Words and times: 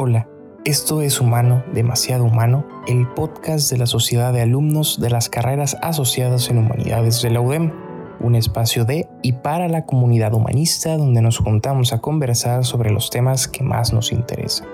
Hola, 0.00 0.28
esto 0.64 1.02
es 1.02 1.20
Humano, 1.20 1.64
demasiado 1.74 2.22
humano, 2.22 2.64
el 2.86 3.08
podcast 3.14 3.68
de 3.68 3.78
la 3.78 3.86
Sociedad 3.86 4.32
de 4.32 4.42
Alumnos 4.42 5.00
de 5.00 5.10
las 5.10 5.28
Carreras 5.28 5.76
Asociadas 5.82 6.50
en 6.50 6.58
Humanidades 6.58 7.20
de 7.20 7.30
la 7.30 7.40
UDEM, 7.40 7.72
un 8.20 8.36
espacio 8.36 8.84
de 8.84 9.08
y 9.24 9.32
para 9.32 9.66
la 9.66 9.86
comunidad 9.86 10.34
humanista 10.34 10.96
donde 10.96 11.20
nos 11.20 11.38
juntamos 11.38 11.92
a 11.92 12.00
conversar 12.00 12.64
sobre 12.64 12.92
los 12.92 13.10
temas 13.10 13.48
que 13.48 13.64
más 13.64 13.92
nos 13.92 14.12
interesan. 14.12 14.68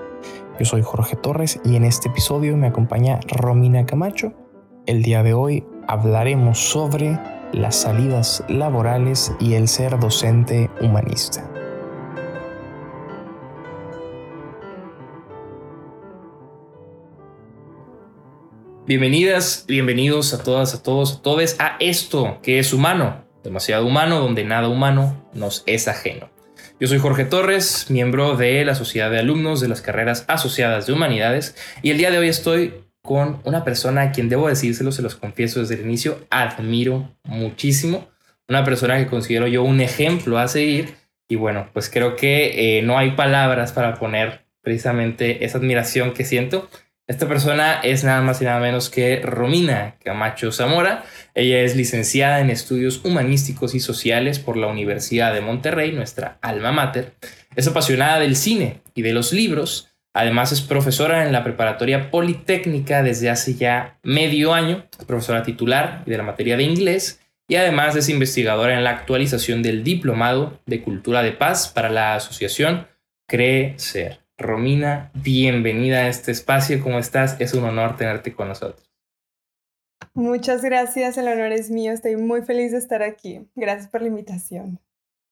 Yo 0.59 0.65
soy 0.65 0.83
Jorge 0.83 1.15
Torres 1.15 1.59
y 1.65 1.75
en 1.75 1.85
este 1.85 2.09
episodio 2.09 2.55
me 2.55 2.67
acompaña 2.67 3.19
Romina 3.27 3.87
Camacho. 3.87 4.31
El 4.85 5.01
día 5.01 5.23
de 5.23 5.33
hoy 5.33 5.65
hablaremos 5.87 6.59
sobre 6.59 7.19
las 7.51 7.77
salidas 7.77 8.43
laborales 8.47 9.33
y 9.39 9.55
el 9.55 9.69
ser 9.69 9.97
docente 9.97 10.69
humanista. 10.81 11.49
Bienvenidas, 18.87 19.65
bienvenidos 19.67 20.35
a 20.35 20.43
todas, 20.43 20.75
a 20.75 20.83
todos, 20.83 21.15
a 21.15 21.21
todos 21.23 21.55
a 21.57 21.75
esto 21.79 22.39
que 22.43 22.59
es 22.59 22.71
humano, 22.71 23.25
demasiado 23.43 23.83
humano, 23.83 24.19
donde 24.19 24.43
nada 24.43 24.69
humano 24.69 25.27
nos 25.33 25.63
es 25.65 25.87
ajeno. 25.87 26.29
Yo 26.79 26.87
soy 26.87 26.99
Jorge 26.99 27.25
Torres, 27.25 27.87
miembro 27.89 28.37
de 28.37 28.63
la 28.63 28.75
Sociedad 28.75 29.09
de 29.09 29.17
Alumnos 29.17 29.59
de 29.59 29.69
las 29.69 29.81
Carreras 29.81 30.23
Asociadas 30.27 30.85
de 30.85 30.93
Humanidades, 30.93 31.55
y 31.81 31.89
el 31.89 31.97
día 31.97 32.11
de 32.11 32.19
hoy 32.19 32.27
estoy 32.27 32.75
con 33.01 33.41
una 33.43 33.63
persona 33.63 34.03
a 34.03 34.11
quien 34.11 34.29
debo 34.29 34.49
decírselo, 34.49 34.91
se 34.91 35.01
los 35.01 35.15
confieso 35.15 35.61
desde 35.61 35.75
el 35.75 35.81
inicio, 35.81 36.19
admiro 36.29 37.17
muchísimo, 37.23 38.07
una 38.47 38.63
persona 38.63 38.99
que 38.99 39.07
considero 39.07 39.47
yo 39.47 39.63
un 39.63 39.81
ejemplo 39.81 40.37
a 40.37 40.47
seguir, 40.47 40.93
y 41.27 41.37
bueno, 41.37 41.71
pues 41.73 41.89
creo 41.89 42.15
que 42.15 42.77
eh, 42.77 42.83
no 42.83 42.99
hay 42.99 43.11
palabras 43.13 43.71
para 43.71 43.95
poner 43.95 44.45
precisamente 44.61 45.43
esa 45.43 45.57
admiración 45.57 46.13
que 46.13 46.23
siento 46.23 46.69
esta 47.07 47.27
persona 47.27 47.81
es 47.83 48.03
nada 48.03 48.21
más 48.21 48.41
y 48.41 48.45
nada 48.45 48.59
menos 48.59 48.89
que 48.89 49.21
Romina 49.21 49.95
Camacho 50.03 50.51
Zamora. 50.51 51.03
Ella 51.35 51.61
es 51.61 51.75
licenciada 51.75 52.39
en 52.39 52.49
estudios 52.49 53.05
humanísticos 53.05 53.75
y 53.75 53.79
sociales 53.79 54.39
por 54.39 54.57
la 54.57 54.67
Universidad 54.67 55.31
de 55.31 55.41
Monterrey, 55.41 55.91
nuestra 55.91 56.39
alma 56.41 56.71
mater. 56.71 57.13
Es 57.55 57.67
apasionada 57.67 58.19
del 58.19 58.35
cine 58.35 58.81
y 58.95 59.03
de 59.03 59.13
los 59.13 59.33
libros. 59.33 59.91
Además 60.15 60.51
es 60.51 60.61
profesora 60.61 61.25
en 61.25 61.31
la 61.31 61.43
preparatoria 61.43 62.09
Politécnica 62.09 63.03
desde 63.03 63.29
hace 63.29 63.53
ya 63.53 63.99
medio 64.01 64.53
año, 64.53 64.87
es 64.97 65.05
profesora 65.05 65.43
titular 65.43 66.03
de 66.05 66.17
la 66.17 66.23
materia 66.23 66.57
de 66.57 66.63
inglés 66.63 67.19
y 67.47 67.57
además 67.57 67.95
es 67.95 68.09
investigadora 68.09 68.75
en 68.75 68.83
la 68.83 68.91
actualización 68.91 69.61
del 69.61 69.83
Diplomado 69.83 70.59
de 70.65 70.81
Cultura 70.81 71.21
de 71.21 71.33
Paz 71.33 71.67
para 71.67 71.89
la 71.89 72.15
asociación 72.15 72.87
Crecer. 73.27 74.24
Romina, 74.37 75.11
bienvenida 75.13 75.99
a 75.99 76.07
este 76.09 76.31
espacio. 76.31 76.81
¿Cómo 76.83 76.99
estás? 76.99 77.37
Es 77.39 77.53
un 77.53 77.63
honor 77.63 77.95
tenerte 77.95 78.33
con 78.33 78.49
nosotros. 78.49 78.91
Muchas 80.13 80.61
gracias, 80.61 81.17
el 81.17 81.27
honor 81.27 81.53
es 81.53 81.69
mío. 81.69 81.93
Estoy 81.93 82.17
muy 82.17 82.41
feliz 82.41 82.73
de 82.73 82.77
estar 82.77 83.01
aquí. 83.01 83.47
Gracias 83.55 83.87
por 83.87 84.01
la 84.01 84.09
invitación. 84.09 84.79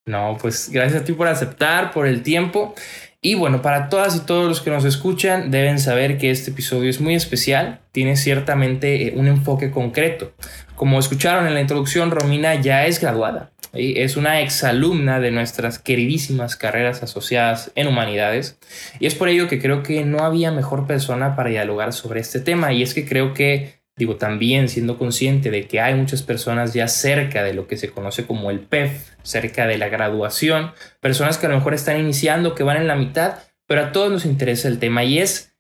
No, 0.06 0.38
pues 0.42 0.70
gracias 0.70 1.02
a 1.02 1.06
ti 1.06 1.14
por 1.14 1.28
aceptar, 1.28 1.92
por 1.92 2.08
el 2.08 2.24
tiempo. 2.24 2.76
Y 3.26 3.36
bueno, 3.36 3.62
para 3.62 3.88
todas 3.88 4.18
y 4.18 4.20
todos 4.20 4.50
los 4.50 4.60
que 4.60 4.70
nos 4.70 4.84
escuchan, 4.84 5.50
deben 5.50 5.80
saber 5.80 6.18
que 6.18 6.30
este 6.30 6.52
episodio 6.52 6.90
es 6.90 7.00
muy 7.00 7.16
especial, 7.16 7.80
tiene 7.94 8.18
ciertamente 8.18 9.08
eh, 9.08 9.14
un 9.16 9.28
enfoque 9.28 9.72
concreto. 9.72 10.34
Como 10.76 11.00
escucharon 11.00 11.48
en 11.48 11.54
la 11.54 11.62
introducción, 11.62 12.12
Romina 12.12 12.56
ya 12.56 12.86
es 12.86 13.00
graduada. 13.00 13.52
Es 13.72 14.18
una 14.18 14.42
exalumna 14.42 15.22
de 15.22 15.32
nuestras 15.32 15.80
queridísimas 15.80 16.58
carreras 16.58 17.02
asociadas 17.02 17.72
en 17.76 17.88
humanidades 17.88 18.60
y 19.00 19.08
es 19.08 19.16
por 19.16 19.30
ello 19.30 19.48
que 19.48 19.60
creo 19.60 19.82
que 19.82 20.04
no 20.04 20.20
había 20.20 20.52
mejor 20.52 20.86
persona 20.86 21.36
para 21.36 21.50
dialogar 21.50 21.92
sobre 21.94 22.20
este 22.20 22.40
tema 22.40 22.72
y 22.74 22.84
es 22.84 22.94
que 22.94 23.08
creo 23.08 23.34
que, 23.34 23.80
digo, 23.96 24.16
también 24.16 24.70
siendo 24.70 24.98
consciente 24.98 25.52
de 25.52 25.68
que 25.68 25.80
hay 25.80 25.94
muchas 25.96 26.24
personas 26.24 26.74
ya 26.74 26.88
cerca 26.88 27.44
de 27.44 27.54
lo 27.54 27.68
que 27.68 27.78
se 27.78 27.90
conoce 27.90 28.26
como 28.26 28.50
el 28.50 28.60
PEF, 28.60 29.12
cerca 29.22 29.68
de 29.68 29.78
la 29.78 29.90
graduación, 29.90 30.72
personas 31.00 31.38
que 31.38 31.46
a 31.46 31.50
lo 31.50 31.58
mejor 31.58 31.74
están 31.74 32.00
iniciando, 32.00 32.56
que 32.56 32.64
van 32.64 32.78
en 32.78 32.88
la 32.88 32.96
mitad, 32.96 33.40
pero 33.68 33.82
a 33.82 33.92
todos 33.92 34.12
nos 34.12 34.26
interesa 34.26 34.68
el 34.68 34.80
tema 34.80 35.04
y 35.04 35.20
es 35.20 35.56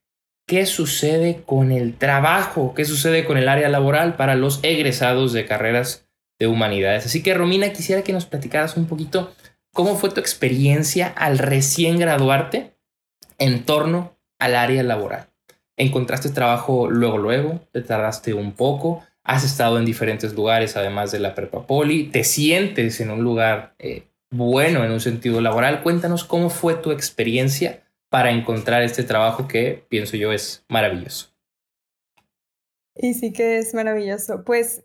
qué 0.47 0.65
sucede 0.65 1.43
con 1.45 1.71
el 1.71 1.95
trabajo, 1.95 2.73
qué 2.73 2.85
sucede 2.85 3.25
con 3.25 3.37
el 3.37 3.47
área 3.47 3.69
laboral 3.69 4.15
para 4.15 4.35
los 4.35 4.59
egresados 4.63 5.31
de 5.33 5.45
carreras 5.45 6.07
de 6.39 6.47
humanidades. 6.47 7.05
Así 7.05 7.23
que 7.23 7.33
Romina, 7.33 7.71
quisiera 7.71 8.03
que 8.03 8.13
nos 8.13 8.25
platicaras 8.25 8.75
un 8.75 8.87
poquito 8.87 9.33
cómo 9.73 9.95
fue 9.95 10.09
tu 10.09 10.19
experiencia 10.19 11.07
al 11.07 11.37
recién 11.37 11.99
graduarte 11.99 12.77
en 13.37 13.63
torno 13.63 14.17
al 14.39 14.55
área 14.55 14.83
laboral. 14.83 15.32
¿Encontraste 15.77 16.29
trabajo 16.29 16.89
luego, 16.89 17.17
luego? 17.17 17.61
¿Te 17.71 17.81
tardaste 17.81 18.33
un 18.33 18.53
poco? 18.53 19.03
¿Has 19.23 19.43
estado 19.43 19.79
en 19.79 19.85
diferentes 19.85 20.33
lugares 20.33 20.75
además 20.77 21.11
de 21.11 21.19
la 21.19 21.33
prepa 21.33 21.65
poli? 21.65 22.09
¿Te 22.09 22.23
sientes 22.23 22.99
en 22.99 23.11
un 23.11 23.23
lugar 23.23 23.75
eh, 23.79 24.07
bueno 24.29 24.83
en 24.83 24.91
un 24.91 24.99
sentido 24.99 25.41
laboral? 25.41 25.81
Cuéntanos 25.81 26.23
cómo 26.23 26.49
fue 26.49 26.75
tu 26.75 26.91
experiencia 26.91 27.83
para 28.09 28.31
encontrar 28.31 28.83
este 28.83 29.03
trabajo 29.03 29.47
que 29.47 29.85
pienso 29.89 30.17
yo 30.17 30.31
es 30.31 30.65
maravilloso. 30.69 31.29
Y 32.95 33.15
sí 33.15 33.33
que 33.33 33.57
es 33.57 33.73
maravilloso. 33.73 34.43
Pues 34.43 34.83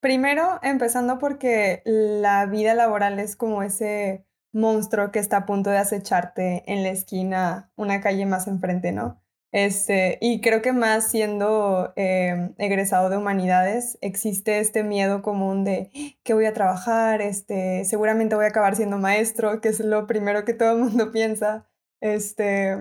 Primero, 0.00 0.60
empezando 0.62 1.18
porque 1.18 1.82
la 1.84 2.46
vida 2.46 2.74
laboral 2.74 3.18
es 3.18 3.34
como 3.34 3.64
ese 3.64 4.24
monstruo 4.52 5.10
que 5.10 5.18
está 5.18 5.38
a 5.38 5.46
punto 5.46 5.70
de 5.70 5.78
acecharte 5.78 6.62
en 6.72 6.84
la 6.84 6.90
esquina, 6.90 7.72
una 7.74 8.00
calle 8.00 8.24
más 8.24 8.46
enfrente, 8.46 8.92
¿no? 8.92 9.20
Este, 9.52 10.18
y 10.20 10.40
creo 10.42 10.60
que 10.60 10.72
más 10.72 11.10
siendo 11.10 11.92
em, 11.96 12.54
egresado 12.58 13.08
de 13.08 13.16
humanidades, 13.16 13.98
existe 14.02 14.58
este 14.58 14.82
miedo 14.82 15.22
común 15.22 15.64
de 15.64 15.90
que 16.22 16.34
voy 16.34 16.44
a 16.44 16.52
trabajar, 16.52 17.22
este, 17.22 17.84
seguramente 17.84 18.34
voy 18.34 18.44
a 18.44 18.48
acabar 18.48 18.76
siendo 18.76 18.98
maestro, 18.98 19.60
que 19.60 19.70
es 19.70 19.80
lo 19.80 20.06
primero 20.06 20.44
que 20.44 20.54
todo 20.54 20.72
el 20.72 20.78
mundo 20.78 21.12
piensa. 21.12 21.66
Este, 22.00 22.76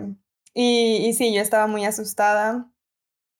y, 0.54 1.08
y 1.08 1.14
sí, 1.14 1.34
yo 1.34 1.42
estaba 1.42 1.68
muy 1.68 1.86
asustada. 1.86 2.72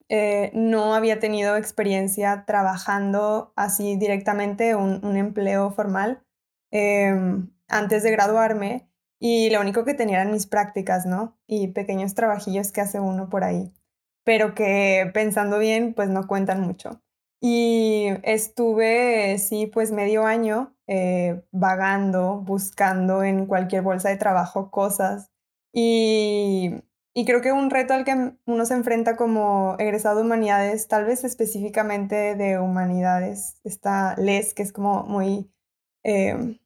Eh, 0.10 0.52
no 0.54 0.96
había 0.96 1.20
tenido 1.20 1.58
experiencia 1.58 2.46
trabajando 2.48 3.52
así 3.58 3.98
directamente 3.98 4.74
un, 4.76 5.18
empleo 5.18 5.72
formal 5.72 6.24
em, 6.72 7.52
antes 7.68 8.04
de 8.04 8.12
graduarme 8.12 8.90
y 9.20 9.50
lo 9.50 9.62
único 9.62 9.86
que 9.86 9.94
tenía 9.94 10.22
eran 10.22 10.32
mis 10.32 10.48
prácticas, 10.48 11.06
¿no? 11.06 11.38
Y 11.48 11.70
pequeños 11.70 12.16
trabajillos 12.16 12.72
que 12.72 12.82
hace 12.82 13.00
uno 13.00 13.30
por 13.30 13.44
ahí, 13.44 13.74
pero 14.24 14.56
que 14.56 15.10
pensando 15.14 15.60
bien, 15.60 15.94
pues 15.94 16.10
no 16.10 16.28
cuentan 16.28 16.62
mucho. 16.62 17.02
Y 17.42 18.08
estuve, 18.24 19.38
sí, 19.40 19.68
pues 19.68 19.92
medio 19.92 20.26
año 20.26 20.76
eh, 20.88 21.44
vagando, 21.52 22.42
buscando 22.42 23.24
en 23.24 23.46
cualquier 23.46 23.84
bolsa 23.84 24.10
de 24.10 24.18
trabajo 24.18 24.72
cosas. 24.72 25.32
Y 25.74 26.82
y 27.18 27.26
creo 27.26 27.42
que 27.42 27.52
un 27.52 27.72
reto 27.72 27.96
al 27.96 28.06
que 28.06 28.34
uno 28.46 28.66
se 28.68 28.76
enfrenta 28.76 29.16
como 29.16 29.76
egresado 29.80 30.18
de 30.18 30.22
humanidades, 30.22 30.88
tal 30.88 31.06
vez 31.06 31.24
específicamente 31.24 32.36
de 32.36 32.60
humanidades, 32.60 33.60
está 33.64 34.14
LES, 34.20 34.54
que 34.54 34.62
es 34.62 34.72
como 34.72 35.02
muy 35.02 35.52
em, 36.04 36.60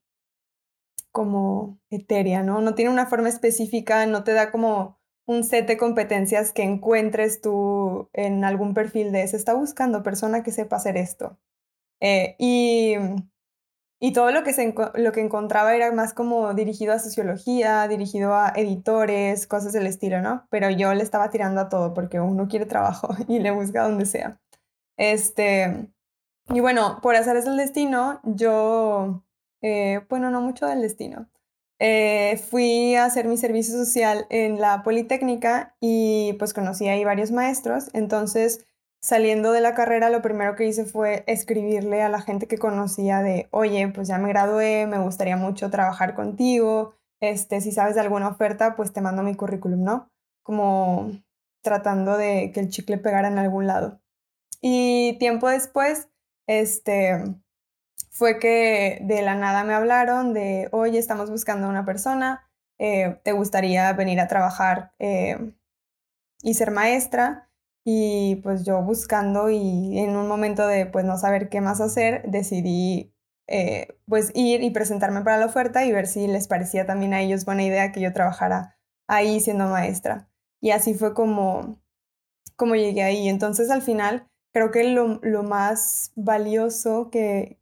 como 1.12 1.80
etérea, 1.90 2.44
¿no? 2.44 2.62
No 2.62 2.76
tiene 2.76 2.92
una 2.92 3.06
forma 3.06 3.30
específica, 3.30 4.06
no 4.06 4.24
te 4.24 4.34
da 4.34 4.52
como 4.52 5.00
un 5.26 5.44
set 5.44 5.68
de 5.68 5.78
competencias 5.78 6.54
que 6.54 6.64
encuentres 6.64 7.42
tú 7.42 8.10
en 8.14 8.44
algún 8.44 8.74
perfil 8.74 9.12
de 9.12 9.28
se 9.28 9.38
está 9.38 9.54
buscando 9.54 10.04
persona 10.04 10.44
que 10.44 10.52
sepa 10.52 10.78
hacer 10.78 10.98
esto. 10.98 11.38
Eh, 12.00 12.36
y 12.40 12.96
y 14.04 14.14
todo 14.14 14.32
lo 14.32 14.42
que, 14.44 14.52
se, 14.52 14.74
lo 14.96 15.12
que 15.12 15.22
encontraba 15.22 15.76
era 15.76 15.92
más 15.92 16.16
como 16.16 16.56
dirigido 16.56 16.92
a 16.92 16.98
sociología, 16.98 17.88
dirigido 17.88 18.34
a 18.34 18.52
editores, 18.56 19.46
cosas 19.46 19.74
del 19.74 19.86
estilo, 19.86 20.22
¿no? 20.22 20.48
Pero 20.50 20.72
yo 20.72 20.92
le 20.96 21.04
estaba 21.04 21.30
tirando 21.30 21.62
a 21.62 21.70
todo 21.70 21.94
porque 21.94 22.20
uno 22.20 22.48
quiere 22.48 22.66
trabajo 22.66 23.10
y 23.28 23.38
le 23.38 23.52
busca 23.52 23.84
donde 23.84 24.08
sea. 24.08 24.42
Este, 24.98 25.88
y 26.50 26.60
bueno, 26.62 26.98
por 27.04 27.16
hacer 27.16 27.38
el 27.38 27.58
destino, 27.58 28.20
yo, 28.24 29.24
eh, 29.62 30.02
bueno, 30.10 30.32
no 30.32 30.42
mucho 30.42 30.66
del 30.68 30.82
destino. 30.82 31.30
Eh, 31.80 32.38
fui 32.50 32.96
a 32.96 33.06
hacer 33.06 33.28
mi 33.28 33.38
servicio 33.38 33.74
social 33.74 34.28
en 34.30 34.60
la 34.60 34.84
Politécnica 34.84 35.76
y 35.80 36.34
pues 36.34 36.54
conocí 36.54 36.88
ahí 36.88 37.04
varios 37.04 37.32
maestros, 37.32 37.90
entonces 37.94 38.66
saliendo 39.02 39.52
de 39.52 39.62
la 39.62 39.74
carrera, 39.74 40.12
lo 40.12 40.22
primero 40.22 40.56
que 40.56 40.66
hice 40.66 40.86
fue 40.86 41.24
escribirle 41.26 42.04
a 42.04 42.10
la 42.10 42.22
gente 42.22 42.48
que 42.48 42.60
conocía 42.60 43.24
de, 43.24 43.48
oye, 43.52 43.88
pues 43.88 44.08
ya 44.08 44.20
me 44.20 44.30
gradué, 44.30 44.86
me 44.86 45.00
gustaría 45.00 45.38
mucho 45.38 45.72
trabajar 45.72 46.14
contigo, 46.14 46.94
este, 47.20 47.62
si 47.62 47.72
sabes 47.72 47.96
de 47.96 48.02
alguna 48.02 48.28
oferta, 48.28 48.76
pues 48.76 48.94
te 48.94 49.02
mando 49.02 49.24
mi 49.24 49.36
currículum, 49.36 49.84
¿no? 49.84 50.08
Como 50.44 51.12
tratando 51.64 52.18
de 52.18 52.52
que 52.54 52.60
el 52.60 52.70
chicle 52.70 52.98
pegara 52.98 53.28
en 53.28 53.40
algún 53.40 53.68
lado. 53.68 54.00
Y 54.62 55.18
tiempo 55.20 55.50
después, 55.50 56.10
este, 56.48 57.24
fue 58.12 58.40
que 58.40 59.00
de 59.02 59.22
la 59.24 59.36
nada 59.36 59.64
me 59.64 59.74
hablaron 59.74 60.34
de, 60.34 60.70
oye, 60.72 61.00
estamos 61.00 61.32
buscando 61.32 61.68
a 61.68 61.70
una 61.70 61.86
persona, 61.86 62.48
eh, 62.78 63.20
¿te 63.24 63.32
gustaría 63.32 63.92
venir 63.94 64.20
a 64.20 64.28
trabajar? 64.28 64.94
Eh, 65.00 65.54
y 66.44 66.54
ser 66.56 66.72
maestra. 66.72 67.48
Y 67.84 68.36
pues 68.44 68.64
yo 68.64 68.82
buscando 68.84 69.50
y 69.50 69.98
en 70.00 70.16
un 70.16 70.28
momento 70.28 70.68
de 70.68 70.86
pues 70.86 71.04
no 71.04 71.18
saber 71.18 71.50
qué 71.50 71.62
más 71.62 71.82
hacer, 71.82 72.24
decidí 72.30 73.12
eh, 73.48 73.88
pues 74.08 74.32
ir 74.36 74.62
y 74.64 74.70
presentarme 74.70 75.22
para 75.22 75.38
la 75.38 75.48
oferta 75.48 75.84
y 75.84 75.92
ver 75.92 76.06
si 76.08 76.28
les 76.28 76.48
parecía 76.48 76.86
también 76.86 77.14
a 77.14 77.22
ellos 77.22 77.46
buena 77.46 77.64
idea 77.64 77.92
que 77.92 78.02
yo 78.02 78.14
trabajara 78.14 78.78
ahí 79.08 79.40
siendo 79.40 79.68
maestra. 79.68 80.30
Y 80.62 80.72
así 80.72 80.94
fue 80.94 81.16
como, 81.16 81.82
como 82.56 82.76
llegué 82.76 83.04
ahí. 83.04 83.28
Entonces 83.30 83.72
al 83.72 83.82
final 83.82 84.28
creo 84.54 84.70
que 84.70 84.84
lo, 84.84 85.20
lo 85.24 85.42
más 85.44 86.12
valioso 86.16 87.10
que 87.10 87.61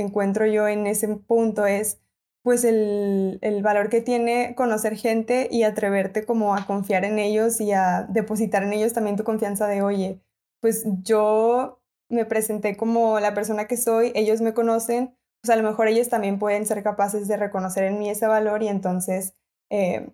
encuentro 0.00 0.46
yo 0.46 0.68
en 0.68 0.86
ese 0.86 1.08
punto 1.08 1.66
es 1.66 2.00
pues 2.42 2.64
el, 2.64 3.38
el, 3.42 3.62
valor 3.62 3.90
que 3.90 4.00
tiene 4.00 4.54
conocer 4.54 4.96
gente 4.96 5.48
y 5.50 5.64
atreverte 5.64 6.24
como 6.24 6.54
a 6.54 6.66
confiar 6.66 7.04
en 7.04 7.18
ellos 7.18 7.60
y 7.60 7.72
a 7.72 8.06
depositar 8.08 8.62
en 8.62 8.72
ellos 8.72 8.94
también 8.94 9.16
tu 9.16 9.24
confianza 9.24 9.66
de, 9.66 9.82
oye, 9.82 10.22
pues 10.60 10.84
yo 11.02 11.82
me 12.08 12.24
presenté 12.24 12.76
como 12.76 13.20
la 13.20 13.34
persona 13.34 13.66
que 13.66 13.76
soy, 13.76 14.12
ellos 14.14 14.40
me 14.40 14.54
conocen, 14.54 15.14
pues 15.42 15.50
a 15.50 15.60
lo 15.60 15.68
mejor 15.68 15.88
ellos 15.88 16.08
también 16.08 16.38
pueden 16.38 16.64
ser 16.66 16.82
capaces 16.82 17.28
de 17.28 17.36
reconocer 17.36 17.84
en 17.84 17.98
mí 17.98 18.08
ese 18.08 18.26
valor 18.26 18.62
y 18.62 18.68
entonces, 18.68 19.34
eh, 19.70 20.10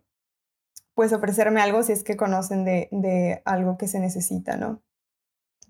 pues 0.95 1.13
ofrecerme 1.13 1.61
algo 1.61 1.83
si 1.83 1.93
es 1.93 2.05
que 2.05 2.17
conocen 2.17 2.65
de, 2.65 2.89
de 2.91 3.43
algo 3.45 3.79
que 3.79 3.89
se 3.89 4.01
necesita, 4.01 4.57
¿no? 4.57 4.83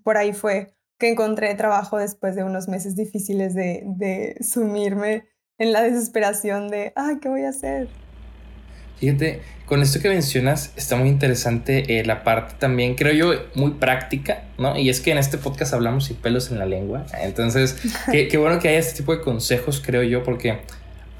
Por 0.03 0.17
ahí 0.17 0.33
fue 0.33 0.74
que 0.97 1.09
encontré 1.09 1.53
trabajo 1.55 1.97
después 1.97 2.35
de 2.35 2.43
unos 2.43 2.67
meses 2.67 2.95
difíciles 2.95 3.53
de, 3.53 3.83
de 3.85 4.37
sumirme 4.41 5.27
en 5.57 5.71
la 5.71 5.81
desesperación 5.83 6.69
de, 6.69 6.93
ah, 6.95 7.13
¿qué 7.21 7.29
voy 7.29 7.43
a 7.43 7.49
hacer? 7.49 7.87
Fíjate, 8.97 9.41
con 9.65 9.81
esto 9.81 9.99
que 9.99 10.07
mencionas 10.07 10.71
está 10.77 10.95
muy 10.95 11.09
interesante 11.09 11.99
eh, 11.99 12.05
la 12.05 12.23
parte 12.23 12.55
también, 12.59 12.95
creo 12.95 13.13
yo, 13.13 13.41
muy 13.53 13.71
práctica, 13.71 14.43
¿no? 14.57 14.77
Y 14.77 14.89
es 14.89 15.01
que 15.01 15.11
en 15.11 15.17
este 15.17 15.37
podcast 15.37 15.73
hablamos 15.73 16.05
sin 16.05 16.15
pelos 16.15 16.49
en 16.49 16.59
la 16.59 16.65
lengua. 16.65 17.05
Entonces, 17.21 17.75
qué, 18.11 18.27
qué 18.29 18.37
bueno 18.37 18.59
que 18.59 18.69
haya 18.69 18.79
este 18.79 18.97
tipo 18.97 19.13
de 19.13 19.21
consejos, 19.21 19.81
creo 19.85 20.03
yo, 20.03 20.23
porque 20.23 20.59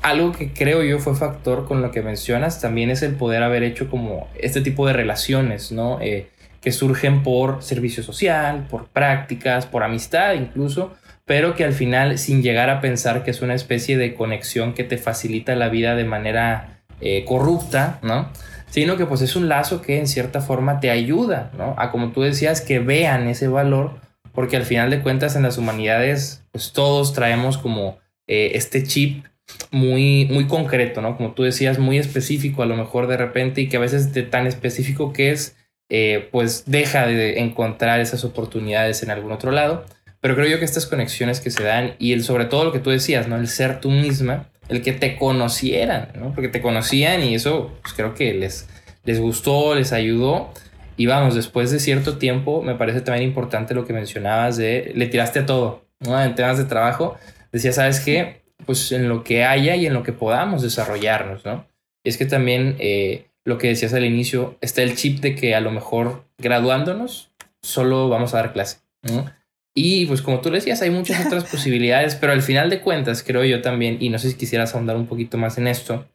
algo 0.02 0.32
que 0.32 0.54
creo 0.54 0.84
yo 0.84 1.00
fue 1.00 1.16
factor 1.16 1.68
con 1.68 1.82
lo 1.82 1.92
que 1.92 2.02
mencionas 2.02 2.62
también 2.62 2.92
es 2.92 3.02
el 3.02 3.16
poder 3.16 3.44
haber 3.44 3.64
hecho 3.64 3.90
como 3.90 4.28
este 4.40 4.62
tipo 4.62 4.86
de 4.88 4.94
relaciones, 4.94 5.72
¿no? 5.72 6.00
Eh, 6.00 6.30
que 6.66 6.72
surgen 6.72 7.22
por 7.22 7.62
servicio 7.62 8.02
social, 8.02 8.66
por 8.68 8.88
prácticas, 8.88 9.68
por 9.68 9.84
amistad 9.84 10.34
incluso, 10.34 10.96
pero 11.24 11.54
que 11.54 11.64
al 11.64 11.74
final 11.74 12.18
sin 12.18 12.42
llegar 12.42 12.72
a 12.72 12.82
pensar 12.82 13.24
que 13.24 13.30
es 13.30 13.44
una 13.44 13.54
especie 13.54 14.00
de 14.00 14.16
conexión 14.16 14.74
que 14.74 14.84
te 14.84 14.98
facilita 14.98 15.56
la 15.56 15.70
vida 15.70 15.94
de 15.94 16.06
manera 16.06 16.82
eh, 17.02 17.24
corrupta, 17.24 18.00
¿no? 18.02 18.30
Sino 18.72 18.98
que 18.98 19.06
pues 19.06 19.22
es 19.22 19.36
un 19.36 19.48
lazo 19.48 19.84
que 19.84 20.00
en 20.00 20.08
cierta 20.08 20.42
forma 20.42 20.80
te 20.80 20.90
ayuda, 20.90 21.52
¿no? 21.56 21.76
A 21.78 21.92
como 21.92 22.12
tú 22.14 22.24
decías, 22.24 22.62
que 22.62 22.80
vean 22.80 23.28
ese 23.28 23.48
valor, 23.48 24.00
porque 24.34 24.58
al 24.58 24.64
final 24.64 24.90
de 24.90 25.02
cuentas 25.02 25.36
en 25.36 25.44
las 25.44 25.60
humanidades 25.60 26.44
pues 26.52 26.74
todos 26.74 27.14
traemos 27.14 27.60
como 27.60 28.00
eh, 28.26 28.54
este 28.56 28.82
chip 28.82 29.24
muy, 29.70 30.28
muy 30.32 30.48
concreto, 30.48 31.00
¿no? 31.04 31.16
Como 31.16 31.34
tú 31.34 31.44
decías, 31.44 31.78
muy 31.78 32.00
específico 32.00 32.64
a 32.64 32.66
lo 32.66 32.76
mejor 32.76 33.06
de 33.06 33.18
repente 33.18 33.62
y 33.62 33.70
que 33.70 33.78
a 33.78 33.82
veces 33.82 34.14
de 34.14 34.24
tan 34.24 34.48
específico 34.48 35.14
que 35.14 35.30
es, 35.30 35.56
eh, 35.90 36.30
pues 36.32 36.64
deja 36.66 37.06
de 37.06 37.40
encontrar 37.40 38.00
esas 38.00 38.24
oportunidades 38.24 39.04
en 39.04 39.12
algún 39.12 39.32
otro 39.32 39.52
lado. 39.52 39.86
Pero 40.20 40.36
creo 40.36 40.48
yo 40.48 40.60
que 40.60 40.66
estas 40.66 40.88
conexiones 40.88 41.40
que 41.40 41.52
se 41.52 41.64
dan 41.64 41.96
y 42.00 42.14
el 42.14 42.24
sobre 42.24 42.46
todo 42.46 42.64
lo 42.64 42.72
que 42.72 42.80
tú 42.80 42.90
decías, 42.90 43.28
¿no? 43.28 43.36
El 43.38 43.48
ser 43.48 43.80
tú 43.80 43.92
misma, 43.92 44.50
el 44.70 44.82
que 44.82 44.92
te 44.92 45.18
conocieran, 45.18 46.10
¿no? 46.16 46.34
Porque 46.34 46.48
te 46.48 46.62
conocían 46.62 47.24
y 47.24 47.36
eso 47.36 47.78
pues 47.84 47.94
creo 47.94 48.16
que 48.16 48.34
les, 48.34 48.68
les 49.04 49.20
gustó, 49.20 49.76
les 49.76 49.94
ayudó. 49.94 50.52
Y 50.98 51.06
vamos, 51.06 51.36
después 51.36 51.72
de 51.72 51.80
cierto 51.80 52.18
tiempo, 52.18 52.64
me 52.64 52.76
parece 52.76 53.02
también 53.02 53.28
importante 53.28 53.76
lo 53.76 53.86
que 53.86 53.94
mencionabas 53.94 54.58
de 54.58 54.94
le 54.96 55.08
tiraste 55.08 55.40
a 55.40 55.46
todo, 55.46 55.86
¿no? 56.00 56.20
En 56.20 56.34
temas 56.34 56.58
de 56.58 56.64
trabajo, 56.64 57.18
decía, 57.52 57.74
¿sabes 57.74 58.00
qué? 58.00 58.42
Pues 58.66 58.92
en 58.92 59.10
lo 59.10 59.24
que 59.24 59.44
haya 59.44 59.76
y 59.76 59.86
en 59.86 59.94
lo 59.94 60.02
que 60.02 60.14
podamos 60.14 60.64
desarrollarnos, 60.64 61.46
¿no? 61.46 61.68
Es 62.04 62.18
que 62.18 62.26
también 62.26 62.78
eh, 62.80 63.28
lo 63.46 63.58
que 63.58 63.68
decías 63.68 63.94
al 63.94 64.04
inicio, 64.04 64.58
está 64.60 64.82
el 64.82 64.96
chip 64.96 65.20
de 65.20 65.36
que 65.36 65.56
a 65.56 65.62
lo 65.62 65.72
mejor 65.72 66.26
graduándonos 66.38 67.32
solo 67.62 68.10
vamos 68.10 68.34
a 68.34 68.38
dar 68.38 68.54
clase, 68.54 68.80
¿no? 69.04 69.32
Y 69.78 70.06
pues 70.06 70.22
como 70.22 70.40
tú 70.42 70.50
decías, 70.50 70.82
hay 70.82 70.90
muchas 70.90 71.26
otras 71.26 71.44
posibilidades, 71.52 72.16
pero 72.16 72.34
al 72.34 72.42
final 72.42 72.70
de 72.70 72.82
cuentas, 72.82 73.24
creo 73.24 73.44
yo 73.44 73.62
también, 73.62 73.98
y 74.00 74.10
no 74.10 74.18
sé 74.20 74.32
si 74.32 74.38
quisieras 74.38 74.74
ahondar 74.74 74.96
un 74.96 75.06
poquito 75.06 75.38
más 75.38 75.58
en 75.58 75.68
esto, 75.68 76.08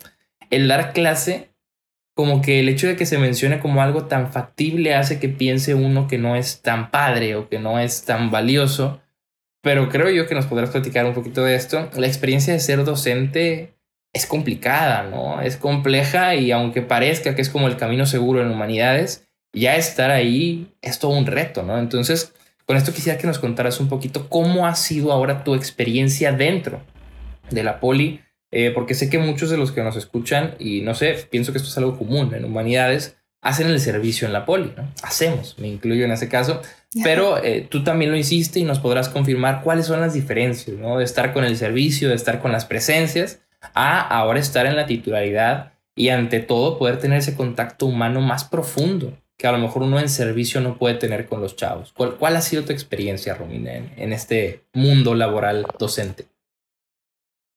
el 0.51 0.67
dar 0.67 0.93
clase, 0.93 1.51
como 2.15 2.43
que 2.43 2.59
el 2.61 2.69
hecho 2.69 2.89
de 2.89 2.97
que 2.97 3.07
se 3.07 3.19
mencione 3.19 3.61
como 3.61 3.81
algo 3.81 4.07
tan 4.07 4.33
factible 4.33 4.95
hace 4.95 5.21
que 5.21 5.29
piense 5.29 5.75
uno 5.75 6.09
que 6.09 6.19
no 6.19 6.37
es 6.37 6.63
tan 6.63 6.91
padre 6.91 7.37
o 7.37 7.49
que 7.49 7.59
no 7.59 7.79
es 7.79 8.05
tan 8.05 8.31
valioso, 8.31 9.01
pero 9.63 9.89
creo 9.89 10.11
yo 10.11 10.27
que 10.27 10.35
nos 10.35 10.47
podrás 10.47 10.71
platicar 10.71 11.07
un 11.07 11.15
poquito 11.15 11.45
de 11.45 11.55
esto. 11.55 11.91
La 11.97 12.07
experiencia 12.07 12.53
de 12.53 12.61
ser 12.61 12.85
docente 12.85 13.75
es 14.13 14.27
complicada, 14.27 15.05
¿no? 15.05 15.41
Es 15.41 15.57
compleja 15.57 16.35
y 16.35 16.51
aunque 16.51 16.83
parezca 16.83 17.35
que 17.35 17.43
es 17.43 17.49
como 17.49 17.69
el 17.69 17.77
camino 17.77 18.07
seguro 18.07 18.43
en 18.43 18.51
humanidades, 18.51 19.29
ya 19.53 19.77
estar 19.77 20.11
ahí 20.11 20.75
es 20.83 20.99
todo 20.99 21.13
un 21.13 21.27
reto, 21.27 21.63
¿no? 21.63 21.79
Entonces, 21.79 22.35
con 22.67 22.77
esto 22.77 22.93
quisiera 22.93 23.19
que 23.19 23.27
nos 23.27 23.39
contaras 23.39 23.81
un 23.81 23.89
poquito 23.89 24.29
cómo 24.29 24.67
ha 24.67 24.75
sido 24.75 25.13
ahora 25.13 25.45
tu 25.45 25.55
experiencia 25.55 26.33
dentro 26.33 26.81
de 27.51 27.65
la 27.65 27.81
poli, 27.81 28.21
eh, 28.53 28.71
porque 28.75 28.95
sé 28.95 29.11
que 29.11 29.19
muchos 29.19 29.51
de 29.51 29.57
los 29.57 29.73
que 29.73 29.83
nos 29.83 29.97
escuchan, 29.97 30.55
y 30.59 30.81
no 30.83 30.95
sé, 30.95 31.15
pienso 31.31 31.53
que 31.53 31.59
esto 31.59 31.71
es 31.71 31.79
algo 31.79 31.99
común 31.99 32.33
en 32.35 32.45
humanidades, 32.45 33.17
hacen 33.43 33.69
el 33.69 33.81
servicio 33.81 34.27
en 34.27 34.33
la 34.33 34.45
poli, 34.45 34.73
¿no? 34.77 34.89
Hacemos, 35.03 35.57
me 35.59 35.69
incluyo 35.69 36.05
en 36.05 36.13
ese 36.13 36.29
caso, 36.29 36.61
pero 37.03 37.43
eh, 37.43 37.67
tú 37.69 37.85
también 37.85 38.11
lo 38.11 38.17
hiciste 38.17 38.61
y 38.61 38.65
nos 38.65 38.81
podrás 38.81 39.09
confirmar 39.09 39.63
cuáles 39.63 39.87
son 39.87 40.01
las 40.01 40.15
diferencias, 40.15 40.77
¿no? 40.77 40.99
De 40.99 41.05
estar 41.05 41.33
con 41.33 41.45
el 41.45 41.57
servicio, 41.57 42.09
de 42.09 42.17
estar 42.17 42.41
con 42.41 42.53
las 42.53 42.67
presencias, 42.67 43.41
a 43.75 44.01
ahora 44.01 44.39
estar 44.39 44.67
en 44.67 44.77
la 44.77 44.87
titularidad 44.87 45.73
y 45.95 46.09
ante 46.09 46.41
todo 46.41 46.79
poder 46.79 46.99
tener 46.99 47.19
ese 47.19 47.37
contacto 47.37 47.87
humano 47.87 48.21
más 48.21 48.45
profundo 48.45 49.13
que 49.41 49.47
a 49.47 49.53
lo 49.53 49.59
mejor 49.59 49.83
uno 49.83 49.99
en 49.99 50.11
servicio 50.11 50.61
no 50.61 50.77
puede 50.77 50.97
tener 50.97 51.27
con 51.27 51.41
los 51.41 51.57
chavos. 51.57 51.95
¿Cuál, 51.95 52.37
ha 52.37 52.43
sido 52.43 52.65
tu 52.65 52.73
experiencia, 52.73 53.35
Romina, 53.35 53.73
en, 53.73 54.13
este 54.13 54.65
mundo 54.75 55.15
laboral 55.15 55.67
docente? 55.79 56.27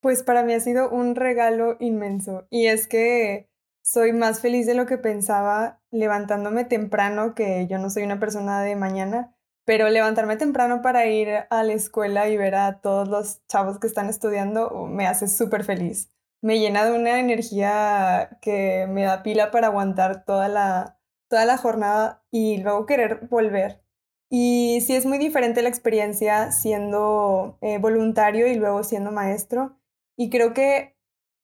Pues 0.01 0.23
para 0.23 0.44
mí 0.44 0.53
ha 0.53 0.61
sido 0.61 0.89
un 0.89 1.15
regalo 1.15 1.75
inmenso 1.81 2.47
y 2.50 2.67
es 2.67 2.88
que 2.88 3.50
soy 3.83 4.13
más 4.13 4.39
feliz 4.39 4.65
de 4.65 4.75
lo 4.75 4.85
que 4.85 4.97
pensaba 4.97 5.81
levantándome 5.91 6.63
temprano, 6.63 7.36
que 7.36 7.67
yo 7.67 7.79
no 7.79 7.89
soy 7.89 8.03
una 8.03 8.19
persona 8.19 8.62
de 8.62 8.77
mañana, 8.77 9.36
pero 9.65 9.89
levantarme 9.89 10.38
temprano 10.38 10.82
para 10.82 11.05
ir 11.08 11.29
a 11.50 11.63
la 11.63 11.74
escuela 11.74 12.27
y 12.29 12.38
ver 12.38 12.55
a 12.55 12.82
todos 12.82 13.08
los 13.08 13.46
chavos 13.48 13.79
que 13.79 13.88
están 13.88 14.10
estudiando 14.10 14.88
me 14.88 15.08
hace 15.08 15.27
súper 15.27 15.63
feliz. 15.63 16.10
Me 16.41 16.60
llena 16.60 16.86
de 16.86 16.91
una 16.91 17.20
energía 17.20 18.38
que 18.41 18.86
me 18.89 19.03
da 19.03 19.24
pila 19.24 19.51
para 19.51 19.67
aguantar 19.67 20.25
toda 20.25 20.50
la, 20.50 21.00
toda 21.29 21.46
la 21.46 21.58
jornada 21.58 22.24
y 22.32 22.58
luego 22.58 22.86
querer 22.86 23.27
volver. 23.29 23.82
Y 24.29 24.82
sí 24.82 24.96
es 24.96 25.05
muy 25.05 25.20
diferente 25.20 25.62
la 25.62 25.70
experiencia 25.70 26.51
siendo 26.51 27.58
eh, 27.62 27.77
voluntario 27.77 28.48
y 28.48 28.55
luego 28.55 28.84
siendo 28.84 29.12
maestro. 29.12 29.77
Y 30.17 30.29
creo 30.29 30.53
que 30.53 30.98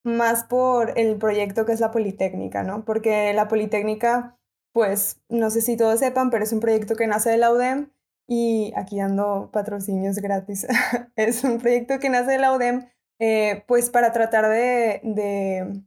más 0.04 0.44
por 0.44 0.98
el 0.98 1.18
proyecto 1.18 1.66
que 1.66 1.74
es 1.74 1.80
la 1.80 1.92
Politécnica, 1.92 2.64
¿no? 2.64 2.84
Porque 2.86 3.34
la 3.34 3.48
Politécnica, 3.48 4.38
pues, 4.74 5.22
no 5.30 5.50
sé 5.52 5.62
si 5.62 5.78
todos 5.78 6.00
sepan, 6.00 6.30
pero 6.30 6.44
es 6.44 6.52
un 6.52 6.60
proyecto 6.60 6.96
que 6.96 7.08
nace 7.08 7.30
de 7.30 7.38
la 7.38 7.52
UDEM 7.52 7.92
y 8.30 8.72
aquí 8.76 9.00
dando 9.00 9.50
patrocinios 9.52 10.18
gratis. 10.18 10.68
es 11.16 11.44
un 11.44 11.58
proyecto 11.58 12.00
que 12.00 12.10
nace 12.10 12.32
de 12.34 12.38
la 12.38 12.54
UDEM, 12.54 12.88
eh, 13.20 13.64
pues, 13.68 13.90
para 13.90 14.14
tratar 14.14 14.48
de, 14.48 15.02
de, 15.04 15.84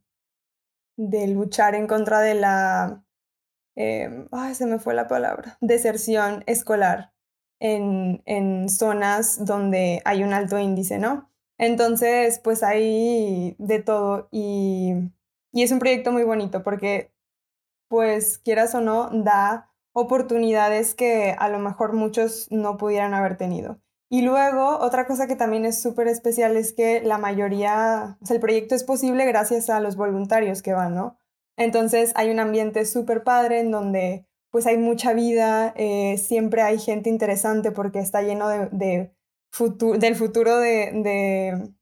de 0.96 1.26
luchar 1.28 1.76
en 1.76 1.86
contra 1.86 2.20
de 2.20 2.34
la 2.34 3.04
ay, 3.74 4.54
se 4.54 4.66
me 4.66 4.78
fue 4.78 4.92
la 4.92 5.08
palabra, 5.08 5.56
deserción 5.60 6.44
escolar 6.46 7.12
en, 7.60 8.22
en 8.26 8.68
zonas 8.68 9.44
donde 9.44 10.02
hay 10.04 10.24
un 10.24 10.32
alto 10.32 10.58
índice, 10.58 10.98
¿no? 10.98 11.30
Entonces, 11.58 12.40
pues 12.40 12.62
hay 12.64 13.54
de 13.58 13.80
todo 13.80 14.28
y, 14.32 14.94
y, 15.52 15.62
es 15.62 15.70
un 15.70 15.78
proyecto 15.78 16.10
muy 16.10 16.24
bonito 16.24 16.64
porque, 16.64 17.12
pues, 17.88 18.38
quieras 18.38 18.74
o 18.74 18.80
no, 18.80 19.10
da 19.10 19.71
oportunidades 19.92 20.94
que 20.94 21.34
a 21.38 21.48
lo 21.48 21.58
mejor 21.58 21.92
muchos 21.92 22.48
no 22.50 22.76
pudieran 22.76 23.14
haber 23.14 23.36
tenido. 23.36 23.80
Y 24.08 24.20
luego, 24.22 24.78
otra 24.78 25.06
cosa 25.06 25.26
que 25.26 25.36
también 25.36 25.64
es 25.64 25.80
súper 25.80 26.06
especial 26.06 26.56
es 26.56 26.74
que 26.74 27.00
la 27.00 27.16
mayoría, 27.16 28.18
o 28.20 28.26
sea, 28.26 28.34
el 28.34 28.40
proyecto 28.40 28.74
es 28.74 28.84
posible 28.84 29.24
gracias 29.24 29.70
a 29.70 29.80
los 29.80 29.96
voluntarios 29.96 30.60
que 30.60 30.74
van, 30.74 30.94
¿no? 30.94 31.16
Entonces 31.56 32.12
hay 32.14 32.30
un 32.30 32.40
ambiente 32.40 32.84
súper 32.84 33.24
padre 33.24 33.60
en 33.60 33.70
donde 33.70 34.26
pues 34.50 34.66
hay 34.66 34.76
mucha 34.76 35.14
vida, 35.14 35.72
eh, 35.76 36.18
siempre 36.18 36.60
hay 36.60 36.78
gente 36.78 37.08
interesante 37.08 37.72
porque 37.72 38.00
está 38.00 38.20
lleno 38.20 38.48
de, 38.48 38.68
del 38.70 40.14
futuro 40.14 40.58
de, 40.58 41.72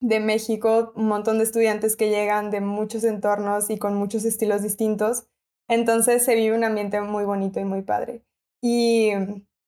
de, 0.00 0.20
México, 0.20 0.94
un 0.96 1.08
montón 1.08 1.36
de 1.36 1.44
estudiantes 1.44 1.96
que 1.96 2.08
llegan 2.08 2.50
de 2.50 2.62
muchos 2.62 3.04
entornos 3.04 3.68
y 3.68 3.76
con 3.76 3.94
muchos 3.96 4.24
estilos 4.24 4.62
distintos. 4.62 5.26
Entonces 5.70 6.24
se 6.24 6.34
vive 6.34 6.56
un 6.56 6.64
ambiente 6.64 7.00
muy 7.00 7.24
bonito 7.24 7.60
y 7.60 7.64
muy 7.64 7.82
padre. 7.82 8.22
Y, 8.60 9.12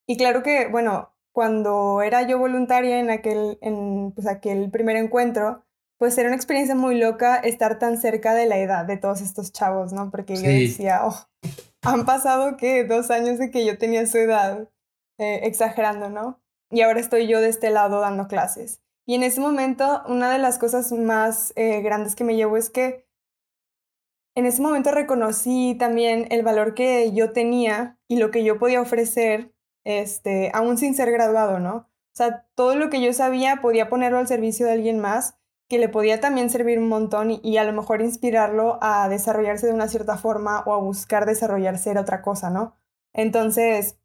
y 0.04 0.16
claro 0.16 0.42
que, 0.42 0.66
bueno, 0.66 1.14
cuando 1.32 2.02
era 2.02 2.26
yo 2.26 2.40
voluntaria 2.40 2.98
en 2.98 3.08
aquel, 3.08 3.56
en, 3.62 4.10
pues, 4.10 4.26
aquel 4.26 4.68
primer 4.70 4.96
encuentro, 4.96 5.64
pues 5.98 6.18
era 6.18 6.26
una 6.26 6.36
experiencia 6.36 6.74
muy 6.74 6.98
loca 6.98 7.36
estar 7.36 7.78
tan 7.78 7.98
cerca 7.98 8.34
de 8.34 8.46
la 8.46 8.58
edad 8.58 8.84
de 8.84 8.96
todos 8.96 9.20
estos 9.20 9.52
chavos, 9.52 9.92
¿no? 9.92 10.10
Porque 10.10 10.34
yo 10.34 10.42
decía, 10.42 11.02
oh, 11.04 11.16
han 11.82 12.04
pasado 12.04 12.56
que 12.56 12.82
dos 12.82 13.12
años 13.12 13.38
de 13.38 13.52
que 13.52 13.64
yo 13.64 13.78
tenía 13.78 14.04
su 14.06 14.18
edad, 14.18 14.68
eh, 15.18 15.40
exagerando, 15.44 16.10
¿no? 16.10 16.40
Y 16.72 16.80
ahora 16.80 16.98
estoy 16.98 17.28
yo 17.28 17.40
de 17.40 17.48
este 17.48 17.70
lado 17.70 18.00
dando 18.00 18.26
clases. 18.26 18.82
Y 19.06 19.14
en 19.14 19.22
ese 19.22 19.40
momento, 19.40 20.02
una 20.08 20.32
de 20.32 20.40
las 20.40 20.58
cosas 20.58 20.90
más 20.90 21.52
eh, 21.54 21.80
grandes 21.80 22.16
que 22.16 22.24
me 22.24 22.34
llevo 22.34 22.56
es 22.56 22.70
que 22.70 23.06
en 24.34 24.46
ese 24.46 24.62
momento 24.62 24.90
reconocí 24.92 25.76
también 25.78 26.26
el 26.30 26.42
valor 26.42 26.74
que 26.74 27.12
yo 27.12 27.32
tenía 27.32 27.98
y 28.08 28.16
lo 28.16 28.30
que 28.30 28.44
yo 28.44 28.58
podía 28.58 28.80
ofrecer, 28.80 29.52
este, 29.84 30.50
aún 30.54 30.78
sin 30.78 30.94
ser 30.94 31.10
graduado, 31.10 31.58
¿no? 31.58 31.74
O 31.76 32.14
sea, 32.14 32.46
todo 32.54 32.76
lo 32.76 32.90
que 32.90 33.00
yo 33.00 33.12
sabía 33.12 33.60
podía 33.62 33.88
ponerlo 33.88 34.18
al 34.18 34.28
servicio 34.28 34.66
de 34.66 34.72
alguien 34.72 34.98
más 34.98 35.36
que 35.72 35.78
le 35.78 35.88
podía 35.88 36.20
también 36.20 36.50
servir 36.50 36.78
un 36.78 36.88
montón 36.88 37.30
y, 37.42 37.56
a 37.56 37.64
lo 37.64 37.72
mejor 37.72 38.02
inspirarlo 38.02 38.78
a 38.82 39.08
desarrollarse 39.08 39.66
de 39.66 39.72
una 39.72 39.88
cierta 39.88 40.18
forma 40.18 40.62
o 40.66 40.74
a 40.74 40.78
buscar 40.78 41.24
desarrollarse 41.24 41.90
en 41.90 41.96
otra 41.96 42.20
cosa, 42.20 42.50
¿no? 42.50 42.74
Entonces, 43.14 43.96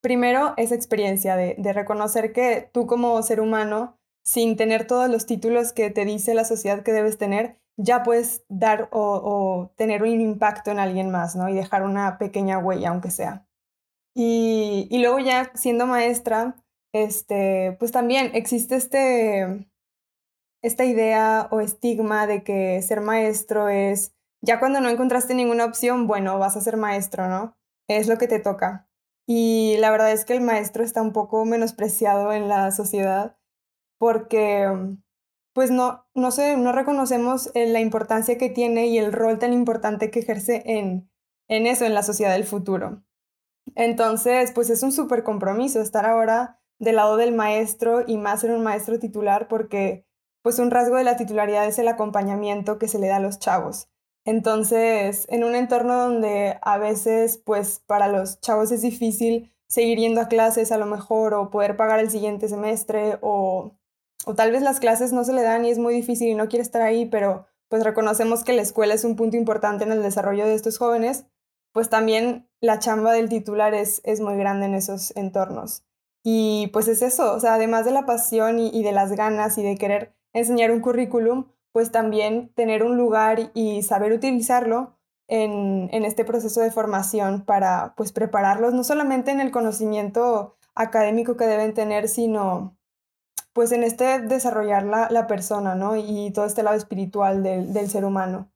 primero, 0.00 0.54
esa 0.56 0.76
experiencia 0.76 1.34
de, 1.34 1.56
reconocer 1.72 2.32
que 2.32 2.70
tú 2.72 2.86
como 2.86 3.20
ser 3.24 3.40
humano, 3.40 3.98
sin 4.22 4.56
tener 4.56 4.86
todos 4.86 5.10
los 5.10 5.26
títulos 5.26 5.72
que 5.72 5.90
te 5.90 6.04
dice 6.04 6.32
la 6.32 6.44
sociedad 6.44 6.84
que 6.84 6.92
debes 6.92 7.18
tener, 7.18 7.58
ya 7.76 8.02
puedes 8.02 8.44
dar 8.48 8.88
o, 8.92 9.72
tener 9.76 10.02
un 10.02 10.20
impacto 10.20 10.70
en 10.70 10.78
alguien 10.78 11.10
más, 11.10 11.36
¿no? 11.36 11.48
Y 11.48 11.54
dejar 11.54 11.82
una 11.82 12.18
pequeña 12.18 12.58
huella, 12.58 12.90
aunque 12.90 13.10
sea. 13.10 13.46
Y, 14.14 14.86
y 14.90 14.98
luego 15.00 15.18
ya 15.18 15.50
siendo 15.54 15.86
maestra, 15.86 16.56
este, 16.94 17.76
pues 17.80 17.90
también 17.90 18.30
existe 18.34 18.76
este, 18.76 19.68
esta 20.62 20.84
idea 20.84 21.48
o 21.50 21.60
estigma 21.60 22.26
de 22.26 22.44
que 22.44 22.80
ser 22.82 23.00
maestro 23.00 23.68
es, 23.68 24.14
ya 24.40 24.60
cuando 24.60 24.80
no 24.80 24.88
encontraste 24.88 25.34
ninguna 25.34 25.64
opción, 25.64 26.06
bueno, 26.06 26.38
vas 26.38 26.56
a 26.56 26.60
ser 26.60 26.76
maestro, 26.76 27.28
¿no? 27.28 27.56
Es 27.88 28.08
lo 28.08 28.16
que 28.16 28.28
te 28.28 28.38
toca. 28.38 28.88
Y 29.26 29.76
la 29.78 29.90
verdad 29.90 30.12
es 30.12 30.24
que 30.24 30.34
el 30.34 30.40
maestro 30.40 30.84
está 30.84 31.02
un 31.02 31.12
poco 31.12 31.44
menospreciado 31.44 32.32
en 32.32 32.48
la 32.48 32.70
sociedad 32.70 33.36
porque 33.98 34.68
pues 35.54 35.70
no, 35.70 36.04
no, 36.14 36.30
sé, 36.32 36.56
no 36.56 36.72
reconocemos 36.72 37.50
eh, 37.54 37.66
la 37.68 37.80
importancia 37.80 38.36
que 38.36 38.50
tiene 38.50 38.88
y 38.88 38.98
el 38.98 39.12
rol 39.12 39.38
tan 39.38 39.52
importante 39.52 40.10
que 40.10 40.18
ejerce 40.18 40.62
en, 40.66 41.08
en 41.48 41.66
eso, 41.66 41.86
en 41.86 41.94
la 41.94 42.02
sociedad 42.02 42.32
del 42.32 42.44
futuro. 42.44 43.04
Entonces, 43.76 44.52
pues 44.52 44.68
es 44.68 44.82
un 44.82 44.92
súper 44.92 45.22
compromiso 45.22 45.80
estar 45.80 46.04
ahora 46.04 46.60
del 46.78 46.96
lado 46.96 47.16
del 47.16 47.32
maestro 47.32 48.02
y 48.06 48.18
más 48.18 48.40
ser 48.40 48.50
un 48.50 48.64
maestro 48.64 48.98
titular 48.98 49.48
porque 49.48 50.06
pues 50.42 50.58
un 50.58 50.70
rasgo 50.70 50.96
de 50.96 51.04
la 51.04 51.16
titularidad 51.16 51.66
es 51.66 51.78
el 51.78 51.88
acompañamiento 51.88 52.78
que 52.78 52.88
se 52.88 52.98
le 52.98 53.06
da 53.06 53.16
a 53.16 53.20
los 53.20 53.38
chavos. 53.38 53.88
Entonces, 54.26 55.26
en 55.30 55.44
un 55.44 55.54
entorno 55.54 55.96
donde 55.96 56.58
a 56.62 56.78
veces, 56.78 57.38
pues 57.38 57.80
para 57.86 58.08
los 58.08 58.40
chavos 58.40 58.72
es 58.72 58.82
difícil 58.82 59.54
seguir 59.68 59.98
yendo 59.98 60.20
a 60.20 60.28
clases 60.28 60.72
a 60.72 60.78
lo 60.78 60.86
mejor 60.86 61.32
o 61.34 61.50
poder 61.50 61.76
pagar 61.76 62.00
el 62.00 62.10
siguiente 62.10 62.48
semestre 62.48 63.18
o, 63.22 63.76
o 64.26 64.34
tal 64.34 64.50
vez 64.52 64.62
las 64.62 64.80
clases 64.80 65.12
no 65.12 65.24
se 65.24 65.32
le 65.32 65.42
dan 65.42 65.64
y 65.64 65.70
es 65.70 65.78
muy 65.78 65.94
difícil 65.94 66.28
y 66.28 66.34
no 66.34 66.48
quiere 66.48 66.62
estar 66.62 66.82
ahí, 66.82 67.06
pero 67.06 67.46
pues 67.68 67.82
reconocemos 67.84 68.44
que 68.44 68.52
la 68.52 68.62
escuela 68.62 68.94
es 68.94 69.04
un 69.04 69.16
punto 69.16 69.36
importante 69.36 69.84
en 69.84 69.92
el 69.92 70.02
desarrollo 70.02 70.44
de 70.46 70.54
estos 70.54 70.78
jóvenes, 70.78 71.26
pues 71.72 71.88
también 71.88 72.48
la 72.60 72.78
chamba 72.78 73.12
del 73.12 73.28
titular 73.28 73.74
es, 73.74 74.00
es 74.04 74.20
muy 74.20 74.36
grande 74.36 74.66
en 74.66 74.74
esos 74.74 75.14
entornos. 75.16 75.84
Y 76.22 76.68
pues 76.72 76.88
es 76.88 77.02
eso, 77.02 77.34
o 77.34 77.40
sea, 77.40 77.54
además 77.54 77.84
de 77.84 77.90
la 77.90 78.06
pasión 78.06 78.58
y 78.58 78.82
de 78.82 78.92
las 78.92 79.12
ganas 79.12 79.58
y 79.58 79.62
de 79.62 79.76
querer 79.76 80.14
enseñar 80.32 80.70
un 80.70 80.80
currículum, 80.80 81.46
pues 81.72 81.90
también 81.90 82.50
tener 82.54 82.84
un 82.84 82.96
lugar 82.96 83.50
y 83.52 83.82
saber 83.82 84.12
utilizarlo 84.12 84.94
en, 85.26 86.04
este 86.04 86.24
proceso 86.24 86.60
de 86.60 86.70
formación 86.70 87.44
para 87.44 87.94
pues 87.96 88.12
prepararlos 88.12 88.74
no 88.74 88.84
solamente 88.84 89.30
en 89.30 89.40
el 89.40 89.50
conocimiento 89.50 90.56
académico 90.74 91.36
que 91.36 91.46
deben 91.46 91.74
tener, 91.74 92.08
sino 92.08 92.76
pues 93.54 93.72
en 93.72 93.84
este 93.84 94.20
desarrollar 94.20 94.84
la, 94.84 95.26
persona, 95.26 95.74
¿no? 95.74 95.96
Y 95.96 96.30
todo 96.32 96.44
este 96.44 96.62
lado 96.62 96.76
espiritual 96.76 97.42
del, 97.42 97.72
del, 97.72 97.88
ser 97.88 98.04
humano, 98.04 98.52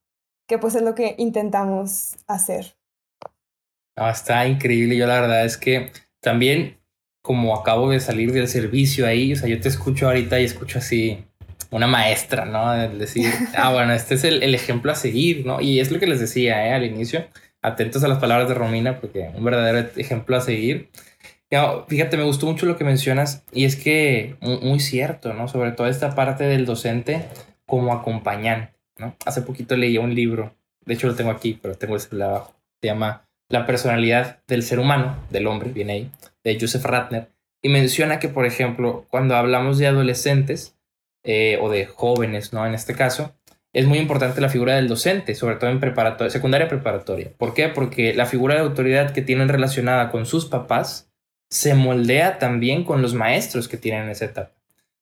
que 0.46 0.58
pues 0.58 0.74
es 0.74 0.82
lo 0.82 0.94
que 0.94 1.14
intentamos 1.18 2.16
hacer. 2.26 2.76
está 3.96 4.46
increíble, 4.46 4.96
yo 4.96 5.06
la 5.06 5.20
verdad 5.20 5.44
es 5.46 5.56
que 5.56 5.92
también 6.20 6.78
como 7.22 7.54
acabo 7.54 7.90
de 7.90 8.00
salir 8.00 8.32
del 8.32 8.48
servicio 8.48 9.06
ahí, 9.06 9.34
o 9.34 9.36
sea, 9.36 9.48
yo 9.48 9.60
te 9.60 9.68
escucho 9.68 10.06
ahorita 10.06 10.40
y 10.40 10.44
escucho 10.44 10.78
así 10.78 11.26
una 11.70 11.86
maestra, 11.86 12.44
¿no? 12.44 12.74
El 12.74 12.98
decir, 12.98 13.30
ah, 13.56 13.72
bueno, 13.72 13.92
este 13.92 14.14
es 14.14 14.24
el, 14.24 14.54
ejemplo 14.54 14.90
a 14.92 14.94
seguir, 14.94 15.44
¿no? 15.44 15.60
Y 15.60 15.80
es 15.80 15.90
lo 15.90 15.98
que 15.98 16.06
les 16.06 16.20
decía 16.20 16.66
¿eh? 16.66 16.72
al 16.72 16.84
inicio, 16.84 17.26
atentos 17.62 18.02
a 18.02 18.08
las 18.08 18.18
palabras 18.18 18.48
de 18.48 18.54
Romina, 18.54 18.98
porque 18.98 19.30
un 19.34 19.44
verdadero 19.44 19.90
ejemplo 19.96 20.36
a 20.36 20.40
seguir. 20.40 20.90
Fíjate, 21.88 22.16
me 22.16 22.24
gustó 22.24 22.46
mucho 22.46 22.66
lo 22.66 22.76
que 22.76 22.84
mencionas 22.84 23.44
y 23.52 23.64
es 23.64 23.76
que 23.76 24.36
muy, 24.40 24.80
cierto, 24.80 25.32
¿no? 25.34 25.48
Sobre 25.48 25.72
todo 25.72 25.86
esta 25.86 26.14
parte 26.14 26.44
del 26.44 26.66
docente 26.66 27.24
como 27.66 27.92
acompañante, 27.92 28.74
¿no? 28.98 29.16
Hace 29.24 29.42
poquito 29.42 29.76
leí 29.76 29.98
un 29.98 30.14
libro, 30.14 30.54
de 30.84 30.94
hecho 30.94 31.06
lo 31.06 31.14
tengo 31.14 31.30
aquí, 31.30 31.58
pero 31.60 31.74
tengo 31.76 31.94
el 31.94 32.00
celular 32.00 32.30
abajo, 32.30 32.54
se 32.80 32.88
llama 32.88 33.28
La 33.48 33.66
personalidad 33.66 34.40
del 34.46 34.62
ser 34.62 34.78
humano, 34.78 35.16
del 35.30 35.46
hombre, 35.46 35.70
viene 35.70 35.92
ahí, 35.92 36.10
de 36.44 36.58
Joseph 36.60 36.84
Ratner, 36.84 37.28
y 37.62 37.70
menciona 37.70 38.18
que, 38.18 38.28
por 38.28 38.46
ejemplo, 38.46 39.06
cuando 39.10 39.34
hablamos 39.34 39.78
de 39.78 39.86
adolescentes, 39.86 40.78
eh, 41.24 41.58
o 41.60 41.68
de 41.68 41.84
jóvenes, 41.84 42.52
¿no? 42.52 42.64
En 42.64 42.74
este 42.74 42.94
caso, 42.94 43.34
es 43.74 43.86
muy 43.86 43.98
importante 43.98 44.40
la 44.40 44.48
figura 44.48 44.76
del 44.76 44.88
docente, 44.88 45.34
sobre 45.34 45.56
todo 45.56 45.68
en 45.68 45.80
preparatoria, 45.80 46.30
secundaria 46.30 46.68
preparatoria. 46.68 47.32
¿Por 47.36 47.54
qué? 47.54 47.68
Porque 47.68 48.14
la 48.14 48.24
figura 48.24 48.54
de 48.54 48.60
autoridad 48.60 49.12
que 49.12 49.20
tienen 49.20 49.48
relacionada 49.48 50.10
con 50.10 50.26
sus 50.26 50.46
papás 50.46 51.07
se 51.50 51.74
moldea 51.74 52.38
también 52.38 52.84
con 52.84 53.02
los 53.02 53.14
maestros 53.14 53.68
que 53.68 53.76
tienen 53.76 54.04
en 54.04 54.10
esa 54.10 54.26
etapa. 54.26 54.52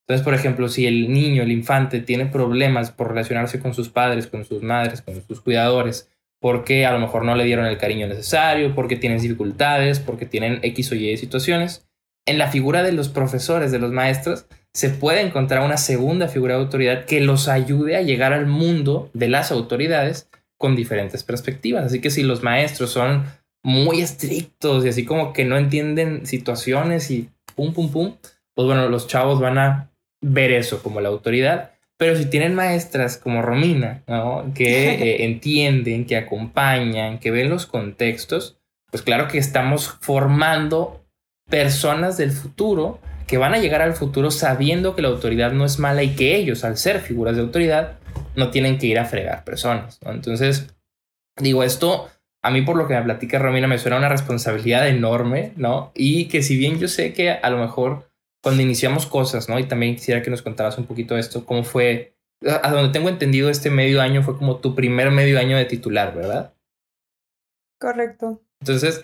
Entonces, 0.01 0.23
por 0.23 0.33
ejemplo, 0.33 0.69
si 0.69 0.85
el 0.85 1.11
niño, 1.11 1.43
el 1.43 1.51
infante, 1.51 1.99
tiene 1.99 2.27
problemas 2.27 2.91
por 2.91 3.09
relacionarse 3.09 3.59
con 3.59 3.73
sus 3.73 3.89
padres, 3.89 4.27
con 4.27 4.45
sus 4.45 4.63
madres, 4.63 5.01
con 5.01 5.21
sus 5.27 5.41
cuidadores, 5.41 6.09
porque 6.39 6.85
a 6.85 6.93
lo 6.93 6.99
mejor 6.99 7.25
no 7.25 7.35
le 7.35 7.43
dieron 7.43 7.65
el 7.65 7.77
cariño 7.77 8.07
necesario, 8.07 8.73
porque 8.73 8.95
tienen 8.95 9.19
dificultades, 9.19 9.99
porque 9.99 10.25
tienen 10.25 10.59
X 10.61 10.91
o 10.93 10.95
Y 10.95 11.17
situaciones, 11.17 11.87
en 12.27 12.37
la 12.37 12.47
figura 12.47 12.83
de 12.83 12.91
los 12.91 13.09
profesores, 13.09 13.71
de 13.71 13.79
los 13.79 13.91
maestros, 13.91 14.45
se 14.73 14.89
puede 14.89 15.21
encontrar 15.21 15.65
una 15.65 15.77
segunda 15.77 16.27
figura 16.27 16.55
de 16.55 16.61
autoridad 16.61 17.05
que 17.05 17.21
los 17.21 17.47
ayude 17.47 17.95
a 17.95 18.01
llegar 18.01 18.33
al 18.33 18.45
mundo 18.45 19.09
de 19.13 19.29
las 19.29 19.51
autoridades 19.51 20.29
con 20.57 20.75
diferentes 20.75 21.23
perspectivas. 21.23 21.85
Así 21.85 21.99
que 21.99 22.11
si 22.11 22.23
los 22.23 22.43
maestros 22.43 22.91
son 22.91 23.25
muy 23.67 23.99
estrictos 23.99 24.85
y 24.85 24.87
así 24.87 25.03
como 25.03 25.33
que 25.33 25.43
no 25.43 25.57
entienden 25.57 26.25
situaciones 26.25 27.11
y 27.11 27.29
pum, 27.53 27.73
pum, 27.73 27.91
pum, 27.91 28.15
pues 28.53 28.65
bueno, 28.65 28.87
los 28.87 29.07
chavos 29.07 29.41
van 29.41 29.57
a 29.57 29.91
ver 30.21 30.53
eso 30.53 30.81
como 30.81 31.01
la 31.01 31.09
autoridad. 31.09 31.71
Pero 31.97 32.15
si 32.15 32.27
tienen 32.27 32.55
maestras 32.55 33.17
como 33.17 33.41
Romina, 33.41 34.03
que 34.55 34.89
eh, 34.93 35.25
entienden, 35.25 36.05
que 36.05 36.15
acompañan, 36.15 37.19
que 37.19 37.29
ven 37.29 37.49
los 37.49 37.65
contextos, 37.65 38.57
pues 38.89 39.03
claro 39.03 39.27
que 39.27 39.37
estamos 39.37 39.97
formando 39.99 41.05
personas 41.49 42.15
del 42.15 42.31
futuro 42.31 43.01
que 43.27 43.37
van 43.37 43.53
a 43.53 43.59
llegar 43.59 43.81
al 43.81 43.95
futuro 43.95 44.31
sabiendo 44.31 44.95
que 44.95 45.01
la 45.01 45.09
autoridad 45.09 45.51
no 45.51 45.65
es 45.65 45.77
mala 45.77 46.03
y 46.03 46.15
que 46.15 46.37
ellos, 46.37 46.63
al 46.63 46.77
ser 46.77 47.01
figuras 47.01 47.35
de 47.35 47.41
autoridad, 47.41 47.99
no 48.37 48.49
tienen 48.49 48.77
que 48.77 48.87
ir 48.87 48.97
a 48.97 49.03
fregar 49.03 49.43
personas. 49.43 49.99
Entonces, 50.05 50.73
digo, 51.35 51.63
esto 51.63 52.09
a 52.47 52.49
mí 52.49 52.61
por 52.61 52.77
lo 52.77 52.87
que 52.87 52.93
me 52.93 53.01
platica 53.01 53.39
Romina 53.39 53.67
me 53.67 53.77
suena 53.77 53.97
una 53.97 54.07
responsabilidad 54.07 54.87
enorme, 54.87 55.51
¿no? 55.57 55.91
Y 55.93 56.29
que 56.29 56.41
si 56.41 56.57
bien 56.57 56.79
yo 56.79 56.87
sé 56.87 57.11
que 57.11 57.31
a 57.31 57.49
lo 57.49 57.57
mejor 57.57 58.09
cuando 58.41 58.63
iniciamos 58.63 59.05
cosas, 59.05 59.49
¿no? 59.49 59.59
Y 59.59 59.65
también 59.65 59.95
quisiera 59.95 60.21
que 60.21 60.29
nos 60.31 60.41
contaras 60.41 60.77
un 60.77 60.85
poquito 60.85 61.17
esto, 61.17 61.45
cómo 61.45 61.65
fue, 61.65 62.15
a 62.45 62.71
donde 62.71 62.93
tengo 62.93 63.09
entendido 63.09 63.49
este 63.49 63.69
medio 63.69 64.01
año 64.01 64.23
fue 64.23 64.37
como 64.37 64.57
tu 64.57 64.75
primer 64.75 65.11
medio 65.11 65.37
año 65.39 65.57
de 65.57 65.65
titular, 65.65 66.15
¿verdad? 66.15 66.53
Correcto. 67.81 68.41
Entonces, 68.61 69.03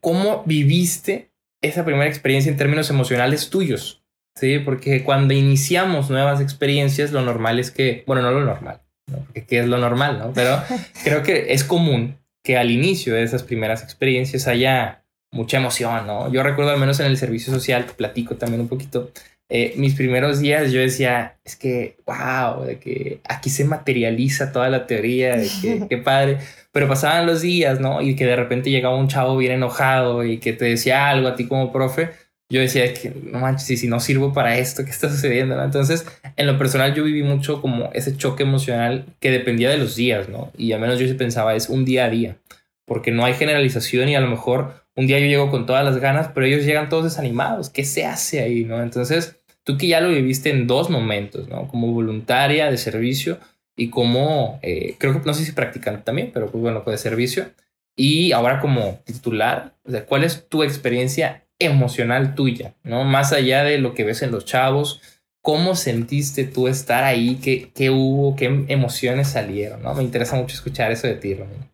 ¿cómo 0.00 0.42
viviste 0.46 1.30
esa 1.62 1.84
primera 1.84 2.08
experiencia 2.08 2.50
en 2.50 2.56
términos 2.56 2.88
emocionales 2.88 3.50
tuyos, 3.50 4.02
¿sí? 4.34 4.60
Porque 4.60 5.04
cuando 5.04 5.34
iniciamos 5.34 6.08
nuevas 6.08 6.40
experiencias, 6.40 7.12
lo 7.12 7.20
normal 7.20 7.58
es 7.58 7.70
que, 7.70 8.02
bueno, 8.06 8.22
no 8.22 8.30
lo 8.30 8.46
normal, 8.46 8.80
¿no? 9.12 9.18
Porque 9.26 9.44
¿qué 9.44 9.58
es 9.58 9.66
lo 9.66 9.76
normal, 9.76 10.18
no? 10.18 10.32
Pero 10.32 10.62
creo 11.04 11.22
que 11.22 11.52
es 11.52 11.62
común 11.62 12.16
que 12.46 12.56
al 12.56 12.70
inicio 12.70 13.12
de 13.12 13.24
esas 13.24 13.42
primeras 13.42 13.82
experiencias 13.82 14.46
haya 14.46 15.02
mucha 15.32 15.56
emoción, 15.56 16.06
¿no? 16.06 16.32
Yo 16.32 16.44
recuerdo 16.44 16.70
al 16.70 16.78
menos 16.78 17.00
en 17.00 17.06
el 17.06 17.16
servicio 17.16 17.52
social, 17.52 17.86
te 17.86 17.94
platico 17.94 18.36
también 18.36 18.60
un 18.60 18.68
poquito, 18.68 19.10
eh, 19.48 19.74
mis 19.76 19.94
primeros 19.94 20.38
días 20.38 20.70
yo 20.70 20.78
decía, 20.80 21.38
es 21.44 21.56
que, 21.56 21.96
wow, 22.06 22.64
de 22.64 22.78
que 22.78 23.20
aquí 23.28 23.50
se 23.50 23.64
materializa 23.64 24.52
toda 24.52 24.68
la 24.68 24.86
teoría, 24.86 25.36
de 25.36 25.48
que 25.60 25.86
qué 25.90 25.98
padre. 25.98 26.38
Pero 26.70 26.86
pasaban 26.86 27.26
los 27.26 27.42
días, 27.42 27.80
¿no? 27.80 28.00
Y 28.00 28.14
que 28.14 28.26
de 28.26 28.36
repente 28.36 28.70
llegaba 28.70 28.96
un 28.96 29.08
chavo 29.08 29.36
bien 29.36 29.52
enojado 29.52 30.24
y 30.24 30.38
que 30.38 30.52
te 30.52 30.66
decía 30.66 31.08
algo 31.08 31.26
a 31.26 31.34
ti 31.34 31.48
como 31.48 31.72
profe. 31.72 32.10
Yo 32.48 32.60
decía 32.60 32.94
que 32.94 33.12
no 33.24 33.40
manches, 33.40 33.70
y 33.70 33.76
si 33.76 33.88
no 33.88 33.98
sirvo 33.98 34.32
para 34.32 34.56
esto, 34.58 34.84
¿qué 34.84 34.90
está 34.90 35.10
sucediendo? 35.10 35.60
Entonces, 35.62 36.06
en 36.36 36.46
lo 36.46 36.56
personal, 36.58 36.94
yo 36.94 37.02
viví 37.02 37.24
mucho 37.24 37.60
como 37.60 37.90
ese 37.92 38.16
choque 38.16 38.44
emocional 38.44 39.06
que 39.18 39.32
dependía 39.32 39.68
de 39.68 39.78
los 39.78 39.96
días, 39.96 40.28
¿no? 40.28 40.52
Y 40.56 40.72
al 40.72 40.80
menos 40.80 41.00
yo 41.00 41.16
pensaba, 41.16 41.56
es 41.56 41.68
un 41.68 41.84
día 41.84 42.04
a 42.04 42.10
día, 42.10 42.36
porque 42.84 43.10
no 43.10 43.24
hay 43.24 43.34
generalización 43.34 44.08
y 44.08 44.14
a 44.14 44.20
lo 44.20 44.28
mejor 44.28 44.86
un 44.94 45.06
día 45.08 45.18
yo 45.18 45.26
llego 45.26 45.50
con 45.50 45.66
todas 45.66 45.84
las 45.84 45.98
ganas, 45.98 46.30
pero 46.34 46.46
ellos 46.46 46.64
llegan 46.64 46.88
todos 46.88 47.04
desanimados. 47.04 47.68
¿Qué 47.68 47.84
se 47.84 48.06
hace 48.06 48.40
ahí, 48.40 48.64
no? 48.64 48.80
Entonces, 48.80 49.36
tú 49.64 49.76
que 49.76 49.88
ya 49.88 50.00
lo 50.00 50.08
viviste 50.08 50.50
en 50.50 50.68
dos 50.68 50.88
momentos, 50.88 51.48
¿no? 51.48 51.66
Como 51.66 51.92
voluntaria 51.92 52.70
de 52.70 52.78
servicio 52.78 53.38
y 53.76 53.90
como, 53.90 54.60
eh, 54.62 54.94
creo 54.98 55.20
que 55.20 55.26
no 55.26 55.34
sé 55.34 55.44
si 55.44 55.52
practicante 55.52 56.02
también, 56.02 56.30
pero 56.32 56.50
pues 56.50 56.62
bueno, 56.62 56.82
de 56.86 56.96
servicio. 56.96 57.50
Y 57.96 58.30
ahora 58.32 58.60
como 58.60 59.00
titular, 59.04 59.74
o 59.84 59.92
¿cuál 60.06 60.22
es 60.22 60.48
tu 60.48 60.62
experiencia 60.62 61.45
emocional 61.58 62.34
tuya, 62.34 62.74
¿no? 62.82 63.04
Más 63.04 63.32
allá 63.32 63.64
de 63.64 63.78
lo 63.78 63.94
que 63.94 64.04
ves 64.04 64.22
en 64.22 64.30
los 64.30 64.44
chavos, 64.44 65.00
¿cómo 65.42 65.74
sentiste 65.74 66.44
tú 66.44 66.68
estar 66.68 67.04
ahí? 67.04 67.36
¿Qué, 67.36 67.72
qué 67.72 67.90
hubo? 67.90 68.36
¿Qué 68.36 68.64
emociones 68.68 69.28
salieron? 69.28 69.82
¿no? 69.82 69.94
Me 69.94 70.02
interesa 70.02 70.36
mucho 70.36 70.54
escuchar 70.54 70.92
eso 70.92 71.06
de 71.06 71.14
ti, 71.14 71.34
Romina. 71.34 71.70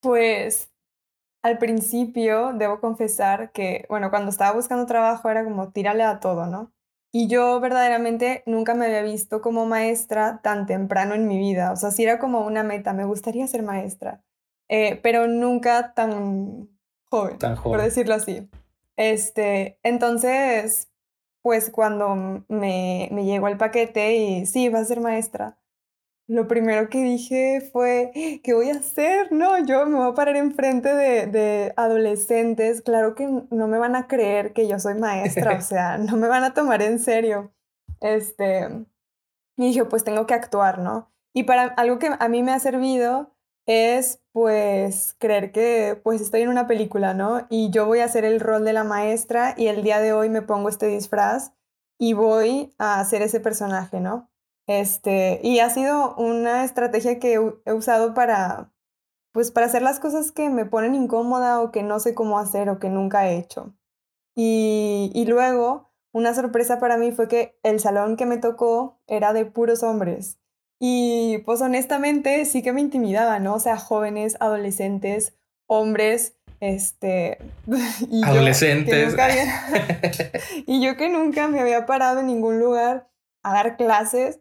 Pues 0.00 0.70
al 1.44 1.58
principio, 1.58 2.52
debo 2.54 2.80
confesar 2.80 3.52
que, 3.52 3.84
bueno, 3.90 4.10
cuando 4.10 4.30
estaba 4.30 4.56
buscando 4.56 4.86
trabajo 4.86 5.28
era 5.28 5.44
como 5.44 5.72
tírale 5.72 6.02
a 6.02 6.18
todo, 6.18 6.46
¿no? 6.46 6.72
Y 7.12 7.28
yo 7.28 7.60
verdaderamente 7.60 8.42
nunca 8.46 8.74
me 8.74 8.86
había 8.86 9.02
visto 9.02 9.40
como 9.42 9.66
maestra 9.66 10.40
tan 10.42 10.66
temprano 10.66 11.14
en 11.14 11.28
mi 11.28 11.38
vida. 11.38 11.70
O 11.70 11.76
sea, 11.76 11.90
sí 11.90 12.02
era 12.02 12.18
como 12.18 12.46
una 12.46 12.64
meta, 12.64 12.94
me 12.94 13.04
gustaría 13.04 13.46
ser 13.46 13.62
maestra, 13.62 14.24
eh, 14.68 14.98
pero 15.02 15.28
nunca 15.28 15.92
tan 15.94 16.73
joven, 17.16 17.38
tan 17.38 17.56
joven, 17.56 17.78
por 17.78 17.84
decirlo 17.84 18.14
así. 18.14 18.48
Este, 18.96 19.78
entonces, 19.82 20.88
pues 21.42 21.70
cuando 21.70 22.44
me, 22.48 23.08
me 23.10 23.24
llegó 23.24 23.48
el 23.48 23.56
paquete 23.56 24.16
y 24.16 24.46
sí, 24.46 24.68
vas 24.68 24.82
a 24.82 24.86
ser 24.86 25.00
maestra, 25.00 25.58
lo 26.26 26.48
primero 26.48 26.88
que 26.88 27.02
dije 27.02 27.60
fue, 27.72 28.40
¿qué 28.42 28.54
voy 28.54 28.70
a 28.70 28.76
hacer? 28.76 29.30
No, 29.30 29.58
yo 29.64 29.84
me 29.84 29.98
voy 29.98 30.10
a 30.10 30.14
parar 30.14 30.36
enfrente 30.36 30.94
de, 30.94 31.26
de 31.26 31.74
adolescentes. 31.76 32.80
Claro 32.80 33.14
que 33.14 33.26
no 33.50 33.68
me 33.68 33.78
van 33.78 33.94
a 33.94 34.06
creer 34.06 34.54
que 34.54 34.66
yo 34.66 34.78
soy 34.78 34.94
maestra, 34.94 35.58
o 35.58 35.60
sea, 35.60 35.98
no 35.98 36.16
me 36.16 36.28
van 36.28 36.44
a 36.44 36.54
tomar 36.54 36.80
en 36.80 36.98
serio. 36.98 37.52
Este, 38.00 38.68
y 39.56 39.66
dije, 39.66 39.84
pues 39.84 40.02
tengo 40.02 40.26
que 40.26 40.34
actuar, 40.34 40.78
¿no? 40.78 41.12
Y 41.34 41.42
para 41.42 41.64
algo 41.64 41.98
que 41.98 42.10
a 42.18 42.28
mí 42.28 42.42
me 42.42 42.52
ha 42.52 42.58
servido 42.58 43.33
es 43.66 44.20
pues 44.32 45.16
creer 45.18 45.52
que 45.52 46.00
pues 46.02 46.20
estoy 46.20 46.42
en 46.42 46.48
una 46.48 46.66
película, 46.66 47.14
¿no? 47.14 47.46
Y 47.50 47.70
yo 47.70 47.86
voy 47.86 48.00
a 48.00 48.04
hacer 48.04 48.24
el 48.24 48.40
rol 48.40 48.64
de 48.64 48.72
la 48.72 48.84
maestra 48.84 49.54
y 49.56 49.68
el 49.68 49.82
día 49.82 50.00
de 50.00 50.12
hoy 50.12 50.28
me 50.28 50.42
pongo 50.42 50.68
este 50.68 50.86
disfraz 50.86 51.52
y 51.98 52.12
voy 52.12 52.74
a 52.78 53.00
hacer 53.00 53.22
ese 53.22 53.40
personaje, 53.40 54.00
¿no? 54.00 54.30
Este, 54.66 55.40
y 55.42 55.60
ha 55.60 55.70
sido 55.70 56.14
una 56.16 56.64
estrategia 56.64 57.18
que 57.18 57.34
he 57.64 57.72
usado 57.72 58.14
para, 58.14 58.72
pues, 59.32 59.50
para 59.50 59.66
hacer 59.66 59.82
las 59.82 60.00
cosas 60.00 60.32
que 60.32 60.48
me 60.48 60.64
ponen 60.64 60.94
incómoda 60.94 61.60
o 61.60 61.70
que 61.70 61.82
no 61.82 62.00
sé 62.00 62.14
cómo 62.14 62.38
hacer 62.38 62.68
o 62.70 62.78
que 62.78 62.88
nunca 62.88 63.28
he 63.28 63.36
hecho. 63.38 63.74
Y, 64.34 65.12
y 65.14 65.26
luego, 65.26 65.92
una 66.12 66.34
sorpresa 66.34 66.80
para 66.80 66.96
mí 66.96 67.12
fue 67.12 67.28
que 67.28 67.58
el 67.62 67.80
salón 67.80 68.16
que 68.16 68.26
me 68.26 68.38
tocó 68.38 69.00
era 69.06 69.32
de 69.32 69.46
puros 69.46 69.82
hombres. 69.82 70.38
Y 70.80 71.38
pues 71.46 71.60
honestamente 71.60 72.44
sí 72.44 72.62
que 72.62 72.72
me 72.72 72.80
intimidaba, 72.80 73.38
¿no? 73.38 73.54
O 73.54 73.60
sea, 73.60 73.76
jóvenes, 73.76 74.36
adolescentes, 74.40 75.34
hombres, 75.66 76.36
este... 76.60 77.38
Y 78.10 78.24
adolescentes. 78.24 79.14
y 80.66 80.84
yo 80.84 80.96
que 80.96 81.08
nunca 81.08 81.48
me 81.48 81.60
había 81.60 81.86
parado 81.86 82.20
en 82.20 82.26
ningún 82.26 82.58
lugar 82.58 83.08
a 83.42 83.52
dar 83.52 83.76
clases, 83.76 84.40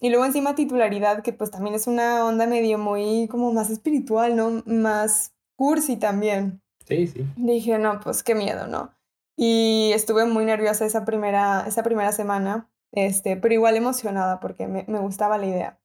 y 0.00 0.08
luego 0.08 0.24
encima 0.24 0.54
titularidad, 0.54 1.22
que 1.22 1.34
pues 1.34 1.50
también 1.50 1.74
es 1.74 1.86
una 1.86 2.24
onda 2.24 2.46
medio 2.46 2.78
muy 2.78 3.28
como 3.28 3.52
más 3.52 3.68
espiritual, 3.68 4.34
¿no? 4.34 4.62
Más 4.64 5.34
cursi 5.56 5.96
también. 5.96 6.62
Sí, 6.88 7.06
sí. 7.06 7.26
Dije, 7.36 7.78
no, 7.78 8.00
pues 8.00 8.22
qué 8.22 8.34
miedo, 8.34 8.66
¿no? 8.66 8.94
Y 9.36 9.90
estuve 9.94 10.24
muy 10.24 10.46
nerviosa 10.46 10.86
esa 10.86 11.04
primera, 11.04 11.64
esa 11.68 11.82
primera 11.82 12.12
semana, 12.12 12.69
este, 12.92 13.36
pero 13.36 13.54
igual 13.54 13.76
emocionada 13.76 14.40
porque 14.40 14.66
me, 14.66 14.84
me 14.88 15.00
gustaba 15.00 15.38
la 15.38 15.46
idea. 15.46 15.80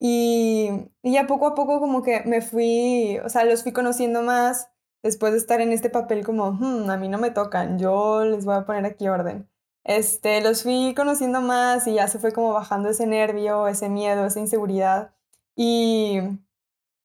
Y, 0.00 0.70
y, 1.02 1.12
ya 1.12 1.26
poco 1.26 1.48
a 1.48 1.54
poco 1.54 1.80
como 1.80 2.02
que 2.02 2.22
me 2.24 2.40
fui, 2.40 3.18
o 3.24 3.28
sea, 3.28 3.44
los 3.44 3.62
fui 3.62 3.72
conociendo 3.72 4.22
más 4.22 4.70
después 5.02 5.32
de 5.32 5.38
estar 5.38 5.60
en 5.60 5.72
este 5.72 5.90
papel 5.90 6.24
como, 6.24 6.52
hmm, 6.52 6.90
a 6.90 6.96
mí 6.96 7.08
no 7.08 7.18
me 7.18 7.30
tocan, 7.30 7.78
yo 7.78 8.24
les 8.24 8.44
voy 8.44 8.56
a 8.56 8.66
poner 8.66 8.86
aquí 8.86 9.08
orden. 9.08 9.48
Este, 9.84 10.40
los 10.42 10.62
fui 10.62 10.94
conociendo 10.94 11.40
más 11.40 11.86
y 11.86 11.94
ya 11.94 12.08
se 12.08 12.18
fue 12.18 12.32
como 12.32 12.52
bajando 12.52 12.90
ese 12.90 13.06
nervio, 13.06 13.66
ese 13.68 13.88
miedo, 13.88 14.26
esa 14.26 14.40
inseguridad. 14.40 15.14
Y, 15.56 16.20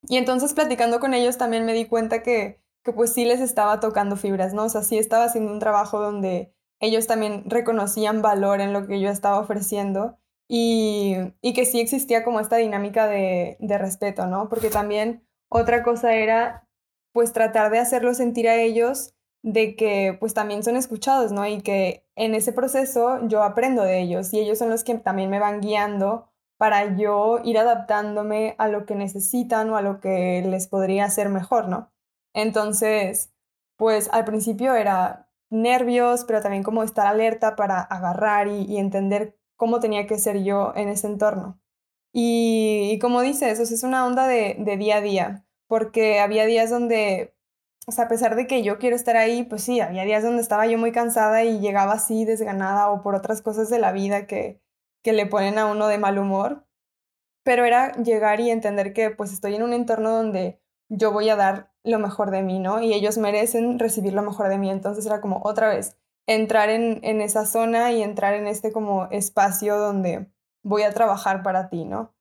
y 0.08 0.18
entonces 0.18 0.54
platicando 0.54 1.00
con 1.00 1.13
ellos 1.13 1.38
también 1.38 1.65
me 1.65 1.74
di 1.74 1.86
cuenta 1.86 2.24
que, 2.24 2.62
que 2.84 2.94
pues 2.94 3.13
sí 3.13 3.26
les 3.26 3.41
estaba 3.41 3.80
tocando 3.80 4.15
fibras, 4.18 4.54
¿no? 4.54 4.65
O 4.65 4.70
sea, 4.70 4.84
sí 4.84 4.98
estaba 4.98 5.26
haciendo 5.26 5.52
un 5.52 5.60
trabajo 5.60 6.00
donde 6.00 6.55
ellos 6.80 7.08
también 7.08 7.44
reconocían 7.46 8.22
valor 8.22 8.62
en 8.62 8.74
lo 8.74 8.88
que 8.88 9.00
yo 9.00 9.10
estaba 9.10 9.40
ofreciendo 9.40 10.18
y, 10.48 11.16
y 11.42 11.54
que 11.54 11.66
sí 11.66 11.80
existía 11.80 12.24
como 12.24 12.40
esta 12.40 12.58
dinámica 12.58 13.08
de, 13.08 13.58
de 13.60 13.78
respeto, 13.78 14.28
¿no? 14.28 14.50
Porque 14.50 14.70
también 14.70 15.28
otra 15.50 15.84
cosa 15.84 16.14
era 16.16 16.68
pues 17.14 17.34
tratar 17.34 17.72
de 17.72 17.80
hacerlos 17.80 18.18
sentir 18.18 18.48
a 18.48 18.56
ellos 18.56 19.14
de 19.42 19.76
que 19.76 20.18
pues 20.20 20.34
también 20.34 20.64
son 20.64 20.76
escuchados, 20.76 21.32
¿no? 21.32 21.46
Y 21.46 21.62
que 21.62 22.06
en 22.16 22.36
ese 22.36 22.52
proceso 22.52 23.26
yo 23.28 23.44
aprendo 23.44 23.84
de 23.84 24.02
ellos 24.02 24.34
y 24.34 24.40
ellos 24.40 24.58
son 24.58 24.70
los 24.70 24.84
que 24.84 24.96
también 24.96 25.30
me 25.30 25.40
van 25.40 25.62
guiando 25.62 26.30
para 26.58 26.98
yo 26.98 27.40
ir 27.44 27.58
adaptándome 27.58 28.56
a 28.58 28.68
lo 28.68 28.86
que 28.86 28.96
necesitan 28.96 29.70
o 29.70 29.78
a 29.78 29.82
lo 29.82 30.00
que 30.00 30.44
les 30.46 30.68
podría 30.68 31.06
hacer 31.06 31.30
mejor, 31.30 31.68
¿no? 31.68 31.92
Entonces, 32.34 33.34
pues 33.78 34.10
al 34.12 34.26
principio 34.26 34.74
era 34.76 35.25
nervios, 35.49 36.25
pero 36.25 36.41
también 36.41 36.63
como 36.63 36.84
estar 36.84 37.08
alerta 37.08 37.55
para 37.55 37.81
agarrar 37.81 38.47
y, 38.47 38.77
entender 38.77 39.38
cómo 39.55 39.79
tenía 39.79 40.08
que 40.08 40.19
ser 40.19 40.43
yo 40.43 40.73
en 40.75 40.89
ese 40.89 41.08
entorno. 41.08 41.60
Y, 42.13 42.97
como 43.01 43.21
dices, 43.21 43.60
eso 43.60 43.73
es 43.73 43.84
una 43.84 44.05
onda 44.05 44.27
de, 44.27 44.55
de 44.60 44.77
día 44.77 44.97
a 44.97 45.01
día, 45.01 45.45
porque 45.67 46.19
había 46.19 46.45
días 46.45 46.69
donde 46.69 47.36
o 47.88 47.91
sea, 47.91 48.05
a 48.05 48.08
pesar 48.08 48.36
de 48.36 48.47
que 48.47 48.63
yo 48.63 48.79
quiero 48.79 48.95
estar 48.95 49.15
ahí, 49.15 49.43
pues 49.43 49.63
sí, 49.63 49.79
había 49.79 50.05
días 50.05 50.23
donde 50.23 50.41
estaba 50.41 50.65
yo 50.65 50.77
muy 50.77 50.91
cansada 50.91 51.43
y 51.43 51.60
llegaba 51.60 51.93
así 51.93 52.25
desganada 52.25 52.89
o 52.89 53.03
por 53.03 53.13
otras 53.15 53.41
cosas 53.43 53.69
de 53.69 53.79
la 53.79 53.91
vida 53.91 54.25
que, 54.25 54.60
que 55.03 55.13
le 55.13 55.27
ponen 55.27 55.60
a 55.60 55.67
uno 55.67 55.88
de 55.88 55.99
mal 55.99 56.17
humor. 56.17 56.65
Pero 57.43 57.63
era 57.65 57.91
llegar 58.01 58.39
y 58.39 58.49
entender 58.49 58.93
que 58.93 59.12
pues 59.12 59.31
estoy 59.31 59.55
en 59.55 59.63
un 59.63 59.73
entorno 59.73 60.12
donde 60.12 60.60
yo 60.89 61.12
voy 61.12 61.29
a 61.29 61.36
dar 61.36 61.71
lo 61.86 62.00
mejor 62.00 62.32
de 62.32 62.41
mí, 62.41 62.60
¿no? 62.60 62.82
Y 62.82 62.93
ellos 62.93 63.17
merecen 63.17 63.80
recibir 63.80 64.13
lo 64.13 64.21
mejor 64.24 64.50
de 64.50 64.58
mí. 64.58 64.69
Entonces 64.69 65.06
era 65.06 65.21
como 65.21 65.41
otra 65.43 65.69
vez 65.69 65.98
entrar 66.28 66.69
en, 66.69 67.00
en 67.04 67.21
esa 67.21 67.45
zona 67.45 67.91
y 67.91 68.02
entrar 68.02 68.34
en 68.34 68.48
este 68.48 68.71
como 68.71 69.08
espacio 69.12 69.78
donde 69.78 70.28
voy 70.63 70.84
a 70.84 70.93
trabajar 70.93 71.43
para 71.43 71.69
ti, 71.69 71.86
¿no? 71.86 72.13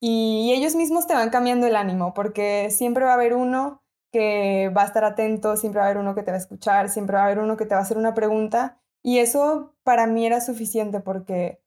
Y 0.00 0.52
ellos 0.52 0.74
mismos 0.74 1.06
te 1.06 1.14
van 1.14 1.30
cambiando 1.30 1.66
el 1.68 1.76
ánimo 1.76 2.12
porque 2.12 2.70
siempre 2.70 3.04
va 3.04 3.12
a 3.12 3.14
haber 3.14 3.34
uno 3.34 3.82
que 4.12 4.70
va 4.76 4.82
a 4.82 4.86
estar 4.86 5.04
atento, 5.04 5.56
siempre 5.56 5.78
va 5.78 5.86
a 5.86 5.90
haber 5.90 6.02
uno 6.02 6.14
que 6.14 6.22
te 6.22 6.32
va 6.32 6.36
a 6.36 6.40
escuchar, 6.40 6.90
siempre 6.90 7.16
va 7.16 7.22
a 7.22 7.26
haber 7.26 7.38
uno 7.38 7.56
que 7.56 7.64
te 7.64 7.74
va 7.74 7.80
a 7.80 7.84
hacer 7.84 7.96
una 7.96 8.12
pregunta. 8.12 8.80
Y 9.02 9.18
eso 9.18 9.74
para 9.84 10.06
mí 10.06 10.26
era 10.26 10.40
suficiente 10.40 11.00
porque, 11.00 11.62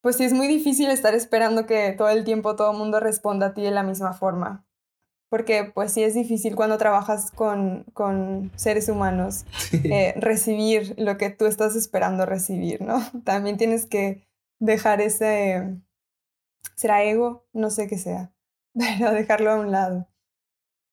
pues 0.00 0.16
sí, 0.16 0.24
es 0.24 0.32
muy 0.32 0.46
difícil 0.46 0.90
estar 0.90 1.14
esperando 1.14 1.66
que 1.66 1.92
todo 1.92 2.08
el 2.08 2.24
tiempo 2.24 2.56
todo 2.56 2.70
el 2.72 2.78
mundo 2.78 3.00
responda 3.00 3.48
a 3.48 3.54
ti 3.54 3.62
de 3.62 3.70
la 3.72 3.82
misma 3.82 4.14
forma. 4.14 4.64
Porque 5.32 5.64
pues 5.64 5.92
sí 5.94 6.02
es 6.02 6.12
difícil 6.12 6.54
cuando 6.54 6.76
trabajas 6.76 7.30
con, 7.30 7.84
con 7.94 8.52
seres 8.54 8.90
humanos 8.90 9.46
eh, 9.72 10.12
recibir 10.14 10.92
lo 10.98 11.16
que 11.16 11.30
tú 11.30 11.46
estás 11.46 11.74
esperando 11.74 12.26
recibir, 12.26 12.82
¿no? 12.82 13.02
También 13.24 13.56
tienes 13.56 13.86
que 13.86 14.28
dejar 14.60 15.00
ese, 15.00 15.70
será 16.74 17.02
ego, 17.02 17.46
no 17.54 17.70
sé 17.70 17.88
qué 17.88 17.96
sea, 17.96 18.30
pero 18.78 19.10
dejarlo 19.12 19.52
a 19.52 19.56
un 19.56 19.72
lado. 19.72 20.06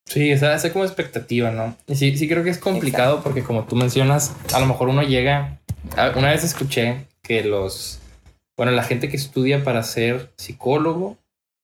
Sí, 0.06 0.32
esa, 0.32 0.56
esa 0.56 0.72
como 0.72 0.86
expectativa, 0.86 1.52
¿no? 1.52 1.76
Y 1.86 1.98
sí, 1.98 2.16
sí 2.16 2.30
creo 2.30 2.46
que 2.46 2.50
es 2.52 2.60
complicado 2.60 3.22
porque 3.22 3.44
como 3.44 3.66
tú 3.66 3.76
mencionas, 3.76 4.34
a 4.54 4.62
lo 4.62 4.68
mejor 4.68 4.88
uno 4.88 5.04
llega... 5.04 5.60
Una 6.16 6.30
vez 6.30 6.46
escuché 6.46 7.08
que 7.22 7.44
los... 7.44 8.00
Bueno, 8.56 8.72
la 8.72 8.84
gente 8.84 9.10
que 9.10 9.18
estudia 9.18 9.66
para 9.66 9.84
ser 9.84 10.32
psicólogo, 10.38 11.18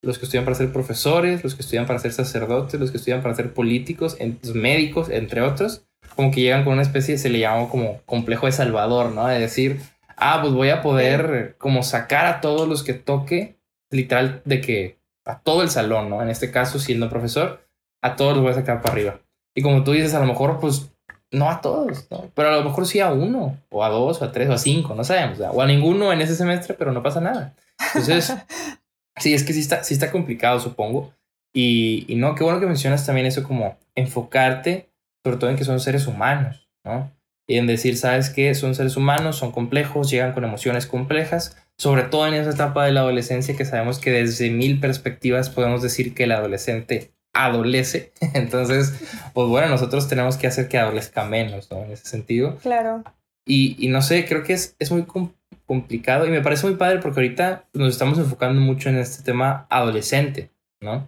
los 0.05 0.19
que 0.19 0.25
estudian 0.25 0.45
para 0.45 0.55
ser 0.55 0.71
profesores, 0.71 1.43
los 1.43 1.55
que 1.55 1.61
estudian 1.61 1.85
para 1.85 1.99
ser 1.99 2.13
sacerdotes, 2.13 2.79
los 2.79 2.91
que 2.91 2.97
estudian 2.97 3.21
para 3.21 3.35
ser 3.35 3.53
políticos, 3.53 4.17
médicos, 4.53 5.09
entre 5.09 5.41
otros, 5.41 5.85
como 6.15 6.31
que 6.31 6.41
llegan 6.41 6.63
con 6.63 6.73
una 6.73 6.83
especie, 6.83 7.17
se 7.17 7.29
le 7.29 7.39
llama 7.39 7.67
como 7.69 8.01
complejo 8.05 8.45
de 8.45 8.51
Salvador, 8.51 9.11
¿no? 9.11 9.27
De 9.27 9.39
decir, 9.39 9.81
ah, 10.15 10.39
pues 10.41 10.53
voy 10.53 10.69
a 10.69 10.81
poder 10.81 11.55
como 11.57 11.83
sacar 11.83 12.27
a 12.27 12.39
todos 12.39 12.67
los 12.67 12.83
que 12.83 12.93
toque, 12.93 13.57
literal, 13.89 14.41
de 14.45 14.61
que 14.61 14.99
a 15.25 15.39
todo 15.39 15.63
el 15.63 15.69
salón, 15.69 16.09
¿no? 16.09 16.21
En 16.21 16.29
este 16.29 16.51
caso, 16.51 16.79
siendo 16.79 17.09
profesor, 17.09 17.67
a 18.01 18.15
todos 18.15 18.35
los 18.35 18.43
voy 18.43 18.51
a 18.51 18.55
sacar 18.55 18.81
para 18.81 18.93
arriba. 18.93 19.19
Y 19.55 19.61
como 19.61 19.83
tú 19.83 19.91
dices, 19.91 20.13
a 20.13 20.19
lo 20.19 20.27
mejor, 20.27 20.59
pues, 20.59 20.91
no 21.31 21.49
a 21.49 21.61
todos, 21.61 22.07
¿no? 22.11 22.29
Pero 22.35 22.49
a 22.49 22.57
lo 22.57 22.63
mejor 22.63 22.85
sí 22.85 22.99
a 22.99 23.11
uno, 23.11 23.57
o 23.69 23.83
a 23.83 23.89
dos, 23.89 24.21
o 24.21 24.25
a 24.25 24.31
tres, 24.31 24.49
o 24.49 24.53
a 24.53 24.57
cinco, 24.57 24.93
no 24.93 25.03
sabemos, 25.03 25.39
o 25.39 25.61
a 25.61 25.65
ninguno 25.65 26.13
en 26.13 26.21
ese 26.21 26.35
semestre, 26.35 26.75
pero 26.75 26.91
no 26.91 27.01
pasa 27.01 27.19
nada. 27.19 27.55
Entonces, 27.87 28.35
sí, 29.17 29.33
es 29.33 29.43
que 29.43 29.53
sí 29.53 29.59
está, 29.59 29.83
sí 29.83 29.93
está 29.93 30.11
complicado, 30.11 30.59
supongo. 30.59 31.13
Y, 31.53 32.05
y 32.07 32.15
no, 32.15 32.35
qué 32.35 32.43
bueno 32.43 32.59
que 32.59 32.65
mencionas 32.65 33.05
también 33.05 33.27
eso 33.27 33.43
como 33.43 33.77
enfocarte, 33.95 34.89
sobre 35.23 35.37
todo 35.37 35.49
en 35.49 35.55
que 35.55 35.63
son 35.63 35.79
seres 35.79 36.05
humanos, 36.07 36.69
¿no? 36.83 37.11
Y 37.47 37.57
en 37.57 37.67
decir, 37.67 37.97
¿sabes 37.97 38.29
qué? 38.29 38.53
Son 38.55 38.75
seres 38.75 38.97
humanos, 38.97 39.37
son 39.37 39.51
complejos, 39.51 40.09
llegan 40.09 40.33
con 40.33 40.43
emociones 40.43 40.87
complejas, 40.87 41.57
sobre 41.77 42.03
todo 42.03 42.27
en 42.27 42.33
esa 42.33 42.49
etapa 42.49 42.85
de 42.85 42.91
la 42.91 43.01
adolescencia 43.01 43.55
que 43.55 43.65
sabemos 43.65 43.99
que 43.99 44.11
desde 44.11 44.49
mil 44.49 44.79
perspectivas 44.79 45.49
podemos 45.49 45.81
decir 45.81 46.13
que 46.13 46.23
el 46.23 46.31
adolescente 46.31 47.11
adolece. 47.33 48.13
Entonces, 48.33 48.93
pues 49.33 49.47
bueno, 49.47 49.69
nosotros 49.69 50.07
tenemos 50.07 50.37
que 50.37 50.47
hacer 50.47 50.67
que 50.67 50.77
adolezca 50.77 51.23
menos, 51.25 51.69
¿no? 51.71 51.83
En 51.83 51.91
ese 51.91 52.07
sentido. 52.07 52.57
Claro. 52.57 53.03
Y, 53.45 53.75
y 53.79 53.89
no 53.89 54.01
sé, 54.01 54.25
creo 54.25 54.43
que 54.43 54.53
es, 54.53 54.75
es 54.79 54.91
muy 54.91 55.03
complicado 55.03 55.44
y 55.67 56.29
me 56.29 56.41
parece 56.41 56.67
muy 56.67 56.75
padre 56.75 56.99
porque 56.99 57.19
ahorita 57.19 57.67
nos 57.73 57.89
estamos 57.89 58.19
enfocando 58.19 58.61
mucho 58.61 58.89
en 58.89 58.97
este 58.97 59.23
tema 59.23 59.65
adolescente, 59.69 60.51
¿no? 60.81 61.07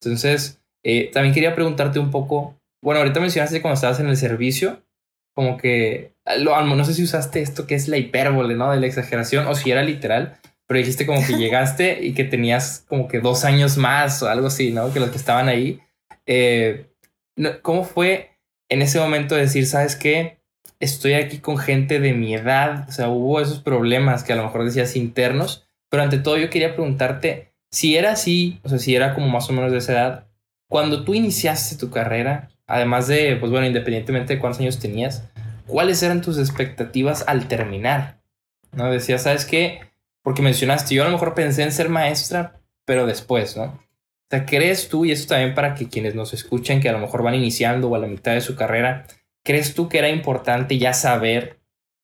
Entonces, 0.00 0.60
eh, 0.82 1.10
también 1.12 1.34
quería 1.34 1.54
preguntarte 1.54 1.98
un 1.98 2.10
poco, 2.10 2.60
bueno, 2.82 3.00
ahorita 3.00 3.20
mencionaste 3.20 3.62
cuando 3.62 3.74
estabas 3.74 4.00
en 4.00 4.08
el 4.08 4.16
servicio, 4.16 4.82
como 5.34 5.56
que, 5.56 6.14
no 6.36 6.84
sé 6.84 6.94
si 6.94 7.04
usaste 7.04 7.40
esto 7.40 7.66
que 7.66 7.74
es 7.74 7.88
la 7.88 7.96
hipérbole, 7.96 8.54
¿no? 8.54 8.72
De 8.72 8.80
la 8.80 8.86
exageración 8.86 9.46
o 9.46 9.54
si 9.54 9.70
era 9.70 9.82
literal, 9.82 10.38
pero 10.66 10.78
dijiste 10.78 11.06
como 11.06 11.24
que 11.24 11.34
llegaste 11.38 12.04
y 12.04 12.12
que 12.12 12.24
tenías 12.24 12.84
como 12.88 13.06
que 13.06 13.20
dos 13.20 13.44
años 13.44 13.76
más 13.76 14.22
o 14.22 14.28
algo 14.28 14.48
así, 14.48 14.72
¿no? 14.72 14.92
Que 14.92 15.00
los 15.00 15.10
que 15.10 15.16
estaban 15.16 15.48
ahí. 15.48 15.80
Eh, 16.26 16.86
¿Cómo 17.62 17.84
fue 17.84 18.32
en 18.68 18.82
ese 18.82 18.98
momento 18.98 19.36
decir, 19.36 19.66
sabes 19.66 19.96
qué? 19.96 20.41
Estoy 20.82 21.12
aquí 21.12 21.38
con 21.38 21.58
gente 21.58 22.00
de 22.00 22.12
mi 22.12 22.34
edad, 22.34 22.88
o 22.88 22.90
sea, 22.90 23.08
hubo 23.08 23.40
esos 23.40 23.60
problemas 23.60 24.24
que 24.24 24.32
a 24.32 24.36
lo 24.36 24.42
mejor 24.42 24.64
decías 24.64 24.96
internos, 24.96 25.64
pero 25.88 26.02
ante 26.02 26.18
todo 26.18 26.38
yo 26.38 26.50
quería 26.50 26.74
preguntarte 26.74 27.52
si 27.70 27.96
era 27.96 28.10
así, 28.10 28.58
o 28.64 28.68
sea, 28.68 28.80
si 28.80 28.96
era 28.96 29.14
como 29.14 29.28
más 29.28 29.48
o 29.48 29.52
menos 29.52 29.70
de 29.70 29.78
esa 29.78 29.92
edad, 29.92 30.26
cuando 30.68 31.04
tú 31.04 31.14
iniciaste 31.14 31.76
tu 31.76 31.92
carrera, 31.92 32.50
además 32.66 33.06
de, 33.06 33.36
pues 33.36 33.52
bueno, 33.52 33.64
independientemente 33.64 34.34
de 34.34 34.40
cuántos 34.40 34.60
años 34.60 34.80
tenías, 34.80 35.28
¿cuáles 35.68 36.02
eran 36.02 36.20
tus 36.20 36.36
expectativas 36.36 37.22
al 37.28 37.46
terminar? 37.46 38.20
¿No? 38.72 38.90
Decías, 38.90 39.22
¿sabes 39.22 39.44
qué? 39.44 39.82
Porque 40.20 40.42
mencionaste, 40.42 40.96
yo 40.96 41.04
a 41.04 41.06
lo 41.06 41.12
mejor 41.12 41.34
pensé 41.34 41.62
en 41.62 41.70
ser 41.70 41.90
maestra, 41.90 42.60
pero 42.84 43.06
después, 43.06 43.56
¿no? 43.56 43.66
O 43.66 43.78
sea, 44.30 44.44
¿crees 44.46 44.88
tú, 44.88 45.04
y 45.04 45.12
esto 45.12 45.28
también 45.28 45.54
para 45.54 45.76
que 45.76 45.88
quienes 45.88 46.16
nos 46.16 46.34
escuchen, 46.34 46.80
que 46.80 46.88
a 46.88 46.92
lo 46.92 46.98
mejor 46.98 47.22
van 47.22 47.36
iniciando 47.36 47.88
o 47.88 47.94
a 47.94 48.00
la 48.00 48.08
mitad 48.08 48.32
de 48.32 48.40
su 48.40 48.56
carrera, 48.56 49.06
¿crees 49.42 49.74
tú 49.74 49.88
que 49.88 49.98
era 49.98 50.08
importante 50.08 50.78
ya 50.78 50.92
saber 50.92 51.58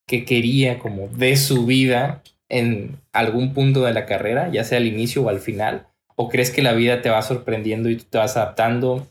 qué 0.07 0.24
quería 0.24 0.79
como 0.79 1.09
de 1.09 1.37
su 1.37 1.66
vida 1.66 2.22
en 2.48 3.01
algún 3.12 3.55
punto 3.55 3.83
de 3.83 3.92
la 3.92 4.07
carrera, 4.07 4.51
ya 4.51 4.64
sea 4.64 4.79
al 4.79 4.87
inicio 4.87 5.22
o 5.22 5.29
al 5.29 5.40
final? 5.40 5.87
¿O 6.16 6.29
crees 6.29 6.51
que 6.51 6.62
la 6.62 6.72
vida 6.72 7.03
te 7.03 7.11
va 7.11 7.22
sorprendiendo 7.22 7.88
y 7.88 7.96
tú 7.96 8.05
te 8.05 8.18
vas 8.18 8.37
adaptando? 8.37 9.07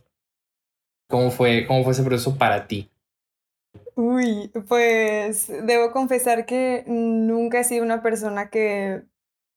¿Cómo 1.08 1.32
fue, 1.32 1.66
cómo 1.66 1.84
fue 1.84 1.94
ese 1.94 2.04
proceso 2.04 2.38
para 2.38 2.68
ti? 2.68 2.90
Uy, 3.96 4.52
pues 4.68 5.48
debo 5.48 5.92
confesar 5.92 6.46
que 6.46 6.84
nunca 6.86 7.60
he 7.60 7.64
sido 7.64 7.84
una 7.84 8.04
persona 8.04 8.50
que 8.50 9.04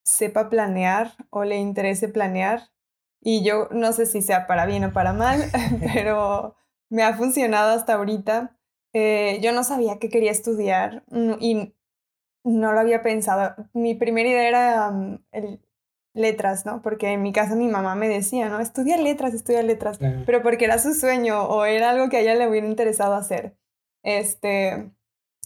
sepa 0.02 0.48
planear 0.48 1.12
o 1.30 1.44
le 1.44 1.59
interese 1.59 2.09
planear. 2.09 2.70
Y 3.20 3.44
yo 3.44 3.68
no 3.70 3.92
sé 3.92 4.06
si 4.06 4.22
sea 4.22 4.46
para 4.46 4.64
bien 4.64 4.85
o 4.85 4.92
para 4.92 5.12
mal, 5.12 5.44
pero 5.92 6.56
me 6.88 7.02
ha 7.02 7.14
funcionado 7.14 7.72
hasta 7.72 7.94
ahorita. 7.94 8.56
Eh, 8.92 9.38
yo 9.40 9.53
no 9.53 9.64
sabía 9.64 9.98
que 9.98 10.09
quería 10.09 10.31
estudiar 10.31 11.05
mm, 11.11 11.35
y 11.40 11.74
no 12.44 12.72
lo 12.72 12.81
había 12.81 13.03
pensado. 13.03 13.55
Mi 13.72 13.94
primera 13.94 14.29
idea 14.29 14.48
era 14.48 14.90
mm, 14.90 15.24
el, 15.33 15.61
letras, 16.14 16.66
¿no? 16.66 16.83
Porque 16.83 17.09
en 17.09 17.22
mi 17.22 17.33
casa 17.33 17.55
mi 17.55 17.68
mamá 17.68 17.94
me 17.94 18.09
decía, 18.09 18.48
¿no? 18.48 18.61
Estudia 18.61 18.96
letras, 18.96 19.35
estudia 19.35 19.62
letras, 19.62 19.98
pero 20.26 20.42
porque 20.42 20.64
era 20.64 20.79
su 20.79 20.94
sueño 20.94 21.44
o 21.44 21.64
era 21.64 21.90
algo 21.90 22.09
que 22.09 22.18
a 22.18 22.20
ella 22.20 22.35
le 22.35 22.48
hubiera 22.48 22.66
interesado 22.66 23.14
hacer. 23.14 23.57
Este, 24.03 24.90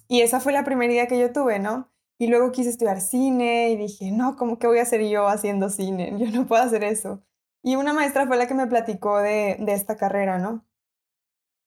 y 0.08 0.20
esa 0.22 0.40
fue 0.40 0.52
la 0.52 0.64
primera 0.64 0.92
idea 0.92 1.06
que 1.06 1.18
yo 1.18 1.32
tuve, 1.32 1.58
¿no? 1.58 1.90
Y 2.18 2.28
luego 2.28 2.52
quise 2.52 2.70
estudiar 2.70 3.00
cine 3.00 3.70
y 3.70 3.76
dije, 3.76 4.10
no, 4.10 4.36
¿cómo 4.36 4.58
que 4.58 4.66
voy 4.66 4.78
a 4.78 4.82
hacer 4.82 5.02
yo 5.06 5.26
haciendo 5.28 5.68
cine? 5.68 6.14
Yo 6.18 6.30
no 6.30 6.46
puedo 6.46 6.62
hacer 6.62 6.84
eso. 6.84 7.22
Y 7.62 7.76
una 7.76 7.92
maestra 7.92 8.26
fue 8.26 8.36
la 8.36 8.46
que 8.46 8.54
me 8.54 8.66
platicó 8.66 9.18
de, 9.18 9.56
de 9.58 9.72
esta 9.72 9.96
carrera, 9.96 10.38
¿no? 10.38 10.64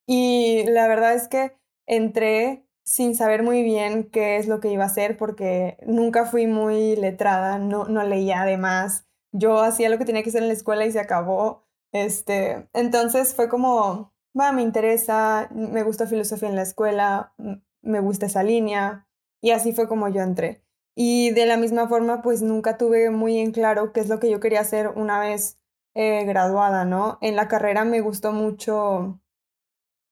Y 0.06 0.64
la 0.68 0.88
verdad 0.88 1.14
es 1.14 1.28
que 1.28 1.52
entré 1.88 2.64
sin 2.84 3.16
saber 3.16 3.42
muy 3.42 3.64
bien 3.64 4.04
qué 4.10 4.36
es 4.36 4.46
lo 4.46 4.60
que 4.60 4.70
iba 4.70 4.84
a 4.84 4.86
hacer 4.86 5.16
porque 5.16 5.76
nunca 5.86 6.24
fui 6.26 6.46
muy 6.46 6.96
letrada, 6.96 7.58
no, 7.58 7.86
no 7.86 8.04
leía 8.04 8.42
además. 8.42 9.06
Yo 9.32 9.60
hacía 9.60 9.88
lo 9.88 9.98
que 9.98 10.04
tenía 10.04 10.22
que 10.22 10.30
hacer 10.30 10.42
en 10.42 10.48
la 10.48 10.54
escuela 10.54 10.86
y 10.86 10.92
se 10.92 11.00
acabó. 11.00 11.66
Este, 11.92 12.68
entonces 12.72 13.34
fue 13.34 13.48
como, 13.48 14.14
va, 14.38 14.52
me 14.52 14.62
interesa, 14.62 15.48
me 15.52 15.82
gusta 15.82 16.06
filosofía 16.06 16.48
en 16.48 16.56
la 16.56 16.62
escuela, 16.62 17.34
me 17.82 18.00
gusta 18.00 18.26
esa 18.26 18.42
línea 18.42 19.06
y 19.42 19.50
así 19.50 19.72
fue 19.72 19.88
como 19.88 20.08
yo 20.08 20.22
entré. 20.22 20.62
Y 20.94 21.30
de 21.30 21.46
la 21.46 21.56
misma 21.56 21.88
forma, 21.88 22.22
pues 22.22 22.42
nunca 22.42 22.76
tuve 22.76 23.10
muy 23.10 23.38
en 23.38 23.52
claro 23.52 23.92
qué 23.92 24.00
es 24.00 24.08
lo 24.08 24.18
que 24.18 24.30
yo 24.30 24.40
quería 24.40 24.60
hacer 24.60 24.88
una 24.88 25.20
vez 25.20 25.58
eh, 25.94 26.24
graduada, 26.24 26.84
¿no? 26.84 27.18
En 27.20 27.36
la 27.36 27.48
carrera 27.48 27.84
me 27.84 28.00
gustó 28.00 28.32
mucho 28.32 29.20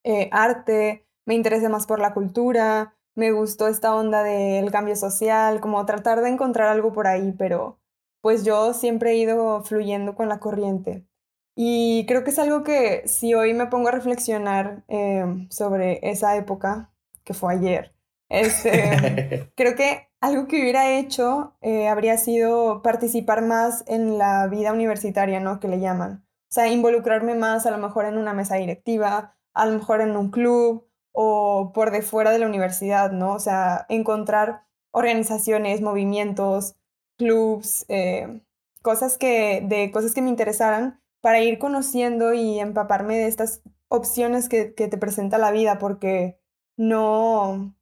eh, 0.05 0.29
arte, 0.33 1.06
me 1.27 1.35
interesé 1.35 1.69
más 1.69 1.87
por 1.87 2.01
la 2.01 2.15
cultura, 2.15 2.95
me 3.15 3.33
gustó 3.33 3.69
esta 3.69 3.95
onda 3.95 4.23
del 4.23 4.71
cambio 4.71 4.97
social, 4.97 5.61
como 5.61 5.85
tratar 5.85 6.23
de 6.23 6.31
encontrar 6.31 6.69
algo 6.69 6.93
por 6.93 7.07
ahí, 7.07 7.35
pero 7.37 7.79
pues 8.21 8.45
yo 8.45 8.73
siempre 8.75 9.13
he 9.13 9.17
ido 9.17 9.63
fluyendo 9.63 10.15
con 10.15 10.29
la 10.29 10.39
corriente. 10.39 11.07
Y 11.55 12.05
creo 12.07 12.23
que 12.25 12.31
es 12.31 12.39
algo 12.39 12.63
que 12.63 13.09
si 13.09 13.35
hoy 13.35 13.55
me 13.55 13.67
pongo 13.67 13.89
a 13.89 13.93
reflexionar 13.93 14.85
em, 14.89 15.49
sobre 15.51 16.01
esa 16.03 16.37
época, 16.37 16.93
que 17.25 17.35
fue 17.35 17.55
ayer, 17.55 17.95
este, 18.29 19.51
creo 19.57 19.75
que 19.75 20.09
algo 20.21 20.47
que 20.47 20.61
hubiera 20.61 20.99
hecho 20.99 21.57
eh, 21.63 21.89
habría 21.89 22.19
sido 22.19 22.83
participar 22.83 23.43
más 23.43 23.85
en 23.87 24.19
la 24.19 24.47
vida 24.49 24.73
universitaria, 24.73 25.41
¿no? 25.41 25.61
Que 25.61 25.69
le 25.69 25.81
llaman. 25.81 26.27
O 26.49 26.53
sea, 26.53 26.69
involucrarme 26.69 27.35
más 27.35 27.65
a 27.67 27.71
lo 27.71 27.79
mejor 27.79 28.05
en 28.05 28.19
una 28.19 28.35
mesa 28.35 28.57
directiva, 28.57 29.37
a 29.55 29.67
lo 29.67 29.79
mejor 29.79 30.01
en 30.01 30.17
un 30.17 30.31
club, 30.31 30.86
o 31.19 31.73
por 31.73 31.93
de 31.93 32.03
fuera 32.03 32.31
de 32.31 32.39
la 32.39 32.47
universidad, 32.47 33.11
¿no? 33.11 33.33
O 33.33 33.39
sea, 33.39 33.87
encontrar 33.89 34.65
organizaciones, 34.93 35.81
movimientos, 35.81 36.77
clubs, 37.17 37.87
eh, 37.89 38.43
cosas 38.83 39.17
que, 39.17 39.63
de 39.67 39.91
cosas 39.93 40.13
que 40.13 40.21
me 40.21 40.29
interesaran 40.29 41.01
para 41.23 41.41
ir 41.41 41.59
conociendo 41.59 42.35
y 42.35 42.61
empaparme 42.61 43.17
de 43.17 43.29
estas 43.29 43.63
opciones 43.89 44.51
que, 44.51 44.75
que 44.75 44.89
te 44.89 44.99
presenta 44.99 45.39
la 45.39 45.53
vida, 45.53 45.79
porque 45.79 46.39
no, 46.77 47.75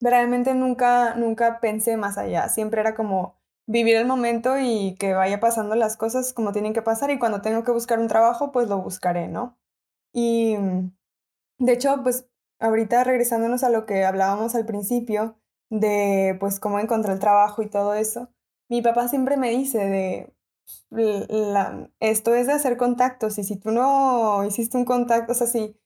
realmente 0.00 0.54
nunca, 0.54 1.16
nunca 1.16 1.58
pensé 1.58 1.96
más 1.96 2.18
allá, 2.18 2.48
siempre 2.48 2.80
era 2.82 2.94
como 2.94 3.36
vivir 3.66 3.96
el 3.96 4.06
momento 4.06 4.58
y 4.60 4.94
que 4.96 5.14
vaya 5.14 5.40
pasando 5.40 5.74
las 5.74 5.96
cosas 5.96 6.32
como 6.32 6.52
tienen 6.52 6.72
que 6.72 6.82
pasar 6.82 7.10
y 7.10 7.18
cuando 7.18 7.40
tengo 7.42 7.64
que 7.64 7.72
buscar 7.72 7.98
un 7.98 8.08
trabajo, 8.08 8.52
pues 8.52 8.68
lo 8.68 8.78
buscaré, 8.78 9.26
¿no? 9.26 9.58
Y 10.12 10.56
de 11.58 11.72
hecho, 11.72 12.02
pues 12.02 12.29
ahorita 12.60 13.04
regresándonos 13.04 13.64
a 13.64 13.70
lo 13.70 13.86
que 13.86 14.04
hablábamos 14.04 14.54
al 14.54 14.66
principio, 14.66 15.36
de 15.70 16.36
pues 16.40 16.60
cómo 16.60 16.78
encontrar 16.78 17.14
el 17.14 17.20
trabajo 17.20 17.62
y 17.62 17.70
todo 17.70 17.94
eso, 17.94 18.28
mi 18.68 18.82
papá 18.82 19.08
siempre 19.08 19.36
me 19.36 19.50
dice 19.50 19.78
de, 19.78 20.34
esto 22.00 22.34
es 22.34 22.46
de 22.46 22.52
hacer 22.52 22.76
contactos 22.76 23.38
y 23.38 23.44
si 23.44 23.56
tú 23.56 23.70
no 23.70 24.44
hiciste 24.44 24.76
un 24.76 24.84
contacto, 24.84 25.32
o 25.32 25.34
sea, 25.34 25.46
si, 25.46 25.76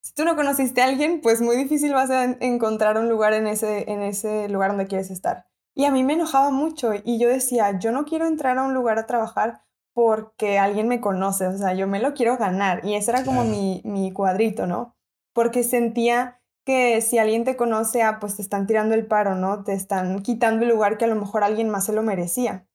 si 0.00 0.14
tú 0.14 0.24
no 0.24 0.36
conociste 0.36 0.80
a 0.80 0.86
alguien, 0.86 1.20
pues 1.20 1.40
muy 1.42 1.56
difícil 1.56 1.92
vas 1.92 2.10
a 2.10 2.24
encontrar 2.24 2.98
un 2.98 3.08
lugar 3.08 3.32
en 3.34 3.46
ese, 3.46 3.90
en 3.90 4.02
ese 4.02 4.48
lugar 4.48 4.70
donde 4.70 4.86
quieres 4.86 5.10
estar. 5.10 5.46
Y 5.74 5.84
a 5.84 5.90
mí 5.90 6.02
me 6.04 6.14
enojaba 6.14 6.50
mucho 6.50 6.92
y 7.04 7.18
yo 7.18 7.28
decía, 7.28 7.78
yo 7.78 7.92
no 7.92 8.04
quiero 8.04 8.26
entrar 8.26 8.58
a 8.58 8.62
un 8.62 8.74
lugar 8.74 8.98
a 8.98 9.06
trabajar 9.06 9.62
porque 9.92 10.58
alguien 10.58 10.88
me 10.88 11.00
conoce, 11.00 11.46
o 11.46 11.56
sea, 11.56 11.74
yo 11.74 11.86
me 11.86 12.00
lo 12.00 12.14
quiero 12.14 12.36
ganar. 12.36 12.84
Y 12.84 12.94
ese 12.94 13.10
era 13.10 13.24
como 13.24 13.44
mi, 13.44 13.82
mi 13.84 14.12
cuadrito, 14.12 14.66
¿no? 14.66 14.96
Porque 15.40 15.62
sentía 15.62 16.38
que 16.66 17.00
si 17.00 17.16
alguien 17.16 17.44
te 17.44 17.56
conoce, 17.56 18.02
ah, 18.02 18.18
pues 18.20 18.36
te 18.36 18.42
están 18.42 18.66
tirando 18.66 18.94
el 18.94 19.06
paro, 19.06 19.36
¿no? 19.36 19.64
Te 19.64 19.72
están 19.72 20.20
quitando 20.20 20.66
el 20.66 20.70
lugar 20.70 20.98
que 20.98 21.06
a 21.06 21.08
lo 21.08 21.14
mejor 21.14 21.44
alguien 21.44 21.70
más 21.70 21.86
se 21.86 21.94
lo 21.94 22.02
merecía. 22.02 22.68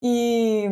Y 0.00 0.64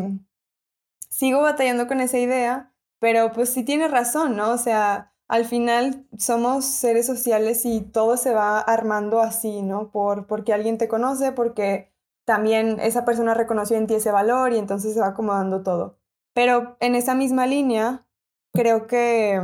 sigo 1.09 1.40
batallando 1.40 1.87
con 1.87 2.01
esa 2.01 2.18
idea, 2.18 2.74
pero 2.98 3.31
pues 3.31 3.51
sí 3.51 3.62
tiene 3.62 3.87
razón, 3.87 4.35
¿no? 4.35 4.51
O 4.51 4.59
sea, 4.59 5.14
al 5.29 5.44
final 5.44 6.09
somos 6.18 6.64
seres 6.64 7.07
sociales 7.07 7.64
y 7.64 7.83
todo 7.83 8.16
se 8.16 8.35
va 8.35 8.59
armando 8.59 9.20
así, 9.20 9.62
¿no? 9.62 9.92
Por, 9.92 10.27
porque 10.27 10.53
alguien 10.53 10.77
te 10.77 10.88
conoce, 10.88 11.31
porque 11.31 11.92
también 12.24 12.81
esa 12.81 13.05
persona 13.05 13.33
reconoció 13.35 13.77
en 13.77 13.87
ti 13.87 13.94
ese 13.94 14.11
valor 14.11 14.55
y 14.55 14.59
entonces 14.59 14.92
se 14.92 15.01
va 15.01 15.11
acomodando 15.11 15.62
todo. 15.62 16.01
Pero 16.35 16.77
en 16.81 16.96
esa 16.96 17.14
misma 17.14 17.46
línea, 17.46 18.09
creo 18.53 18.88
que, 18.88 19.40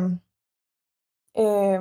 eh, 1.34 1.80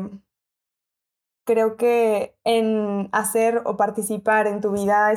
creo 1.45 1.77
que 1.77 2.35
en 2.43 3.09
hacer 3.11 3.61
o 3.65 3.77
participar 3.77 4.47
en 4.47 4.61
tu 4.61 4.71
vida 4.71 5.11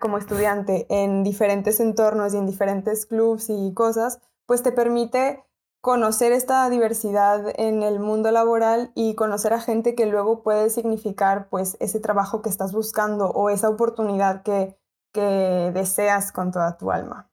como 0.00 0.18
estudiante 0.18 0.86
en 0.90 1.22
diferentes 1.22 1.80
entornos 1.80 2.34
y 2.34 2.36
en 2.36 2.46
diferentes 2.46 3.06
clubs 3.06 3.48
y 3.48 3.72
cosas, 3.74 4.20
pues 4.46 4.62
te 4.62 4.72
permite 4.72 5.44
conocer 5.80 6.32
esta 6.32 6.68
diversidad 6.68 7.52
en 7.56 7.82
el 7.82 8.00
mundo 8.00 8.32
laboral 8.32 8.90
y 8.94 9.14
conocer 9.14 9.52
a 9.52 9.60
gente 9.60 9.94
que 9.94 10.06
luego 10.06 10.42
puede 10.42 10.70
significar 10.70 11.48
pues 11.48 11.76
ese 11.80 12.00
trabajo 12.00 12.42
que 12.42 12.48
estás 12.48 12.72
buscando 12.72 13.30
o 13.30 13.48
esa 13.48 13.68
oportunidad 13.68 14.42
que, 14.42 14.76
que 15.12 15.70
deseas 15.72 16.32
con 16.32 16.50
toda 16.50 16.76
tu 16.76 16.90
alma. 16.90 17.30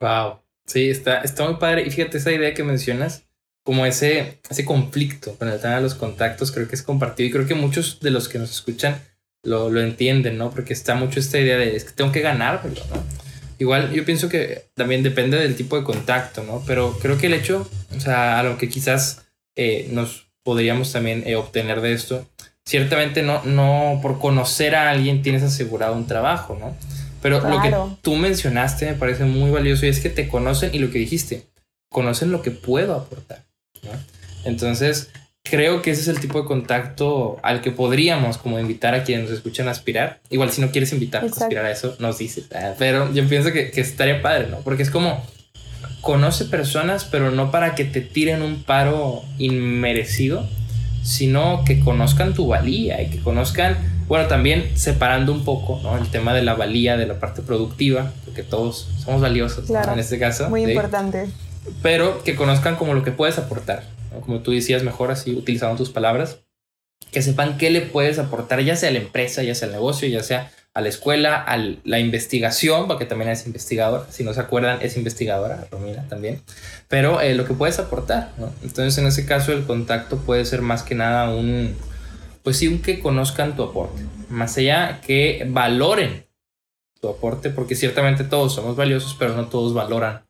Wow, 0.00 0.38
sí, 0.64 0.90
está, 0.90 1.22
está 1.22 1.44
muy 1.44 1.56
padre. 1.56 1.82
Y 1.82 1.90
fíjate 1.90 2.18
esa 2.18 2.30
idea 2.30 2.54
que 2.54 2.62
mencionas, 2.62 3.27
como 3.68 3.84
ese, 3.84 4.40
ese 4.48 4.64
conflicto 4.64 5.34
con 5.34 5.46
el 5.46 5.60
tema 5.60 5.74
de 5.74 5.82
los 5.82 5.94
contactos, 5.94 6.52
creo 6.52 6.66
que 6.66 6.74
es 6.74 6.80
compartido 6.80 7.28
y 7.28 7.30
creo 7.30 7.46
que 7.46 7.54
muchos 7.54 8.00
de 8.00 8.10
los 8.10 8.26
que 8.26 8.38
nos 8.38 8.50
escuchan 8.50 8.98
lo, 9.44 9.68
lo 9.68 9.82
entienden, 9.82 10.38
¿no? 10.38 10.48
Porque 10.48 10.72
está 10.72 10.94
mucho 10.94 11.20
esta 11.20 11.38
idea 11.38 11.58
de 11.58 11.76
es 11.76 11.84
que 11.84 11.92
tengo 11.92 12.10
que 12.10 12.22
ganar, 12.22 12.64
¿no? 12.64 13.02
Igual 13.58 13.92
yo 13.92 14.06
pienso 14.06 14.30
que 14.30 14.70
también 14.72 15.02
depende 15.02 15.36
del 15.36 15.54
tipo 15.54 15.76
de 15.76 15.84
contacto, 15.84 16.42
¿no? 16.44 16.64
Pero 16.66 16.98
creo 16.98 17.18
que 17.18 17.26
el 17.26 17.34
hecho, 17.34 17.68
o 17.94 18.00
sea, 18.00 18.40
a 18.40 18.42
lo 18.42 18.56
que 18.56 18.70
quizás 18.70 19.26
eh, 19.54 19.90
nos 19.92 20.30
podríamos 20.42 20.90
también 20.90 21.22
eh, 21.26 21.36
obtener 21.36 21.82
de 21.82 21.92
esto, 21.92 22.26
ciertamente 22.64 23.22
no, 23.22 23.44
no 23.44 23.98
por 24.00 24.18
conocer 24.18 24.76
a 24.76 24.88
alguien 24.88 25.20
tienes 25.20 25.42
asegurado 25.42 25.92
un 25.92 26.06
trabajo, 26.06 26.56
¿no? 26.58 26.74
Pero 27.20 27.46
lo 27.46 27.60
que 27.60 27.74
tú 28.00 28.16
mencionaste 28.16 28.86
me 28.86 28.94
parece 28.94 29.26
muy 29.26 29.50
valioso 29.50 29.84
y 29.84 29.90
es 29.90 30.00
que 30.00 30.08
te 30.08 30.26
conocen 30.26 30.74
y 30.74 30.78
lo 30.78 30.90
que 30.90 31.00
dijiste, 31.00 31.44
conocen 31.90 32.32
lo 32.32 32.40
que 32.40 32.50
puedo 32.50 32.94
aportar, 32.94 33.44
¿no? 33.84 33.90
Entonces, 34.44 35.10
creo 35.50 35.82
que 35.82 35.90
ese 35.90 36.02
es 36.02 36.08
el 36.08 36.20
tipo 36.20 36.40
de 36.40 36.46
contacto 36.46 37.38
al 37.42 37.60
que 37.60 37.70
podríamos 37.70 38.38
como 38.38 38.58
invitar 38.58 38.94
a 38.94 39.04
quienes 39.04 39.28
nos 39.28 39.34
escuchan 39.34 39.68
a 39.68 39.72
aspirar. 39.72 40.20
Igual 40.30 40.50
si 40.50 40.60
no 40.60 40.70
quieres 40.70 40.92
invitar 40.92 41.24
a 41.24 41.26
aspirar 41.26 41.64
a 41.64 41.70
eso, 41.70 41.96
nos 41.98 42.18
dices. 42.18 42.46
Ah, 42.54 42.74
pero 42.78 43.12
yo 43.12 43.26
pienso 43.28 43.52
que, 43.52 43.70
que, 43.70 43.80
estaría 43.80 44.22
padre, 44.22 44.48
¿no? 44.48 44.58
Porque 44.60 44.82
es 44.82 44.90
como 44.90 45.22
conoce 46.00 46.44
personas, 46.44 47.04
pero 47.04 47.30
no 47.30 47.50
para 47.50 47.74
que 47.74 47.84
te 47.84 48.00
tiren 48.00 48.42
un 48.42 48.62
paro 48.62 49.22
inmerecido, 49.38 50.46
sino 51.02 51.64
que 51.64 51.80
conozcan 51.80 52.34
tu 52.34 52.46
valía 52.46 53.02
y 53.02 53.10
que 53.10 53.18
conozcan, 53.18 53.76
bueno, 54.06 54.26
también 54.28 54.70
separando 54.74 55.32
un 55.32 55.44
poco, 55.44 55.80
¿no? 55.82 55.96
El 55.96 56.08
tema 56.08 56.34
de 56.34 56.42
la 56.42 56.54
valía 56.54 56.96
de 56.96 57.06
la 57.06 57.18
parte 57.18 57.42
productiva, 57.42 58.12
porque 58.24 58.42
todos 58.42 58.88
somos 59.04 59.20
valiosos 59.20 59.68
en 59.70 59.98
este 59.98 60.18
caso. 60.18 60.48
Muy 60.50 60.64
importante. 60.64 61.28
Pero 61.82 62.22
que 62.24 62.34
conozcan 62.34 62.76
como 62.76 62.94
lo 62.94 63.02
que 63.02 63.12
puedes 63.12 63.38
aportar 63.38 63.84
como 64.20 64.40
tú 64.40 64.52
decías, 64.52 64.82
mejor 64.82 65.10
así 65.10 65.34
utilizando 65.34 65.76
tus 65.76 65.90
palabras, 65.90 66.38
que 67.10 67.22
sepan 67.22 67.58
qué 67.58 67.70
le 67.70 67.80
puedes 67.80 68.18
aportar, 68.18 68.60
ya 68.60 68.76
sea 68.76 68.90
a 68.90 68.92
la 68.92 68.98
empresa, 68.98 69.42
ya 69.42 69.54
sea 69.54 69.66
al 69.66 69.72
negocio, 69.72 70.08
ya 70.08 70.22
sea 70.22 70.50
a 70.74 70.80
la 70.80 70.88
escuela, 70.88 71.36
a 71.36 71.56
la 71.56 71.98
investigación, 71.98 72.86
porque 72.86 73.04
también 73.04 73.30
es 73.30 73.46
investigador, 73.46 74.06
si 74.10 74.24
no 74.24 74.34
se 74.34 74.40
acuerdan, 74.40 74.78
es 74.82 74.96
investigadora, 74.96 75.66
Romina 75.70 76.06
también, 76.08 76.42
pero 76.88 77.20
eh, 77.20 77.34
lo 77.34 77.44
que 77.44 77.54
puedes 77.54 77.78
aportar. 77.78 78.32
Entonces, 78.62 78.98
en 78.98 79.06
ese 79.06 79.26
caso, 79.26 79.52
el 79.52 79.64
contacto 79.64 80.18
puede 80.18 80.44
ser 80.44 80.62
más 80.62 80.82
que 80.82 80.94
nada 80.94 81.30
un, 81.30 81.76
pues 82.42 82.58
sí, 82.58 82.68
un 82.68 82.80
que 82.80 83.00
conozcan 83.00 83.56
tu 83.56 83.62
aporte, 83.62 84.02
más 84.28 84.56
allá 84.58 85.00
que 85.00 85.46
valoren 85.48 86.26
tu 87.00 87.08
aporte, 87.08 87.50
porque 87.50 87.74
ciertamente 87.74 88.24
todos 88.24 88.54
somos 88.54 88.76
valiosos, 88.76 89.16
pero 89.18 89.34
no 89.34 89.46
todos 89.46 89.72
valoran 89.72 90.27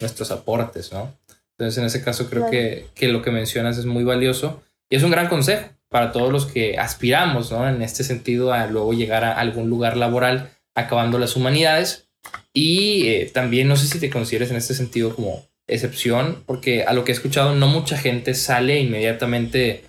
nuestros 0.00 0.30
aportes, 0.30 0.92
¿no? 0.92 1.12
Entonces, 1.56 1.78
en 1.78 1.84
ese 1.84 2.02
caso, 2.02 2.28
creo 2.28 2.50
que, 2.50 2.86
que, 2.94 3.08
lo 3.08 3.22
que 3.22 3.30
mencionas 3.30 3.78
es 3.78 3.86
muy 3.86 4.02
valioso 4.02 4.62
y 4.90 4.96
es 4.96 5.02
un 5.02 5.10
gran 5.10 5.28
consejo 5.28 5.68
para 5.88 6.10
todos 6.10 6.32
los 6.32 6.46
que 6.46 6.76
aspiramos, 6.78 7.52
¿no? 7.52 7.68
En 7.68 7.80
este 7.82 8.02
sentido, 8.02 8.52
a 8.52 8.66
luego 8.66 8.92
llegar 8.92 9.24
a 9.24 9.38
algún 9.38 9.70
lugar 9.70 9.96
laboral 9.96 10.50
acabando 10.74 11.18
las 11.18 11.36
humanidades. 11.36 12.08
Y 12.52 13.08
eh, 13.08 13.30
también 13.32 13.68
no 13.68 13.76
sé 13.76 13.86
si 13.86 14.00
te 14.00 14.10
consideres 14.10 14.50
en 14.50 14.56
este 14.56 14.74
sentido 14.74 15.14
como 15.14 15.46
excepción, 15.66 16.42
porque 16.46 16.84
a 16.84 16.92
lo 16.92 17.04
que 17.04 17.12
he 17.12 17.14
escuchado, 17.14 17.54
no 17.54 17.68
mucha 17.68 17.96
gente 17.96 18.34
sale 18.34 18.80
inmediatamente 18.80 19.84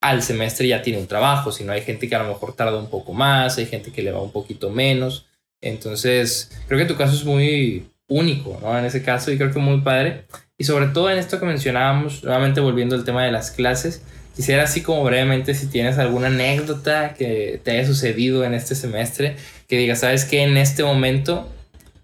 al 0.00 0.22
semestre 0.22 0.66
y 0.66 0.70
ya 0.70 0.82
tiene 0.82 0.98
un 0.98 1.06
trabajo, 1.06 1.52
sino 1.52 1.72
hay 1.72 1.82
gente 1.82 2.08
que 2.08 2.14
a 2.14 2.22
lo 2.22 2.28
mejor 2.28 2.54
tarda 2.54 2.78
un 2.78 2.88
poco 2.88 3.12
más, 3.12 3.58
hay 3.58 3.66
gente 3.66 3.92
que 3.92 4.02
le 4.02 4.12
va 4.12 4.22
un 4.22 4.32
poquito 4.32 4.70
menos. 4.70 5.26
Entonces, 5.60 6.50
creo 6.68 6.78
que 6.78 6.86
tu 6.86 6.96
caso 6.96 7.14
es 7.14 7.24
muy 7.24 7.86
único, 8.10 8.58
¿no? 8.60 8.78
En 8.78 8.84
ese 8.84 9.02
caso, 9.02 9.32
y 9.32 9.38
creo 9.38 9.50
que 9.50 9.58
muy 9.58 9.80
padre. 9.80 10.24
Y 10.58 10.64
sobre 10.64 10.88
todo 10.88 11.08
en 11.08 11.16
esto 11.16 11.40
que 11.40 11.46
mencionábamos, 11.46 12.22
nuevamente 12.22 12.60
volviendo 12.60 12.94
al 12.94 13.04
tema 13.04 13.24
de 13.24 13.32
las 13.32 13.50
clases, 13.50 14.02
quisiera 14.36 14.64
así 14.64 14.82
como 14.82 15.02
brevemente 15.04 15.54
si 15.54 15.68
tienes 15.68 15.96
alguna 15.96 16.26
anécdota 16.26 17.14
que 17.14 17.60
te 17.64 17.70
haya 17.70 17.86
sucedido 17.86 18.44
en 18.44 18.52
este 18.52 18.74
semestre, 18.74 19.36
que 19.68 19.78
digas, 19.78 20.00
sabes 20.00 20.26
que 20.26 20.42
en 20.42 20.58
este 20.58 20.84
momento 20.84 21.48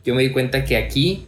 yo 0.05 0.15
me 0.15 0.23
di 0.23 0.31
cuenta 0.31 0.65
que 0.65 0.77
aquí 0.77 1.27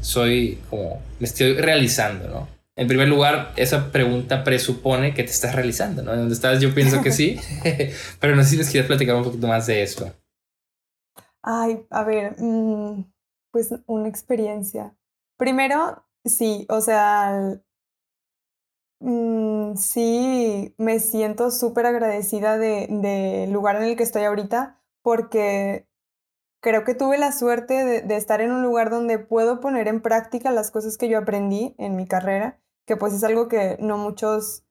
soy 0.00 0.58
como, 0.70 1.00
me 1.20 1.26
estoy 1.26 1.54
realizando, 1.54 2.28
¿no? 2.28 2.48
En 2.76 2.86
primer 2.86 3.08
lugar, 3.08 3.52
esa 3.56 3.90
pregunta 3.90 4.44
presupone 4.44 5.12
que 5.12 5.24
te 5.24 5.30
estás 5.30 5.54
realizando, 5.54 6.02
¿no? 6.02 6.16
¿Dónde 6.16 6.32
estás? 6.32 6.60
Yo 6.60 6.72
pienso 6.74 7.02
que 7.02 7.10
sí, 7.12 7.38
pero 8.20 8.34
no 8.34 8.42
sé 8.42 8.50
si 8.50 8.56
les 8.56 8.70
quieres 8.70 8.86
platicar 8.86 9.16
un 9.16 9.24
poquito 9.24 9.46
más 9.46 9.66
de 9.66 9.82
eso. 9.82 10.12
Ay, 11.42 11.80
a 11.90 12.04
ver, 12.04 12.34
mm, 12.38 13.04
pues 13.50 13.74
una 13.86 14.08
experiencia. 14.08 14.96
Primero, 15.36 16.04
Sí, 16.28 16.66
o 16.68 16.80
sea, 16.80 17.60
mm, 19.00 19.76
sí 19.76 20.74
me 20.78 21.00
siento 21.00 21.50
súper 21.50 21.86
agradecida 21.86 22.58
del 22.58 23.02
de 23.02 23.46
lugar 23.50 23.76
en 23.76 23.84
el 23.84 23.96
que 23.96 24.02
estoy 24.02 24.24
ahorita 24.24 24.80
porque 25.02 25.86
creo 26.62 26.84
que 26.84 26.94
tuve 26.94 27.18
la 27.18 27.32
suerte 27.32 27.84
de, 27.84 28.02
de, 28.02 28.16
estar 28.16 28.40
en 28.40 28.52
un 28.52 28.62
lugar 28.62 28.90
donde 28.90 29.18
puedo 29.18 29.60
poner 29.60 29.88
en 29.88 30.02
práctica 30.02 30.50
las 30.50 30.70
cosas 30.70 30.98
que 30.98 31.08
yo 31.08 31.18
aprendí 31.18 31.74
en 31.78 31.96
mi 31.96 32.06
carrera, 32.06 32.60
que 32.86 32.96
pues 32.96 33.14
es 33.14 33.24
algo 33.24 33.48
que 33.48 33.78
no 33.80 33.98
muchos 33.98 34.64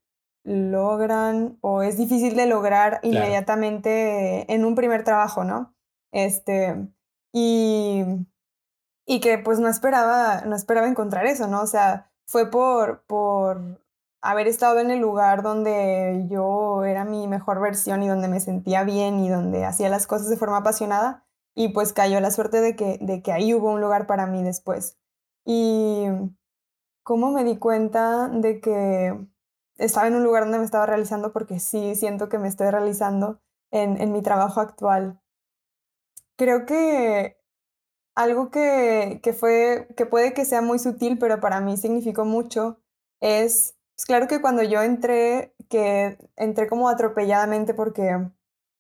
logran 0.44 1.58
o 1.62 1.82
es 1.84 1.98
difícil 1.98 2.36
de 2.36 2.48
lograr 2.48 3.00
inmediatamente 3.04 4.52
en 4.54 4.66
un 4.66 4.76
primer 4.76 5.04
trabajo, 5.04 5.44
¿no? 5.44 5.76
Este, 6.12 6.88
y 7.34 8.04
y 9.08 9.22
que 9.22 9.38
pues 9.40 9.60
no 9.60 9.70
esperaba, 9.70 10.42
no 10.42 10.56
esperaba 10.56 10.88
encontrar 10.88 11.26
eso, 11.26 11.48
¿no? 11.48 11.62
O 11.62 11.68
sea, 11.68 12.12
fue 12.28 12.52
por, 12.52 13.04
por 13.06 13.82
haber 14.22 14.48
estado 14.48 14.80
en 14.80 14.92
el 14.92 15.00
lugar 15.00 15.44
donde 15.44 16.26
yo 16.30 16.84
era 16.84 17.06
mi 17.06 17.26
mejor 17.28 17.62
versión 17.62 18.04
y 18.04 18.10
donde 18.10 18.28
me 18.28 18.42
sentía 18.42 18.84
bien 18.84 19.20
y 19.22 19.30
donde 19.30 19.64
hacía 19.66 19.88
las 19.88 20.08
cosas 20.08 20.30
de 20.30 20.36
forma 20.36 20.58
apasionada 20.58 21.26
y 21.56 21.70
pues 21.70 21.94
cayó 21.94 22.20
la 22.20 22.32
suerte 22.32 22.60
de 22.60 22.76
que, 22.76 23.00
de 23.02 23.22
que 23.22 23.32
ahí 23.32 23.54
hubo 23.54 23.72
un 23.72 23.80
lugar 23.80 24.08
para 24.08 24.28
mí 24.28 24.44
después. 24.44 24.98
Y 25.46 26.06
cómo 27.04 27.32
me 27.32 27.46
di 27.46 27.58
cuenta 27.58 28.28
de 28.28 28.60
que 28.60 29.18
estaba 29.78 30.08
en 30.08 30.16
un 30.16 30.24
lugar 30.26 30.44
donde 30.44 30.60
me 30.60 30.66
estaba 30.66 30.86
realizando 30.86 31.32
porque 31.32 31.62
sí 31.62 31.96
siento 31.96 32.28
que 32.28 32.40
me 32.40 32.50
estoy 32.50 32.70
realizando 32.72 33.40
en, 33.72 34.00
en 34.02 34.12
mi 34.12 34.22
trabajo 34.22 34.60
actual. 34.60 35.22
Creo 36.36 36.66
que 36.66 37.38
algo 38.18 38.50
que, 38.50 39.20
que, 39.22 39.32
fue, 39.32 39.88
que 39.96 40.08
puede 40.08 40.34
que 40.34 40.44
sea 40.44 40.62
muy 40.62 40.80
sutil, 40.80 41.20
pero 41.20 41.40
para 41.40 41.62
mí 41.62 41.78
significó 41.78 42.26
mucho, 42.26 42.80
es, 43.22 43.76
pues 43.96 44.06
claro 44.08 44.28
que 44.28 44.42
cuando 44.42 44.64
yo 44.64 44.82
entré, 44.82 45.54
que 45.70 46.18
entré 46.36 46.68
como 46.68 46.90
atropelladamente 46.90 47.76
porque 47.76 48.28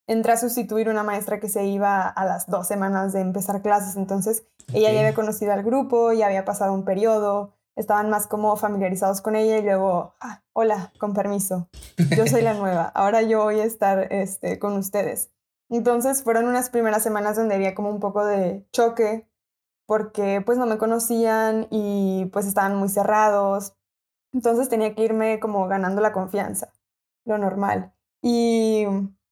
entré 0.08 0.32
a 0.32 0.38
sustituir 0.38 0.90
una 0.90 1.04
maestra 1.04 1.40
que 1.40 1.50
se 1.50 1.66
iba 1.66 2.08
a 2.08 2.26
las 2.26 2.48
dos 2.48 2.68
semanas 2.68 3.14
de 3.14 3.22
empezar 3.22 3.62
clases, 3.62 3.96
entonces 3.96 4.44
ella 4.74 4.92
ya 4.92 5.02
había 5.02 5.14
conocido 5.14 5.54
al 5.54 5.64
grupo, 5.64 6.14
ya 6.14 6.26
había 6.26 6.44
pasado 6.44 6.74
un 6.74 6.84
periodo, 6.84 7.54
estaban 7.76 8.10
más 8.10 8.26
como 8.26 8.58
familiarizados 8.58 9.22
con 9.22 9.36
ella 9.36 9.60
y 9.60 9.62
luego, 9.62 10.16
ah, 10.20 10.42
hola, 10.54 10.92
con 10.98 11.14
permiso, 11.14 11.70
yo 12.16 12.26
soy 12.26 12.42
la 12.42 12.54
nueva, 12.56 12.92
ahora 12.96 13.22
yo 13.22 13.44
voy 13.44 13.60
a 13.60 13.66
estar 13.66 14.12
este, 14.12 14.58
con 14.58 14.76
ustedes. 14.78 15.30
Entonces 15.70 16.24
fueron 16.24 16.48
unas 16.48 16.70
primeras 16.70 17.04
semanas 17.04 17.36
donde 17.36 17.56
había 17.56 17.76
como 17.76 17.90
un 17.90 18.00
poco 18.00 18.26
de 18.26 18.66
choque 18.72 19.27
porque 19.88 20.44
pues 20.46 20.60
no 20.60 20.68
me 20.68 20.78
conocían 20.78 21.68
y 21.72 22.26
pues 22.34 22.46
estaban 22.46 22.76
muy 22.76 22.90
cerrados. 22.90 23.76
Entonces 24.34 24.70
tenía 24.70 24.94
que 24.94 25.04
irme 25.04 25.40
como 25.40 25.68
ganando 25.68 26.02
la 26.02 26.14
confianza, 26.14 26.72
lo 27.26 27.40
normal. 27.40 27.94
Y, 28.22 28.86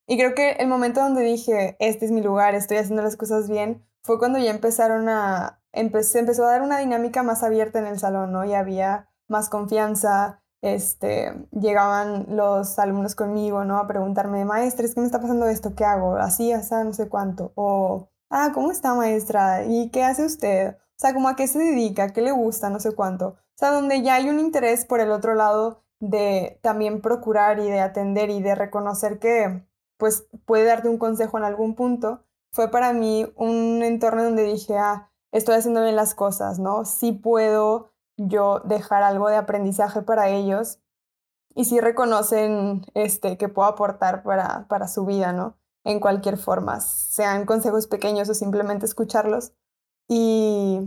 y 0.08 0.18
creo 0.18 0.34
que 0.34 0.54
el 0.54 0.68
momento 0.68 1.02
donde 1.02 1.22
dije, 1.22 1.76
este 1.80 2.06
es 2.06 2.12
mi 2.12 2.22
lugar, 2.22 2.56
estoy 2.56 2.78
haciendo 2.78 3.04
las 3.04 3.18
cosas 3.18 3.50
bien, 3.50 3.86
fue 4.04 4.18
cuando 4.18 4.40
ya 4.40 4.52
empezaron 4.52 5.10
a, 5.10 5.62
empecé, 5.74 6.20
empezó 6.20 6.46
a 6.46 6.52
dar 6.52 6.62
una 6.62 6.80
dinámica 6.80 7.24
más 7.24 7.44
abierta 7.44 7.80
en 7.80 7.88
el 7.88 8.00
salón, 8.00 8.32
¿no? 8.32 8.46
Y 8.46 8.54
había 8.54 9.10
más 9.28 9.50
confianza, 9.50 10.42
este, 10.62 11.34
llegaban 11.52 12.26
los 12.30 12.80
alumnos 12.80 13.16
conmigo, 13.16 13.66
¿no? 13.66 13.78
A 13.78 13.88
preguntarme, 13.88 14.46
maestra, 14.46 14.86
es 14.86 14.96
que 14.96 15.02
me 15.02 15.08
está 15.08 15.20
pasando 15.20 15.48
esto, 15.48 15.76
¿qué 15.76 15.86
hago? 15.86 16.16
Así, 16.16 16.52
hasta 16.52 16.84
no 16.84 16.94
sé 16.94 17.10
cuánto. 17.10 17.52
O, 17.56 18.10
ah, 18.30 18.52
¿cómo 18.54 18.72
está 18.72 18.94
maestra? 18.94 19.66
¿Y 19.66 19.90
qué 19.90 20.04
hace 20.04 20.26
usted? 20.26 20.76
O 20.76 20.98
sea, 20.98 21.14
como 21.14 21.30
a 21.30 21.36
qué 21.36 21.48
se 21.48 21.60
dedica, 21.60 22.14
qué 22.14 22.22
le 22.22 22.32
gusta, 22.32 22.70
no 22.70 22.80
sé 22.80 22.94
cuánto. 22.94 23.28
O 23.28 23.58
sea, 23.58 23.72
donde 23.72 24.02
ya 24.02 24.16
hay 24.16 24.30
un 24.30 24.40
interés 24.40 24.86
por 24.86 25.00
el 25.00 25.12
otro 25.12 25.36
lado 25.36 25.84
de 26.00 26.60
también 26.62 27.02
procurar 27.02 27.60
y 27.60 27.70
de 27.70 27.80
atender 27.80 28.30
y 28.30 28.42
de 28.42 28.56
reconocer 28.56 29.20
que 29.20 29.66
pues 29.98 30.28
puede 30.46 30.66
darte 30.66 30.90
un 30.90 30.98
consejo 30.98 31.38
en 31.38 31.46
algún 31.46 31.76
punto, 31.76 32.24
fue 32.52 32.70
para 32.70 32.94
mí 32.94 33.32
un 33.36 33.82
entorno 33.84 34.24
donde 34.24 34.44
dije, 34.44 34.78
ah, 34.78 35.10
estoy 35.32 35.56
haciendo 35.56 35.82
bien 35.82 35.96
las 35.96 36.16
cosas, 36.16 36.60
¿no? 36.60 36.86
Sí 36.86 37.12
puedo 37.12 37.92
yo 38.18 38.60
dejar 38.62 39.04
algo 39.04 39.30
de 39.30 39.36
aprendizaje 39.36 40.02
para 40.02 40.30
ellos 40.30 40.80
y 41.54 41.66
sí 41.66 41.80
reconocen 41.80 42.86
este, 42.94 43.38
que 43.38 43.50
puedo 43.50 43.68
aportar 43.68 44.24
para, 44.24 44.68
para 44.68 44.88
su 44.88 45.06
vida, 45.06 45.32
¿no? 45.34 45.58
En 45.86 46.00
cualquier 46.02 46.38
forma, 46.38 46.82
sean 46.82 47.46
consejos 47.46 47.88
pequeños 47.88 48.28
o 48.28 48.34
simplemente 48.34 48.86
escucharlos. 48.86 49.54
Y, 50.10 50.80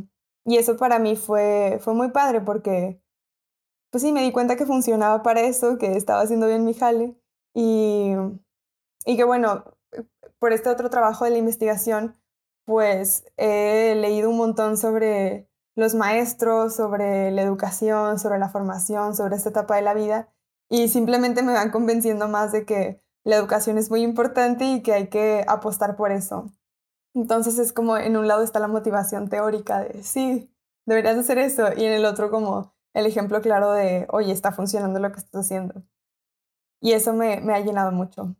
y 0.44 0.56
eso 0.58 0.76
para 0.76 0.98
mí 0.98 1.16
fue, 1.16 1.78
fue 1.80 1.94
muy 1.94 2.10
padre 2.10 2.40
porque 2.40 3.00
pues 3.90 4.02
sí, 4.02 4.12
me 4.12 4.22
di 4.22 4.32
cuenta 4.32 4.56
que 4.56 4.66
funcionaba 4.66 5.22
para 5.22 5.40
eso, 5.40 5.78
que 5.78 5.96
estaba 5.96 6.20
haciendo 6.20 6.46
bien 6.46 6.64
mi 6.64 6.74
jale 6.74 7.16
y, 7.54 8.12
y 9.06 9.16
que 9.16 9.24
bueno, 9.24 9.64
por 10.38 10.52
este 10.52 10.68
otro 10.68 10.90
trabajo 10.90 11.24
de 11.24 11.30
la 11.30 11.38
investigación, 11.38 12.16
pues 12.64 13.24
he 13.36 13.94
leído 13.94 14.28
un 14.30 14.36
montón 14.36 14.76
sobre 14.76 15.48
los 15.74 15.94
maestros, 15.94 16.74
sobre 16.74 17.30
la 17.30 17.42
educación, 17.42 18.18
sobre 18.18 18.38
la 18.38 18.50
formación, 18.50 19.16
sobre 19.16 19.36
esta 19.36 19.50
etapa 19.50 19.76
de 19.76 19.82
la 19.82 19.94
vida 19.94 20.28
y 20.68 20.88
simplemente 20.88 21.42
me 21.42 21.54
van 21.54 21.70
convenciendo 21.70 22.28
más 22.28 22.52
de 22.52 22.66
que 22.66 23.00
la 23.28 23.36
educación 23.36 23.76
es 23.76 23.90
muy 23.90 24.00
importante 24.00 24.64
y 24.64 24.80
que 24.80 24.94
hay 24.94 25.08
que 25.08 25.44
apostar 25.46 25.96
por 25.96 26.12
eso. 26.12 26.50
Entonces 27.14 27.58
es 27.58 27.74
como 27.74 27.98
en 27.98 28.16
un 28.16 28.26
lado 28.26 28.42
está 28.42 28.58
la 28.58 28.68
motivación 28.68 29.28
teórica 29.28 29.80
de 29.80 30.02
sí, 30.02 30.50
deberías 30.86 31.18
hacer 31.18 31.36
eso 31.36 31.68
y 31.76 31.84
en 31.84 31.92
el 31.92 32.06
otro 32.06 32.30
como 32.30 32.74
el 32.94 33.04
ejemplo 33.04 33.42
claro 33.42 33.72
de, 33.72 34.06
oye, 34.08 34.32
está 34.32 34.50
funcionando 34.50 34.98
lo 34.98 35.12
que 35.12 35.18
estás 35.18 35.44
haciendo. 35.44 35.82
Y 36.80 36.92
eso 36.92 37.12
me, 37.12 37.42
me 37.42 37.52
ha 37.52 37.60
llenado 37.60 37.92
mucho. 37.92 38.34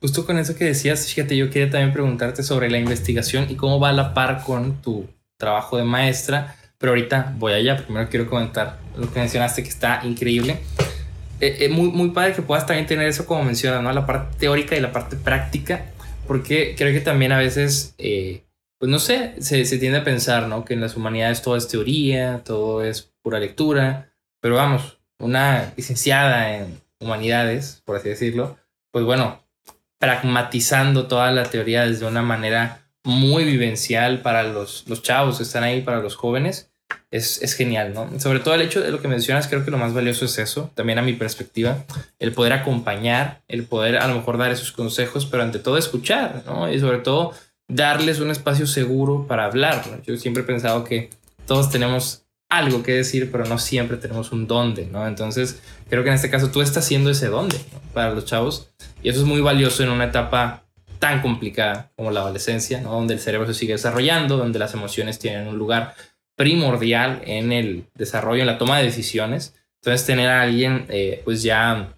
Justo 0.00 0.24
con 0.24 0.38
eso 0.38 0.54
que 0.54 0.66
decías, 0.66 1.12
fíjate, 1.12 1.36
yo 1.36 1.50
quería 1.50 1.68
también 1.68 1.92
preguntarte 1.92 2.44
sobre 2.44 2.70
la 2.70 2.78
investigación 2.78 3.50
y 3.50 3.56
cómo 3.56 3.80
va 3.80 3.88
a 3.88 3.92
la 3.92 4.14
par 4.14 4.44
con 4.44 4.80
tu 4.80 5.08
trabajo 5.36 5.76
de 5.78 5.82
maestra, 5.82 6.54
pero 6.78 6.92
ahorita 6.92 7.34
voy 7.38 7.54
allá. 7.54 7.76
Primero 7.76 8.08
quiero 8.08 8.30
comentar 8.30 8.78
lo 8.96 9.12
que 9.12 9.18
mencionaste 9.18 9.64
que 9.64 9.68
está 9.68 10.00
increíble. 10.04 10.60
Es 11.40 11.60
eh, 11.60 11.64
eh, 11.64 11.68
muy, 11.68 11.90
muy 11.90 12.10
padre 12.10 12.34
que 12.34 12.42
puedas 12.42 12.66
también 12.66 12.86
tener 12.86 13.06
eso 13.06 13.26
como 13.26 13.44
mencionas, 13.44 13.82
¿no? 13.82 13.92
La 13.92 14.06
parte 14.06 14.36
teórica 14.38 14.76
y 14.76 14.80
la 14.80 14.92
parte 14.92 15.16
práctica, 15.16 15.86
porque 16.26 16.74
creo 16.76 16.92
que 16.92 17.00
también 17.00 17.32
a 17.32 17.38
veces, 17.38 17.94
eh, 17.98 18.44
pues 18.78 18.90
no 18.90 18.98
sé, 18.98 19.34
se, 19.40 19.64
se, 19.64 19.78
tiende 19.78 19.98
a 19.98 20.04
pensar, 20.04 20.48
¿no? 20.48 20.64
Que 20.64 20.74
en 20.74 20.80
las 20.80 20.96
humanidades 20.96 21.42
todo 21.42 21.56
es 21.56 21.68
teoría, 21.68 22.42
todo 22.44 22.82
es 22.82 23.12
pura 23.22 23.38
lectura, 23.38 24.12
pero 24.40 24.56
vamos, 24.56 24.98
una 25.20 25.72
licenciada 25.76 26.56
en 26.56 26.80
humanidades, 27.00 27.82
por 27.84 27.96
así 27.96 28.08
decirlo, 28.08 28.56
pues 28.90 29.04
bueno, 29.04 29.42
pragmatizando 29.98 31.06
toda 31.06 31.30
la 31.30 31.44
teoría 31.44 31.86
desde 31.86 32.06
una 32.06 32.22
manera 32.22 32.88
muy 33.04 33.44
vivencial 33.44 34.22
para 34.22 34.42
los, 34.42 34.84
los 34.88 35.02
chavos 35.02 35.38
que 35.38 35.44
están 35.44 35.64
ahí, 35.64 35.82
para 35.82 36.00
los 36.00 36.16
jóvenes, 36.16 36.70
es, 37.10 37.42
es, 37.42 37.54
genial, 37.54 37.94
¿no? 37.94 38.20
Sobre 38.20 38.40
todo 38.40 38.54
el 38.54 38.62
hecho 38.62 38.80
de 38.80 38.90
lo 38.90 39.00
que 39.00 39.08
mencionas, 39.08 39.48
creo 39.48 39.64
que 39.64 39.70
lo 39.70 39.78
más 39.78 39.94
valioso 39.94 40.24
es 40.24 40.38
eso, 40.38 40.70
también 40.74 40.98
a 40.98 41.02
mi 41.02 41.14
perspectiva, 41.14 41.84
el 42.18 42.32
poder 42.32 42.52
acompañar, 42.52 43.42
el 43.48 43.64
poder 43.64 43.96
a 43.98 44.06
lo 44.08 44.14
mejor 44.14 44.38
dar 44.38 44.50
esos 44.50 44.72
consejos, 44.72 45.26
pero 45.26 45.42
ante 45.42 45.58
todo 45.58 45.78
escuchar, 45.78 46.42
¿no? 46.46 46.70
Y 46.70 46.78
sobre 46.80 46.98
todo 46.98 47.32
darles 47.68 48.20
un 48.20 48.30
espacio 48.30 48.66
seguro 48.66 49.26
para 49.26 49.44
hablar. 49.44 49.82
Yo 50.06 50.16
siempre 50.16 50.42
he 50.42 50.46
pensado 50.46 50.84
que 50.84 51.10
todos 51.46 51.70
tenemos 51.70 52.24
algo 52.48 52.82
que 52.82 52.92
decir, 52.92 53.30
pero 53.30 53.44
no 53.44 53.58
siempre 53.58 53.98
tenemos 53.98 54.32
un 54.32 54.46
dónde, 54.46 54.86
¿no? 54.86 55.06
Entonces, 55.06 55.60
creo 55.88 56.02
que 56.02 56.08
en 56.08 56.14
este 56.14 56.30
caso 56.30 56.50
tú 56.50 56.62
estás 56.62 56.84
siendo 56.86 57.10
ese 57.10 57.28
dónde 57.28 57.60
para 57.92 58.14
los 58.14 58.24
chavos 58.24 58.70
y 59.02 59.10
eso 59.10 59.20
es 59.20 59.26
muy 59.26 59.40
valioso 59.40 59.82
en 59.82 59.90
una 59.90 60.04
etapa 60.04 60.64
tan 60.98 61.20
complicada 61.20 61.92
como 61.96 62.10
la 62.10 62.20
adolescencia, 62.20 62.80
¿no? 62.80 62.92
Donde 62.92 63.14
el 63.14 63.20
cerebro 63.20 63.46
se 63.46 63.54
sigue 63.54 63.74
desarrollando, 63.74 64.36
donde 64.36 64.58
las 64.58 64.74
emociones 64.74 65.18
tienen 65.18 65.46
un 65.46 65.58
lugar 65.58 65.94
primordial 66.38 67.20
en 67.26 67.52
el 67.52 67.84
desarrollo, 67.94 68.40
en 68.40 68.46
la 68.46 68.58
toma 68.58 68.78
de 68.78 68.84
decisiones. 68.84 69.54
Entonces, 69.82 70.06
tener 70.06 70.28
a 70.28 70.42
alguien, 70.42 70.86
eh, 70.88 71.20
pues 71.24 71.42
ya 71.42 71.92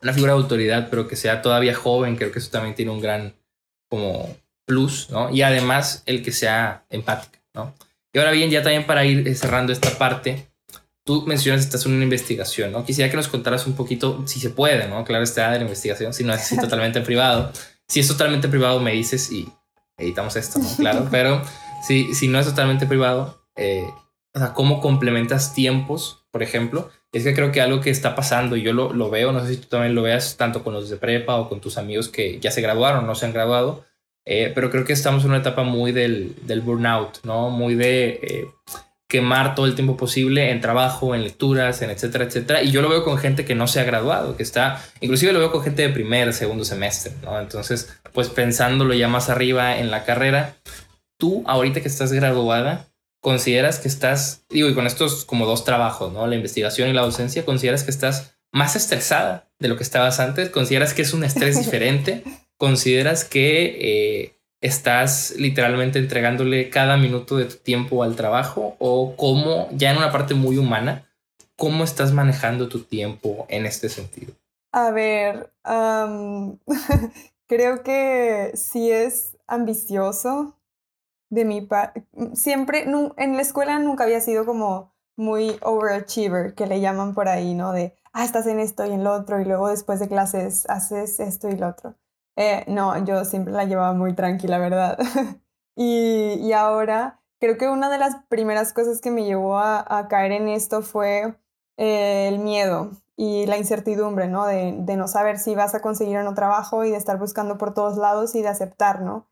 una 0.00 0.12
figura 0.12 0.32
de 0.32 0.38
autoridad, 0.38 0.88
pero 0.88 1.08
que 1.08 1.16
sea 1.16 1.42
todavía 1.42 1.74
joven, 1.74 2.16
creo 2.16 2.32
que 2.32 2.38
eso 2.38 2.50
también 2.50 2.74
tiene 2.74 2.92
un 2.92 3.00
gran 3.00 3.34
como 3.90 4.34
plus, 4.64 5.10
¿no? 5.10 5.28
Y 5.30 5.42
además 5.42 6.04
el 6.06 6.22
que 6.22 6.30
sea 6.30 6.84
empática, 6.88 7.40
¿no? 7.52 7.74
Y 8.12 8.18
ahora 8.18 8.30
bien, 8.30 8.50
ya 8.50 8.62
también 8.62 8.86
para 8.86 9.04
ir 9.04 9.36
cerrando 9.36 9.72
esta 9.72 9.90
parte, 9.98 10.48
tú 11.04 11.24
mencionas 11.26 11.62
que 11.62 11.66
estás 11.66 11.86
en 11.86 11.92
una 11.92 12.04
investigación, 12.04 12.70
¿no? 12.70 12.84
Quisiera 12.84 13.10
que 13.10 13.16
nos 13.16 13.28
contaras 13.28 13.66
un 13.66 13.74
poquito, 13.74 14.24
si 14.26 14.38
se 14.38 14.50
puede, 14.50 14.86
¿no? 14.88 15.04
Claro, 15.04 15.24
está 15.24 15.50
de 15.50 15.58
la 15.58 15.64
investigación, 15.64 16.14
si 16.14 16.22
no 16.22 16.32
es 16.32 16.48
totalmente 16.60 17.00
privado. 17.00 17.52
Si 17.88 17.98
es 17.98 18.06
totalmente 18.06 18.48
privado, 18.48 18.78
me 18.78 18.92
dices 18.92 19.32
y 19.32 19.48
editamos 19.98 20.36
esto, 20.36 20.60
¿no? 20.60 20.68
Claro, 20.76 21.08
pero 21.10 21.42
si, 21.86 22.14
si 22.14 22.28
no 22.28 22.38
es 22.38 22.46
totalmente 22.46 22.86
privado, 22.86 23.39
eh, 23.60 23.84
o 24.34 24.38
sea, 24.38 24.54
¿cómo 24.54 24.80
complementas 24.80 25.54
tiempos, 25.54 26.24
por 26.30 26.42
ejemplo? 26.42 26.90
Es 27.12 27.24
que 27.24 27.34
creo 27.34 27.52
que 27.52 27.60
algo 27.60 27.80
que 27.80 27.90
está 27.90 28.14
pasando, 28.14 28.56
y 28.56 28.62
yo 28.62 28.72
lo, 28.72 28.92
lo 28.92 29.10
veo, 29.10 29.32
no 29.32 29.44
sé 29.44 29.54
si 29.54 29.60
tú 29.60 29.68
también 29.68 29.94
lo 29.94 30.02
veas, 30.02 30.36
tanto 30.36 30.62
con 30.62 30.72
los 30.72 30.88
de 30.88 30.96
prepa 30.96 31.36
o 31.36 31.48
con 31.48 31.60
tus 31.60 31.78
amigos 31.78 32.08
que 32.08 32.38
ya 32.40 32.50
se 32.50 32.60
graduaron 32.60 33.04
o 33.04 33.06
no 33.06 33.14
se 33.14 33.26
han 33.26 33.32
graduado, 33.32 33.84
eh, 34.24 34.52
pero 34.54 34.70
creo 34.70 34.84
que 34.84 34.92
estamos 34.92 35.24
en 35.24 35.30
una 35.30 35.38
etapa 35.38 35.64
muy 35.64 35.92
del, 35.92 36.34
del 36.42 36.60
burnout, 36.60 37.24
¿no? 37.24 37.50
Muy 37.50 37.74
de 37.74 38.20
eh, 38.22 38.48
quemar 39.08 39.56
todo 39.56 39.66
el 39.66 39.74
tiempo 39.74 39.96
posible 39.96 40.50
en 40.50 40.60
trabajo, 40.60 41.16
en 41.16 41.24
lecturas, 41.24 41.82
en 41.82 41.90
etcétera, 41.90 42.24
etcétera. 42.24 42.62
Y 42.62 42.70
yo 42.70 42.80
lo 42.80 42.88
veo 42.88 43.02
con 43.02 43.18
gente 43.18 43.44
que 43.44 43.56
no 43.56 43.66
se 43.66 43.80
ha 43.80 43.84
graduado, 43.84 44.36
que 44.36 44.44
está, 44.44 44.80
inclusive 45.00 45.32
lo 45.32 45.40
veo 45.40 45.50
con 45.50 45.64
gente 45.64 45.82
de 45.82 45.88
primer, 45.88 46.32
segundo 46.32 46.64
semestre, 46.64 47.12
¿no? 47.24 47.40
Entonces, 47.40 47.92
pues 48.12 48.28
pensándolo 48.28 48.94
ya 48.94 49.08
más 49.08 49.28
arriba 49.28 49.78
en 49.78 49.90
la 49.90 50.04
carrera, 50.04 50.54
tú 51.16 51.42
ahorita 51.46 51.80
que 51.80 51.88
estás 51.88 52.12
graduada, 52.12 52.89
consideras 53.20 53.78
que 53.78 53.88
estás, 53.88 54.44
digo, 54.48 54.68
y 54.68 54.74
con 54.74 54.86
estos 54.86 55.24
como 55.24 55.46
dos 55.46 55.64
trabajos, 55.64 56.12
¿no? 56.12 56.26
La 56.26 56.36
investigación 56.36 56.88
y 56.88 56.92
la 56.92 57.02
docencia, 57.02 57.44
consideras 57.44 57.84
que 57.84 57.90
estás 57.90 58.34
más 58.52 58.76
estresada 58.76 59.48
de 59.58 59.68
lo 59.68 59.76
que 59.76 59.82
estabas 59.82 60.20
antes, 60.20 60.50
consideras 60.50 60.94
que 60.94 61.02
es 61.02 61.12
un 61.12 61.24
estrés 61.24 61.58
diferente 61.64 62.24
consideras 62.60 63.24
que 63.24 63.78
eh, 63.80 64.36
estás 64.60 65.34
literalmente 65.38 65.98
entregándole 65.98 66.68
cada 66.68 66.98
minuto 66.98 67.38
de 67.38 67.46
tu 67.46 67.56
tiempo 67.56 68.02
al 68.02 68.16
trabajo 68.16 68.76
o 68.78 69.16
cómo, 69.16 69.68
ya 69.72 69.90
en 69.90 69.96
una 69.96 70.12
parte 70.12 70.34
muy 70.34 70.58
humana, 70.58 71.08
cómo 71.56 71.84
estás 71.84 72.12
manejando 72.12 72.68
tu 72.68 72.80
tiempo 72.80 73.46
en 73.48 73.64
este 73.64 73.88
sentido? 73.88 74.34
A 74.72 74.90
ver, 74.90 75.50
creo 77.48 77.82
que 77.82 78.52
sí 78.54 78.90
es 78.90 79.38
ambicioso 79.46 80.54
de 81.30 81.44
mi 81.44 81.62
parte. 81.62 82.06
Siempre, 82.34 82.84
en 82.84 83.36
la 83.36 83.42
escuela 83.42 83.78
nunca 83.78 84.04
había 84.04 84.20
sido 84.20 84.44
como 84.44 84.92
muy 85.16 85.58
overachiever, 85.62 86.54
que 86.54 86.66
le 86.66 86.80
llaman 86.80 87.14
por 87.14 87.28
ahí, 87.28 87.54
¿no? 87.54 87.72
De, 87.72 87.94
ah, 88.12 88.24
estás 88.24 88.46
en 88.46 88.58
esto 88.58 88.84
y 88.86 88.92
en 88.92 89.04
lo 89.04 89.12
otro, 89.12 89.40
y 89.40 89.44
luego 89.44 89.68
después 89.68 90.00
de 90.00 90.08
clases 90.08 90.68
haces 90.68 91.20
esto 91.20 91.48
y 91.48 91.56
lo 91.56 91.68
otro. 91.68 91.94
Eh, 92.36 92.64
no, 92.68 93.04
yo 93.04 93.24
siempre 93.24 93.52
la 93.52 93.64
llevaba 93.64 93.92
muy 93.92 94.14
tranquila, 94.14 94.58
¿verdad? 94.58 94.98
y, 95.76 96.34
y, 96.40 96.52
ahora 96.52 97.20
creo 97.38 97.58
que 97.58 97.68
una 97.68 97.90
de 97.90 97.98
las 97.98 98.16
primeras 98.28 98.72
cosas 98.72 99.00
que 99.00 99.10
me 99.10 99.24
llevó 99.24 99.58
a, 99.58 100.06
caer 100.08 100.32
en 100.32 100.48
esto 100.48 100.82
fue 100.82 101.34
eh, 101.76 102.28
el 102.28 102.38
miedo 102.38 102.92
y 103.16 103.46
la 103.46 103.58
incertidumbre, 103.58 104.28
¿no? 104.28 104.46
De, 104.46 104.74
de, 104.78 104.96
no 104.96 105.06
saber 105.08 105.38
si 105.38 105.54
vas 105.54 105.74
a 105.74 105.80
conseguir 105.80 106.16
o 106.18 106.22
no 106.22 106.34
trabajo 106.34 106.84
y 106.84 106.90
de 106.90 106.96
estar 106.96 107.18
buscando 107.18 107.58
por 107.58 107.74
todos 107.74 107.98
lados 107.98 108.34
y 108.34 108.42
de 108.42 108.48
aceptar, 108.48 109.02
¿no? 109.02 109.28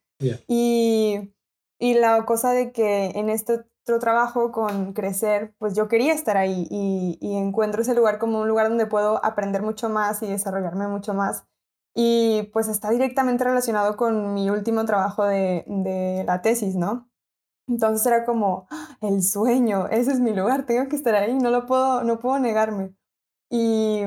Y, 0.49 1.33
y 1.79 1.95
la 1.95 2.25
cosa 2.27 2.53
de 2.53 2.73
que 2.73 3.11
en 3.15 3.31
este 3.31 3.65
otro 3.89 3.99
trabajo 4.01 4.53
con 4.53 4.93
crecer, 4.93 5.55
pues 5.59 5.75
yo 5.75 5.89
quería 5.89 6.13
estar 6.13 6.37
ahí 6.37 6.67
y, 6.71 7.19
encuentro 7.37 7.81
ese 7.81 7.95
lugar 7.95 8.19
como 8.19 8.41
un 8.41 8.49
lugar 8.49 8.69
donde 8.69 8.87
puedo 8.87 9.25
aprender 9.25 9.63
mucho 9.63 9.89
más 9.89 10.23
y 10.23 10.27
desarrollarme 10.27 10.89
mucho 10.89 11.15
más 11.15 11.47
y 11.95 12.51
pues 12.53 12.69
está 12.69 12.91
directamente 12.91 13.45
relacionado 13.45 13.97
con 13.97 14.35
mi 14.35 14.51
último 14.51 14.85
trabajo 14.85 15.25
de, 15.25 15.65
de 15.67 16.25
la 16.27 16.43
tesis, 16.43 16.77
¿no? 16.77 17.09
Entonces 17.67 18.07
era 18.07 18.25
como 18.25 18.67
¡Ah! 18.71 18.97
el 19.01 19.23
sueño, 19.23 19.89
ese 19.89 20.13
es 20.13 20.21
mi 20.21 20.35
lugar, 20.35 20.67
tengo 20.67 20.89
que 20.89 20.97
estar 20.97 21.15
ahí, 21.15 21.35
no 21.39 21.51
lo 21.51 21.67
puedo, 21.67 22.05
no 22.05 22.19
puedo 22.19 22.39
negarme. 22.39 22.95
Y, 23.51 24.03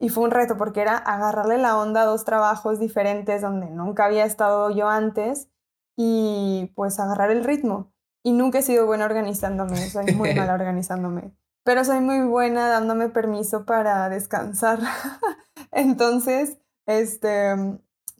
y 0.00 0.08
fue 0.08 0.24
un 0.24 0.30
reto 0.32 0.56
porque 0.56 0.80
era 0.82 0.96
agarrarle 0.96 1.58
la 1.58 1.78
onda 1.78 2.02
a 2.02 2.06
dos 2.06 2.24
trabajos 2.24 2.80
diferentes 2.80 3.42
donde 3.42 3.70
nunca 3.70 4.06
había 4.06 4.24
estado 4.24 4.70
yo 4.70 4.88
antes 4.88 5.48
y 5.96 6.72
pues 6.74 6.98
agarrar 6.98 7.30
el 7.30 7.44
ritmo. 7.44 7.92
Y 8.22 8.32
nunca 8.32 8.58
he 8.58 8.62
sido 8.62 8.86
buena 8.86 9.04
organizándome, 9.04 9.76
soy 9.76 10.14
muy 10.14 10.34
mala 10.34 10.54
organizándome. 10.60 11.32
pero 11.64 11.84
soy 11.84 12.00
muy 12.00 12.20
buena 12.26 12.68
dándome 12.68 13.08
permiso 13.08 13.64
para 13.64 14.08
descansar. 14.08 14.80
Entonces, 15.72 16.58
este, 16.86 17.54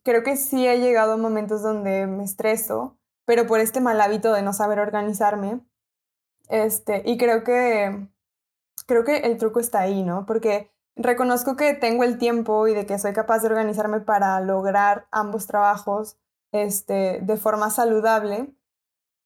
creo 0.02 0.22
que 0.22 0.36
sí 0.36 0.66
he 0.66 0.80
llegado 0.80 1.14
a 1.14 1.16
momentos 1.16 1.62
donde 1.62 2.06
me 2.06 2.24
estreso, 2.24 2.98
pero 3.26 3.46
por 3.46 3.60
este 3.60 3.80
mal 3.80 4.00
hábito 4.00 4.32
de 4.32 4.42
no 4.42 4.52
saber 4.52 4.78
organizarme. 4.78 5.60
Este, 6.48 7.02
y 7.06 7.16
creo 7.16 7.44
que, 7.44 8.08
creo 8.86 9.04
que 9.04 9.18
el 9.18 9.38
truco 9.38 9.60
está 9.60 9.80
ahí, 9.80 10.02
¿no? 10.02 10.26
Porque 10.26 10.70
reconozco 10.96 11.56
que 11.56 11.74
tengo 11.74 12.04
el 12.04 12.18
tiempo 12.18 12.68
y 12.68 12.74
de 12.74 12.86
que 12.86 12.98
soy 12.98 13.12
capaz 13.12 13.40
de 13.40 13.48
organizarme 13.48 14.00
para 14.00 14.40
lograr 14.40 15.06
ambos 15.10 15.46
trabajos 15.46 16.18
este, 16.54 17.18
de 17.20 17.36
forma 17.36 17.68
saludable, 17.68 18.54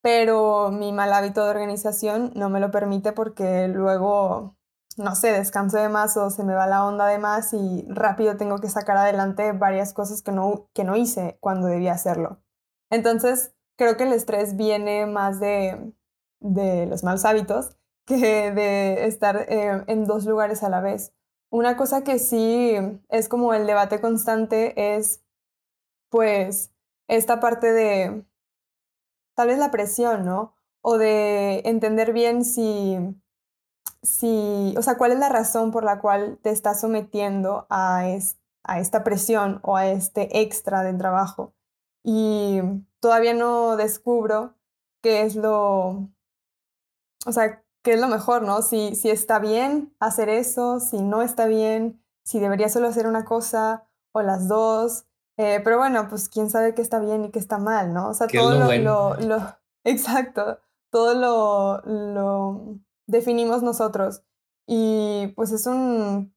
pero 0.02 0.70
mi 0.70 0.92
mal 0.92 1.12
hábito 1.12 1.44
de 1.44 1.50
organización 1.50 2.32
no 2.34 2.48
me 2.48 2.58
lo 2.58 2.70
permite 2.70 3.12
porque 3.12 3.68
luego, 3.68 4.56
no 4.96 5.14
sé, 5.14 5.32
descanso 5.32 5.76
de 5.76 5.90
más 5.90 6.16
o 6.16 6.30
se 6.30 6.42
me 6.42 6.54
va 6.54 6.66
la 6.66 6.86
onda 6.86 7.06
de 7.06 7.18
más 7.18 7.52
y 7.52 7.84
rápido 7.90 8.38
tengo 8.38 8.58
que 8.60 8.70
sacar 8.70 8.96
adelante 8.96 9.52
varias 9.52 9.92
cosas 9.92 10.22
que 10.22 10.32
no, 10.32 10.70
que 10.72 10.84
no 10.84 10.96
hice 10.96 11.36
cuando 11.40 11.66
debía 11.66 11.92
hacerlo. 11.92 12.40
Entonces, 12.90 13.54
creo 13.76 13.98
que 13.98 14.04
el 14.04 14.14
estrés 14.14 14.56
viene 14.56 15.04
más 15.04 15.38
de, 15.38 15.92
de 16.40 16.86
los 16.86 17.04
malos 17.04 17.26
hábitos 17.26 17.76
que 18.06 18.52
de 18.52 19.04
estar 19.04 19.36
eh, 19.50 19.84
en 19.86 20.06
dos 20.06 20.24
lugares 20.24 20.62
a 20.62 20.70
la 20.70 20.80
vez. 20.80 21.12
Una 21.50 21.76
cosa 21.76 22.04
que 22.04 22.18
sí 22.18 22.74
es 23.10 23.28
como 23.28 23.52
el 23.52 23.66
debate 23.66 24.00
constante 24.00 24.96
es, 24.96 25.22
pues, 26.08 26.72
esta 27.08 27.40
parte 27.40 27.72
de 27.72 28.24
tal 29.34 29.48
vez 29.48 29.58
la 29.58 29.70
presión, 29.70 30.24
¿no? 30.24 30.54
O 30.80 30.98
de 30.98 31.62
entender 31.64 32.12
bien 32.12 32.44
si, 32.44 32.96
si, 34.02 34.74
o 34.76 34.82
sea, 34.82 34.96
cuál 34.96 35.12
es 35.12 35.18
la 35.18 35.28
razón 35.28 35.70
por 35.70 35.84
la 35.84 36.00
cual 36.00 36.38
te 36.42 36.50
estás 36.50 36.80
sometiendo 36.80 37.66
a, 37.70 38.04
a 38.64 38.80
esta 38.80 39.04
presión 39.04 39.60
o 39.62 39.76
a 39.76 39.88
este 39.88 40.40
extra 40.40 40.82
del 40.82 40.98
trabajo. 40.98 41.54
Y 42.04 42.60
todavía 43.00 43.34
no 43.34 43.76
descubro 43.76 44.54
qué 45.02 45.22
es 45.22 45.36
lo, 45.36 46.08
o 47.26 47.32
sea, 47.32 47.62
qué 47.82 47.94
es 47.94 48.00
lo 48.00 48.08
mejor, 48.08 48.42
¿no? 48.42 48.62
Si, 48.62 48.94
si 48.94 49.10
está 49.10 49.38
bien 49.38 49.94
hacer 50.00 50.28
eso, 50.28 50.80
si 50.80 51.02
no 51.02 51.22
está 51.22 51.46
bien, 51.46 52.02
si 52.24 52.40
debería 52.40 52.68
solo 52.68 52.88
hacer 52.88 53.06
una 53.06 53.24
cosa 53.24 53.86
o 54.12 54.22
las 54.22 54.48
dos. 54.48 55.06
Eh, 55.38 55.60
pero 55.62 55.78
bueno, 55.78 56.08
pues 56.08 56.28
quién 56.28 56.50
sabe 56.50 56.74
qué 56.74 56.82
está 56.82 56.98
bien 56.98 57.24
y 57.24 57.30
qué 57.30 57.38
está 57.38 57.58
mal, 57.58 57.94
¿no? 57.94 58.08
O 58.08 58.14
sea, 58.14 58.26
todo 58.26 58.58
lo, 58.58 59.14
lo, 59.20 59.58
exacto, 59.84 60.58
todo 60.90 61.14
lo, 61.14 61.80
lo 61.86 62.80
definimos 63.06 63.62
nosotros. 63.62 64.24
Y 64.66 65.28
pues 65.36 65.52
es 65.52 65.66
un, 65.66 66.34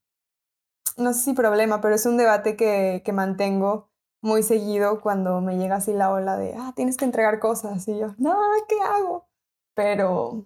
no 0.97 1.13
sé 1.13 1.19
si 1.19 1.33
problema, 1.33 1.81
pero 1.81 1.95
es 1.95 2.05
un 2.05 2.15
debate 2.15 2.55
que, 2.55 3.01
que 3.03 3.11
mantengo 3.11 3.89
muy 4.21 4.43
seguido 4.43 5.01
cuando 5.01 5.41
me 5.41 5.57
llega 5.57 5.77
así 5.77 5.93
la 5.93 6.11
ola 6.11 6.37
de, 6.37 6.53
ah, 6.55 6.73
tienes 6.75 6.95
que 6.95 7.05
entregar 7.05 7.39
cosas. 7.39 7.87
Y 7.87 7.97
yo, 7.97 8.13
no, 8.19 8.37
¿qué 8.69 8.79
hago? 8.81 9.27
Pero, 9.73 10.45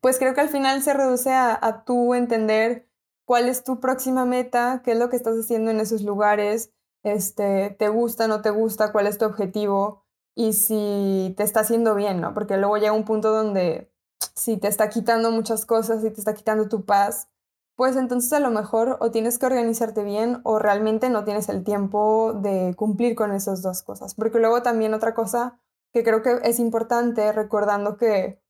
pues 0.00 0.20
creo 0.20 0.34
que 0.34 0.40
al 0.40 0.48
final 0.50 0.82
se 0.82 0.94
reduce 0.94 1.32
a, 1.32 1.58
a 1.60 1.84
tú 1.84 2.14
entender 2.14 2.88
cuál 3.24 3.48
es 3.48 3.64
tu 3.64 3.80
próxima 3.80 4.24
meta, 4.24 4.82
qué 4.84 4.92
es 4.92 4.98
lo 4.98 5.10
que 5.10 5.16
estás 5.16 5.34
haciendo 5.36 5.72
en 5.72 5.80
esos 5.80 6.02
lugares, 6.02 6.72
este, 7.02 7.70
te 7.78 7.88
gusta, 7.88 8.28
no 8.28 8.42
te 8.42 8.50
gusta, 8.50 8.92
cuál 8.92 9.06
es 9.06 9.18
tu 9.18 9.24
objetivo 9.24 10.04
y 10.34 10.52
si 10.52 11.34
te 11.36 11.42
está 11.42 11.60
haciendo 11.60 11.94
bien, 11.94 12.20
¿no? 12.20 12.34
Porque 12.34 12.56
luego 12.56 12.76
llega 12.76 12.92
un 12.92 13.04
punto 13.04 13.32
donde 13.32 13.90
si 14.34 14.56
te 14.56 14.68
está 14.68 14.88
quitando 14.88 15.30
muchas 15.30 15.66
cosas, 15.66 16.04
y 16.04 16.10
te 16.10 16.20
está 16.20 16.34
quitando 16.34 16.68
tu 16.68 16.84
paz, 16.84 17.28
pues 17.76 17.96
entonces 17.96 18.32
a 18.32 18.40
lo 18.40 18.50
mejor 18.50 18.98
o 19.00 19.10
tienes 19.10 19.38
que 19.38 19.46
organizarte 19.46 20.02
bien 20.02 20.40
o 20.44 20.58
realmente 20.58 21.08
no 21.08 21.24
tienes 21.24 21.48
el 21.48 21.64
tiempo 21.64 22.34
de 22.34 22.74
cumplir 22.76 23.14
con 23.14 23.32
esas 23.32 23.62
dos 23.62 23.82
cosas. 23.82 24.14
Porque 24.14 24.38
luego 24.38 24.62
también 24.62 24.92
otra 24.92 25.14
cosa 25.14 25.58
que 25.92 26.04
creo 26.04 26.22
que 26.22 26.40
es 26.44 26.58
importante, 26.58 27.32
recordando 27.32 27.96
que, 27.96 28.42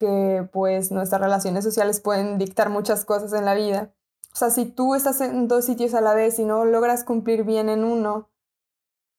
que 0.00 0.48
pues 0.52 0.90
nuestras 0.90 1.20
relaciones 1.20 1.64
sociales 1.64 2.00
pueden 2.00 2.38
dictar 2.38 2.70
muchas 2.70 3.04
cosas 3.04 3.32
en 3.34 3.44
la 3.44 3.54
vida. 3.54 3.92
O 4.34 4.38
sea, 4.38 4.50
si 4.50 4.66
tú 4.66 4.94
estás 4.94 5.20
en 5.20 5.48
dos 5.48 5.64
sitios 5.64 5.94
a 5.94 6.00
la 6.00 6.14
vez 6.14 6.38
y 6.38 6.44
no 6.44 6.64
logras 6.64 7.04
cumplir 7.04 7.44
bien 7.44 7.68
en 7.68 7.84
uno, 7.84 8.30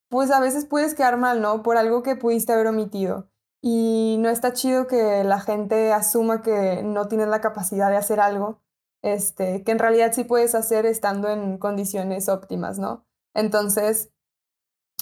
pues 0.09 0.31
a 0.31 0.39
veces 0.39 0.65
puedes 0.65 0.93
quedar 0.93 1.17
mal, 1.17 1.41
¿no? 1.41 1.63
Por 1.63 1.77
algo 1.77 2.03
que 2.03 2.15
pudiste 2.15 2.53
haber 2.53 2.67
omitido. 2.67 3.29
Y 3.61 4.17
no 4.19 4.29
está 4.29 4.53
chido 4.53 4.87
que 4.87 5.23
la 5.23 5.39
gente 5.39 5.93
asuma 5.93 6.41
que 6.41 6.83
no 6.83 7.07
tienes 7.07 7.27
la 7.27 7.41
capacidad 7.41 7.89
de 7.89 7.97
hacer 7.97 8.19
algo 8.19 8.61
este, 9.05 9.63
que 9.63 9.71
en 9.71 9.77
realidad 9.77 10.13
sí 10.13 10.23
puedes 10.23 10.55
hacer 10.55 10.87
estando 10.87 11.29
en 11.29 11.59
condiciones 11.59 12.27
óptimas, 12.27 12.79
¿no? 12.79 13.05
Entonces, 13.35 14.11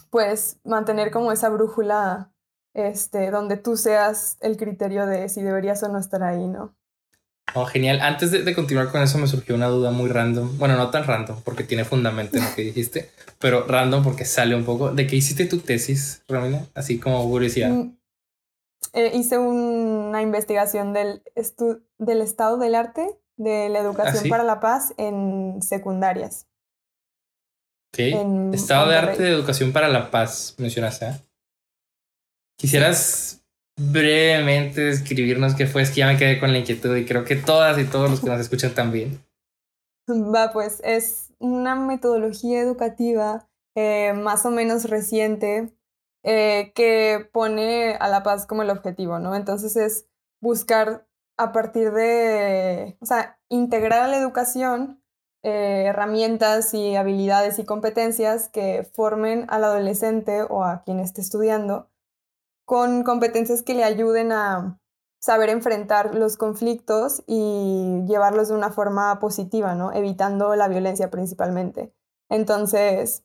pues 0.09 0.59
mantener 0.65 1.09
como 1.09 1.31
esa 1.31 1.47
brújula 1.47 2.33
este, 2.73 3.31
donde 3.31 3.55
tú 3.55 3.77
seas 3.77 4.37
el 4.41 4.57
criterio 4.57 5.05
de 5.05 5.29
si 5.29 5.41
deberías 5.41 5.81
o 5.83 5.87
no 5.87 5.99
estar 5.99 6.21
ahí, 6.21 6.49
¿no? 6.49 6.75
Oh, 7.55 7.65
genial. 7.65 7.99
Antes 8.01 8.31
de, 8.31 8.55
continuar 8.55 8.91
con 8.91 9.01
eso 9.01 9.17
me 9.17 9.27
surgió 9.27 9.53
una 9.53 9.67
duda 9.67 9.91
muy 9.91 10.09
random. 10.09 10.57
Bueno, 10.57 10.75
no 10.75 10.89
tan 10.89 11.03
random 11.03 11.41
porque 11.43 11.63
tiene 11.63 11.85
fundamento 11.85 12.37
en 12.37 12.45
lo 12.45 12.55
que 12.55 12.63
dijiste, 12.63 13.11
pero 13.37 13.67
random 13.67 14.03
porque 14.03 14.25
sale 14.25 14.55
un 14.55 14.65
poco. 14.65 14.91
¿De 14.91 15.05
qué 15.05 15.15
hiciste 15.15 15.45
tu 15.45 15.59
tesis, 15.59 16.23
Romina? 16.27 16.65
Así 16.73 16.99
como 16.99 17.23
curiosidad. 17.29 17.69
Mm, 17.69 17.97
eh, 18.93 19.11
hice 19.13 19.37
una 19.37 20.21
investigación 20.21 20.93
del, 20.93 21.21
del 21.99 22.21
estado 22.21 22.57
del 22.57 22.75
arte 22.75 23.07
de 23.37 23.69
la 23.69 23.79
educación 23.79 24.23
¿Ah, 24.25 24.29
para 24.29 24.43
la 24.43 24.59
paz 24.59 24.93
en 24.97 25.61
secundarias. 25.61 26.47
Ok. 27.89 27.99
Estado 28.53 28.89
de 28.89 28.95
arte 28.95 29.23
de 29.23 29.29
educación 29.29 29.71
para 29.71 29.89
la 29.89 30.09
paz, 30.09 30.55
mencionaste. 30.57 31.05
¿eh? 31.05 31.19
Quisieras 32.57 33.42
brevemente 33.77 34.81
describirnos 34.81 35.55
qué 35.55 35.65
fue, 35.65 35.81
es 35.81 35.89
que 35.89 35.97
ya 35.97 36.07
me 36.07 36.17
quedé 36.17 36.39
con 36.39 36.51
la 36.51 36.59
inquietud 36.59 36.95
y 36.95 37.05
creo 37.05 37.23
que 37.25 37.35
todas 37.35 37.79
y 37.79 37.85
todos 37.85 38.09
los 38.09 38.21
que 38.21 38.27
nos 38.27 38.39
escuchan 38.39 38.73
también. 38.73 39.23
Va, 40.09 40.51
pues 40.51 40.81
es 40.83 41.33
una 41.39 41.75
metodología 41.75 42.61
educativa 42.61 43.47
eh, 43.75 44.13
más 44.13 44.45
o 44.45 44.51
menos 44.51 44.89
reciente 44.89 45.73
eh, 46.23 46.71
que 46.75 47.27
pone 47.31 47.95
a 47.95 48.07
la 48.07 48.23
paz 48.23 48.45
como 48.45 48.61
el 48.61 48.69
objetivo, 48.69 49.19
¿no? 49.19 49.35
Entonces 49.35 49.75
es 49.75 50.07
buscar 50.41 51.07
a 51.37 51.51
partir 51.51 51.91
de, 51.91 52.97
o 53.01 53.05
sea, 53.05 53.39
integrar 53.49 54.03
a 54.03 54.07
la 54.07 54.17
educación 54.17 55.01
eh, 55.43 55.85
herramientas 55.87 56.73
y 56.73 56.95
habilidades 56.95 57.59
y 57.59 57.65
competencias 57.65 58.49
que 58.49 58.87
formen 58.93 59.45
al 59.49 59.63
adolescente 59.63 60.43
o 60.43 60.63
a 60.63 60.83
quien 60.83 60.99
esté 60.99 61.21
estudiando 61.21 61.89
con 62.65 63.03
competencias 63.03 63.63
que 63.63 63.73
le 63.73 63.83
ayuden 63.83 64.31
a 64.31 64.79
saber 65.19 65.49
enfrentar 65.49 66.15
los 66.15 66.35
conflictos 66.35 67.23
y 67.27 68.03
llevarlos 68.07 68.49
de 68.49 68.55
una 68.55 68.71
forma 68.71 69.19
positiva, 69.19 69.73
¿no? 69.73 69.93
Evitando 69.93 70.55
la 70.55 70.67
violencia 70.67 71.09
principalmente. 71.09 71.93
Entonces, 72.29 73.23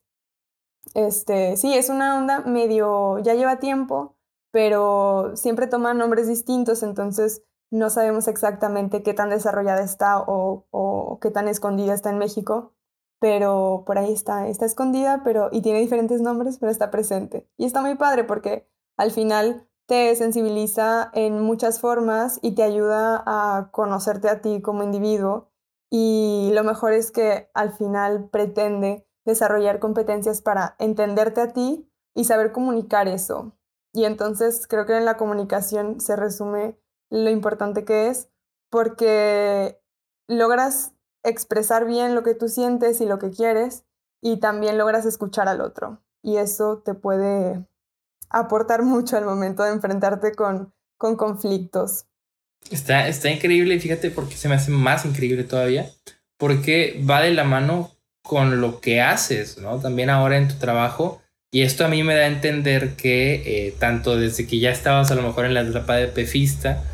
este, 0.95 1.57
sí, 1.57 1.74
es 1.74 1.89
una 1.89 2.16
onda 2.16 2.41
medio, 2.41 3.18
ya 3.18 3.34
lleva 3.34 3.59
tiempo, 3.59 4.16
pero 4.51 5.36
siempre 5.36 5.66
toma 5.66 5.95
nombres 5.95 6.28
distintos, 6.28 6.82
entonces 6.82 7.43
no 7.70 7.91
sabemos 7.91 8.28
exactamente 8.28 9.03
qué 9.03 9.12
tan 9.12 9.30
desarrollada 9.30 9.82
está 9.82 10.20
o, 10.20 11.18
qué 11.20 11.30
tan 11.30 11.49
escondida 11.49 11.95
está 11.95 12.11
en 12.11 12.18
México, 12.18 12.72
pero 13.20 13.82
por 13.86 13.99
ahí 13.99 14.12
está, 14.12 14.49
está 14.49 14.64
escondida 14.64 15.22
pero, 15.24 15.49
y 15.53 15.62
tiene 15.62 15.80
diferentes 15.80 16.20
nombres, 16.20 16.59
pero 16.59 16.70
está 16.70 16.91
presente. 16.91 17.49
Y 17.57 17.66
está 17.66 17.82
muy 17.82 17.97
padre 17.97 18.24
porque 18.24 18.68
al 18.99 19.12
final 19.12 19.66
te 19.86 20.14
sensibiliza 20.16 21.11
en 21.14 21.40
muchas 21.40 21.80
formas 21.80 22.38
y 22.42 22.53
te 22.53 22.62
ayuda 22.62 23.22
a 23.24 23.70
conocerte 23.72 24.28
a 24.28 24.42
ti 24.42 24.61
como 24.61 24.82
individuo. 24.82 25.51
Y 25.90 26.51
lo 26.53 26.62
mejor 26.64 26.92
es 26.92 27.11
que 27.11 27.51
al 27.55 27.72
final 27.72 28.28
pretende 28.28 29.07
desarrollar 29.24 29.78
competencias 29.78 30.42
para 30.42 30.76
entenderte 30.78 31.40
a 31.40 31.53
ti 31.55 31.90
y 32.14 32.24
saber 32.24 32.53
comunicar 32.53 33.09
eso. 33.09 33.57
Y 33.94 34.05
entonces 34.05 34.66
creo 34.66 34.84
que 34.84 34.96
en 34.96 35.07
la 35.07 35.16
comunicación 35.16 36.01
se 36.01 36.16
resume 36.16 36.78
lo 37.09 37.30
importante 37.30 37.84
que 37.84 38.09
es, 38.09 38.28
porque 38.70 39.80
logras 40.26 40.92
expresar 41.22 41.86
bien 41.86 42.14
lo 42.14 42.22
que 42.22 42.34
tú 42.34 42.49
sientes 42.49 43.01
y 43.01 43.07
lo 43.07 43.18
que 43.18 43.30
quieres 43.30 43.86
y 44.20 44.40
también 44.40 44.76
logras 44.76 45.07
escuchar 45.07 45.49
al 45.49 45.61
otro. 45.61 46.03
Y 46.22 46.36
eso 46.36 46.82
te 46.84 46.94
puede 46.94 47.68
aportar 48.31 48.83
mucho 48.83 49.16
al 49.16 49.24
momento 49.24 49.62
de 49.62 49.72
enfrentarte 49.72 50.33
con, 50.33 50.72
con 50.97 51.16
conflictos. 51.16 52.07
Está, 52.70 53.09
está 53.09 53.31
increíble, 53.31 53.79
fíjate, 53.81 54.11
porque 54.11 54.37
se 54.37 54.49
me 54.49 54.57
hace 54.57 54.70
más 54.70 55.05
increíble 55.05 55.45
todavía, 55.45 55.91
porque 56.37 57.03
va 57.09 57.22
de 57.22 57.33
la 57.33 57.45
mano 57.45 57.93
con 58.22 58.61
lo 58.61 58.81
que 58.81 59.01
haces, 59.01 59.59
¿no? 59.59 59.79
También 59.79 60.11
ahora 60.11 60.37
en 60.37 60.49
tu 60.49 60.57
trabajo. 60.57 61.22
Y 61.51 61.62
esto 61.62 61.87
a 61.87 61.89
mí 61.89 62.03
me 62.03 62.14
da 62.14 62.24
a 62.24 62.26
entender 62.26 62.95
que 62.97 63.68
eh, 63.68 63.74
tanto 63.79 64.16
desde 64.16 64.47
que 64.47 64.59
ya 64.59 64.70
estabas 64.70 65.11
a 65.11 65.14
lo 65.14 65.22
mejor 65.22 65.47
en 65.47 65.55
la 65.55 65.62
etapa 65.62 65.97
de 65.97 66.09
pefista, 66.09 66.85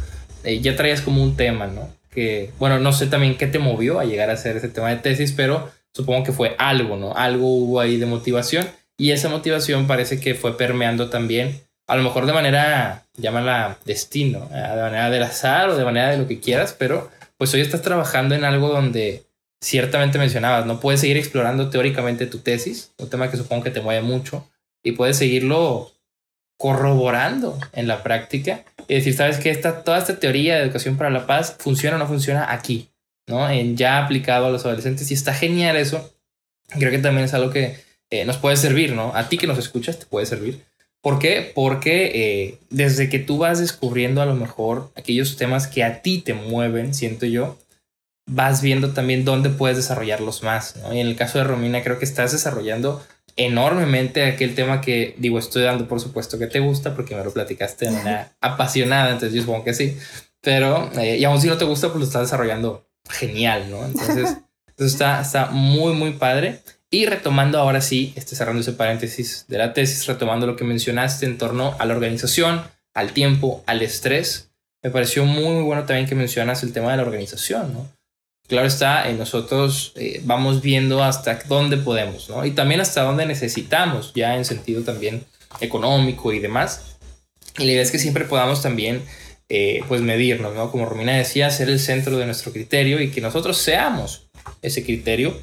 eh, 0.44 0.60
ya 0.60 0.76
traías 0.76 1.00
como 1.00 1.22
un 1.22 1.36
tema, 1.36 1.66
¿no? 1.66 1.88
que, 2.14 2.52
bueno, 2.58 2.78
no 2.78 2.92
sé 2.92 3.08
también 3.08 3.36
qué 3.36 3.46
te 3.46 3.58
movió 3.58 3.98
a 3.98 4.04
llegar 4.04 4.30
a 4.30 4.34
hacer 4.34 4.56
ese 4.56 4.68
tema 4.68 4.88
de 4.90 4.96
tesis, 4.96 5.32
pero 5.32 5.70
supongo 5.92 6.24
que 6.24 6.32
fue 6.32 6.54
algo, 6.58 6.96
¿no? 6.96 7.14
Algo 7.14 7.48
hubo 7.48 7.80
ahí 7.80 7.98
de 7.98 8.06
motivación 8.06 8.66
y 8.96 9.10
esa 9.10 9.28
motivación 9.28 9.86
parece 9.86 10.20
que 10.20 10.34
fue 10.34 10.56
permeando 10.56 11.10
también, 11.10 11.60
a 11.86 11.96
lo 11.96 12.02
mejor 12.02 12.26
de 12.26 12.32
manera, 12.32 13.04
llámala 13.16 13.78
destino, 13.84 14.48
eh, 14.52 14.56
de 14.56 14.82
manera 14.82 15.10
del 15.10 15.22
azar 15.22 15.68
o 15.68 15.76
de 15.76 15.84
manera 15.84 16.10
de 16.10 16.18
lo 16.18 16.26
que 16.26 16.40
quieras, 16.40 16.74
pero 16.78 17.10
pues 17.36 17.52
hoy 17.54 17.60
estás 17.60 17.82
trabajando 17.82 18.34
en 18.34 18.44
algo 18.44 18.68
donde 18.68 19.24
ciertamente 19.60 20.18
mencionabas, 20.18 20.66
no 20.66 20.80
puedes 20.80 21.00
seguir 21.00 21.16
explorando 21.16 21.70
teóricamente 21.70 22.26
tu 22.26 22.38
tesis, 22.38 22.92
un 22.98 23.10
tema 23.10 23.30
que 23.30 23.36
supongo 23.36 23.64
que 23.64 23.70
te 23.70 23.80
mueve 23.80 24.02
mucho, 24.02 24.48
y 24.82 24.92
puedes 24.92 25.16
seguirlo 25.16 25.90
corroborando 26.56 27.58
en 27.72 27.88
la 27.88 28.02
práctica 28.02 28.64
y 28.86 28.94
decir, 28.94 29.14
sabes 29.14 29.38
que 29.38 29.50
esta, 29.50 29.82
toda 29.82 29.98
esta 29.98 30.18
teoría 30.18 30.56
de 30.56 30.62
educación 30.62 30.96
para 30.96 31.10
la 31.10 31.26
paz 31.26 31.56
funciona 31.58 31.96
o 31.96 31.98
no 31.98 32.06
funciona 32.06 32.52
aquí, 32.52 32.90
¿no? 33.26 33.48
En 33.48 33.76
ya 33.76 34.04
aplicado 34.04 34.46
a 34.46 34.50
los 34.50 34.64
adolescentes 34.64 35.10
y 35.10 35.14
está 35.14 35.34
genial 35.34 35.76
eso. 35.76 36.14
Creo 36.68 36.90
que 36.90 36.98
también 36.98 37.24
es 37.24 37.34
algo 37.34 37.50
que 37.50 37.76
eh, 38.20 38.24
nos 38.24 38.36
puede 38.38 38.56
servir, 38.56 38.92
¿no? 38.92 39.14
A 39.14 39.28
ti 39.28 39.38
que 39.38 39.46
nos 39.46 39.58
escuchas 39.58 39.98
te 39.98 40.06
puede 40.06 40.26
servir. 40.26 40.64
¿Por 41.00 41.18
qué? 41.18 41.52
Porque 41.54 42.12
eh, 42.14 42.58
desde 42.70 43.08
que 43.10 43.18
tú 43.18 43.38
vas 43.38 43.58
descubriendo 43.58 44.22
a 44.22 44.26
lo 44.26 44.34
mejor 44.34 44.90
aquellos 44.94 45.36
temas 45.36 45.66
que 45.66 45.84
a 45.84 46.00
ti 46.00 46.18
te 46.18 46.32
mueven, 46.32 46.94
siento 46.94 47.26
yo, 47.26 47.58
vas 48.26 48.62
viendo 48.62 48.92
también 48.92 49.24
dónde 49.24 49.50
puedes 49.50 49.76
desarrollarlos 49.76 50.42
más. 50.42 50.76
¿no? 50.76 50.94
Y 50.94 51.00
en 51.00 51.06
el 51.06 51.16
caso 51.16 51.38
de 51.38 51.44
Romina, 51.44 51.82
creo 51.82 51.98
que 51.98 52.06
estás 52.06 52.32
desarrollando 52.32 53.04
enormemente 53.36 54.24
aquel 54.24 54.54
tema 54.54 54.80
que, 54.80 55.14
digo, 55.18 55.38
estoy 55.38 55.64
dando 55.64 55.88
por 55.88 56.00
supuesto 56.00 56.38
que 56.38 56.46
te 56.46 56.60
gusta 56.60 56.94
porque 56.94 57.16
me 57.16 57.24
lo 57.24 57.32
platicaste 57.32 57.86
de 57.86 57.90
manera 57.90 58.32
apasionada, 58.40 59.10
entonces 59.10 59.34
yo 59.34 59.42
supongo 59.42 59.64
que 59.64 59.74
sí. 59.74 59.98
Pero, 60.40 60.90
eh, 60.98 61.18
y 61.18 61.24
aún 61.24 61.40
si 61.40 61.48
no 61.48 61.58
te 61.58 61.64
gusta, 61.64 61.88
pues 61.88 61.98
lo 61.98 62.04
estás 62.04 62.22
desarrollando 62.22 62.86
genial, 63.08 63.70
¿no? 63.70 63.84
Entonces, 63.84 64.36
está, 64.78 65.20
está 65.20 65.46
muy, 65.46 65.94
muy 65.94 66.12
padre. 66.12 66.60
Y 66.94 67.06
retomando 67.06 67.58
ahora 67.58 67.80
sí, 67.80 68.12
este, 68.14 68.36
cerrando 68.36 68.60
ese 68.60 68.70
paréntesis 68.70 69.46
de 69.48 69.58
la 69.58 69.72
tesis, 69.72 70.06
retomando 70.06 70.46
lo 70.46 70.54
que 70.54 70.62
mencionaste 70.62 71.26
en 71.26 71.38
torno 71.38 71.74
a 71.80 71.86
la 71.86 71.94
organización, 71.94 72.62
al 72.94 73.10
tiempo, 73.10 73.64
al 73.66 73.82
estrés, 73.82 74.52
me 74.80 74.90
pareció 74.90 75.24
muy, 75.24 75.64
bueno 75.64 75.86
también 75.86 76.06
que 76.06 76.14
mencionas 76.14 76.62
el 76.62 76.72
tema 76.72 76.92
de 76.92 76.98
la 76.98 77.02
organización, 77.02 77.72
¿no? 77.72 77.88
Claro 78.46 78.68
está, 78.68 79.10
eh, 79.10 79.14
nosotros 79.14 79.92
eh, 79.96 80.20
vamos 80.22 80.62
viendo 80.62 81.02
hasta 81.02 81.40
dónde 81.48 81.78
podemos, 81.78 82.28
¿no? 82.28 82.46
Y 82.46 82.52
también 82.52 82.80
hasta 82.80 83.02
dónde 83.02 83.26
necesitamos, 83.26 84.12
ya 84.14 84.36
en 84.36 84.44
sentido 84.44 84.82
también 84.82 85.24
económico 85.58 86.32
y 86.32 86.38
demás. 86.38 86.96
Y 87.58 87.64
la 87.64 87.72
idea 87.72 87.82
es 87.82 87.90
que 87.90 87.98
siempre 87.98 88.24
podamos 88.24 88.62
también, 88.62 89.02
eh, 89.48 89.82
pues, 89.88 90.00
medirnos, 90.00 90.54
¿no? 90.54 90.70
Como 90.70 90.86
Romina 90.86 91.16
decía, 91.16 91.50
ser 91.50 91.70
el 91.70 91.80
centro 91.80 92.16
de 92.18 92.26
nuestro 92.26 92.52
criterio 92.52 93.00
y 93.00 93.10
que 93.10 93.20
nosotros 93.20 93.58
seamos 93.58 94.28
ese 94.62 94.84
criterio. 94.84 95.36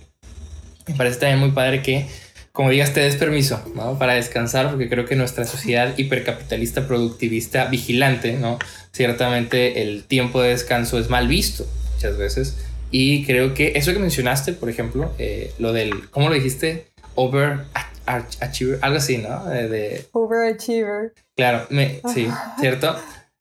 Me 0.87 0.95
parece 0.95 1.19
también 1.19 1.39
muy 1.39 1.51
padre 1.51 1.81
que, 1.81 2.07
como 2.51 2.69
digas, 2.69 2.93
te 2.93 2.99
des 3.01 3.15
permiso, 3.15 3.63
¿no? 3.75 3.97
Para 3.97 4.13
descansar, 4.13 4.69
porque 4.69 4.89
creo 4.89 5.05
que 5.05 5.15
nuestra 5.15 5.45
sociedad 5.45 5.97
hipercapitalista, 5.97 6.87
productivista, 6.87 7.65
vigilante, 7.65 8.33
¿no? 8.33 8.59
Ciertamente 8.91 9.81
el 9.81 10.03
tiempo 10.03 10.41
de 10.41 10.49
descanso 10.49 10.99
es 10.99 11.09
mal 11.09 11.27
visto 11.27 11.65
muchas 11.93 12.17
veces 12.17 12.57
y 12.91 13.25
creo 13.25 13.53
que 13.53 13.71
eso 13.75 13.93
que 13.93 13.99
mencionaste, 13.99 14.51
por 14.53 14.69
ejemplo, 14.69 15.13
eh, 15.17 15.53
lo 15.59 15.71
del, 15.71 16.09
¿cómo 16.09 16.27
lo 16.27 16.35
dijiste? 16.35 16.91
Overachiever, 17.15 18.79
algo 18.81 18.97
así, 18.97 19.17
¿no? 19.17 19.45
De, 19.45 20.05
Overachiever. 20.11 21.13
Claro, 21.35 21.65
me, 21.69 22.01
sí, 22.13 22.27
¿cierto? 22.59 22.97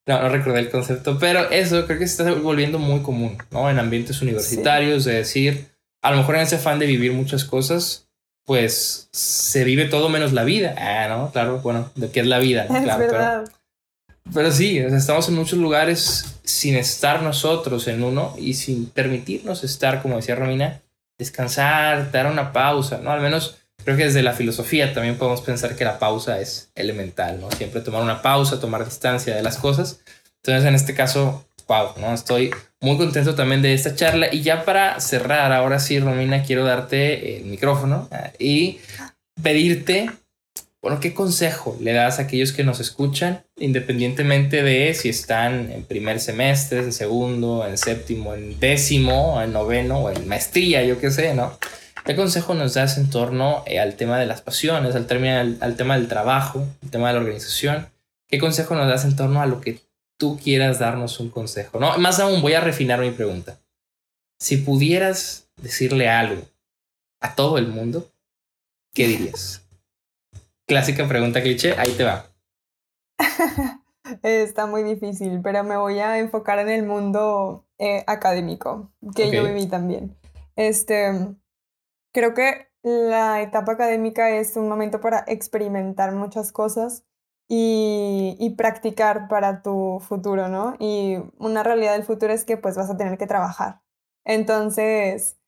No, 0.07 0.23
no 0.23 0.29
recordé 0.29 0.61
el 0.61 0.71
concepto, 0.71 1.19
pero 1.19 1.51
eso 1.51 1.85
creo 1.87 1.99
que 1.99 2.07
se 2.07 2.23
está 2.23 2.33
volviendo 2.33 2.79
muy 2.79 3.01
común, 3.01 3.39
¿no? 3.51 3.69
En 3.69 3.81
ambientes 3.81 4.23
universitarios, 4.23 5.05
de 5.05 5.15
decir, 5.15 5.67
a 6.03 6.11
lo 6.11 6.17
mejor 6.19 6.37
en 6.37 6.43
ese 6.43 6.57
afán 6.57 6.79
de 6.79 6.87
vivir 6.87 7.13
muchas 7.13 7.45
cosas, 7.45 8.09
pues 8.45 9.09
se 9.13 9.65
vive 9.65 9.85
todo 9.85 10.09
menos 10.09 10.33
la 10.33 10.45
vida. 10.45 10.75
Ah, 10.79 11.09
¿no? 11.09 11.31
Claro, 11.31 11.61
bueno, 11.61 11.91
de 11.95 12.11
qué 12.11 12.21
es 12.21 12.27
la 12.27 12.39
vida, 12.39 12.65
Es 12.71 12.83
claro, 12.83 12.99
verdad. 12.99 13.45
pero 14.35 14.51
sí, 14.51 14.79
estamos 14.79 15.29
en 15.29 15.35
muchos 15.35 15.59
lugares 15.59 16.37
sin 16.45 16.77
estar 16.77 17.23
nosotros 17.23 17.87
en 17.89 18.03
uno 18.03 18.35
y 18.39 18.55
sin 18.55 18.87
permitirnos 18.87 19.63
estar, 19.63 20.03
como 20.03 20.17
decía 20.17 20.35
Romina, 20.35 20.81
descansar, 21.19 22.11
dar 22.11 22.27
una 22.27 22.53
pausa, 22.53 22.99
¿no? 22.99 23.13
Al 23.13 23.21
menos 23.21 23.57
creo 23.85 23.97
que 23.97 24.05
desde 24.05 24.23
la 24.23 24.33
filosofía 24.33 24.93
también 24.93 25.17
podemos 25.17 25.43
pensar 25.43 25.77
que 25.77 25.85
la 25.85 25.99
pausa 25.99 26.41
es 26.41 26.71
elemental, 26.75 27.41
¿no? 27.41 27.51
Siempre 27.53 27.83
tomar 27.83 28.03
una 28.03 28.23
pausa, 28.23 28.59
tomar 28.61 28.85
distancia 28.85 29.35
de 29.37 29.43
las 29.43 29.59
cosas. 29.59 30.01
Entonces, 30.43 30.67
en 30.67 30.75
este 30.75 30.95
caso, 30.95 31.47
wow, 31.71 31.93
¿no? 32.01 32.13
Estoy 32.13 32.51
muy 32.81 32.97
contento 32.97 33.37
también 33.37 33.63
de 33.63 33.75
esta 33.75 33.95
charla. 33.95 34.35
Y 34.35 34.43
ya 34.43 34.65
para 34.65 34.99
cerrar, 34.99 35.53
ahora 35.53 35.79
sí, 35.79 36.01
Romina, 36.01 36.43
quiero 36.43 36.65
darte 36.65 37.37
el 37.37 37.45
micrófono 37.45 38.09
ah, 38.11 38.33
y 38.41 38.81
pedirte 39.41 40.11
bueno, 40.83 40.99
¿qué 40.99 41.13
consejo 41.13 41.77
le 41.79 41.93
das 41.93 42.19
a 42.19 42.23
aquellos 42.23 42.53
que 42.53 42.65
nos 42.65 42.81
escuchan, 42.81 43.45
independientemente 43.59 44.63
de 44.63 44.95
si 44.95 45.11
están 45.11 45.71
en 45.71 45.85
primer 45.85 46.21
semestre, 46.21 46.79
en 46.79 46.95
segundo, 46.95 47.67
en 47.67 47.77
séptimo, 47.77 48.35
en 48.35 48.59
décimo, 48.59 49.43
en 49.43 49.53
noveno 49.53 49.99
o 49.99 50.11
en 50.11 50.27
maestría, 50.27 50.83
yo 50.83 50.99
qué 50.99 51.11
sé, 51.11 51.35
¿no? 51.35 51.59
¿Qué 52.07 52.17
consejo 52.17 52.55
nos 52.55 52.73
das 52.73 52.97
en 52.97 53.11
torno 53.11 53.63
eh, 53.67 53.79
al 53.79 53.97
tema 53.97 54.19
de 54.19 54.25
las 54.25 54.41
pasiones, 54.41 54.95
al, 54.95 55.07
al, 55.11 55.59
al 55.61 55.77
tema 55.77 55.99
del 55.99 56.09
trabajo, 56.09 56.67
al 56.83 56.89
tema 56.89 57.09
de 57.09 57.15
la 57.15 57.21
organización? 57.21 57.91
¿Qué 58.27 58.39
consejo 58.39 58.75
nos 58.75 58.89
das 58.89 59.05
en 59.05 59.17
torno 59.17 59.43
a 59.43 59.47
lo 59.47 59.61
que 59.61 59.81
tú 60.21 60.39
quieras 60.41 60.79
darnos 60.79 61.19
un 61.19 61.31
consejo? 61.31 61.81
No, 61.81 61.99
más 61.99 62.21
aún 62.21 62.43
voy 62.43 62.53
a 62.53 62.61
refinar 62.61 63.01
mi 63.01 63.11
pregunta. 63.11 63.59
Si 64.39 64.59
pudieras 64.59 65.51
decirle 65.57 66.09
algo 66.09 66.43
a 67.21 67.35
todo 67.35 67.59
el 67.59 67.67
mundo, 67.67 68.07
¿qué 68.95 69.09
dirías? 69.09 69.67
Clásica 70.69 71.09
pregunta 71.09 71.43
cliché, 71.43 71.75
ahí 71.77 71.93
te 71.93 72.05
va. 72.05 72.27
Está 74.23 74.67
muy 74.67 74.83
difícil, 74.83 75.41
pero 75.43 75.65
me 75.65 75.77
voy 75.77 75.99
a 75.99 76.19
enfocar 76.19 76.59
en 76.59 76.69
el 76.69 76.85
mundo 76.85 77.67
eh, 77.79 78.05
académico, 78.07 78.93
que 79.17 79.25
okay. 79.25 79.37
yo 79.37 79.45
viví 79.45 79.67
también. 79.69 80.17
Este, 80.55 81.35
creo 82.13 82.35
que 82.35 82.69
la 82.83 83.41
etapa 83.41 83.73
académica 83.73 84.31
es 84.31 84.57
un 84.57 84.69
momento 84.69 85.01
para 85.01 85.25
experimentar 85.27 86.13
muchas 86.13 86.53
cosas 86.53 87.05
y, 87.53 88.55
practicar 88.57 89.27
para 89.29 89.63
tu 89.63 89.99
futuro, 90.01 90.49
¿no? 90.49 90.77
Y 90.79 91.17
una 91.39 91.65
realidad 91.65 91.95
del 91.95 92.05
futuro 92.05 92.33
es 92.33 92.45
que 92.45 92.57
pues 92.57 92.77
vas 92.77 92.89
a 92.91 92.97
tener 92.97 93.19
que 93.19 93.27
trabajar. 93.27 93.83
Entonces, 94.25 95.39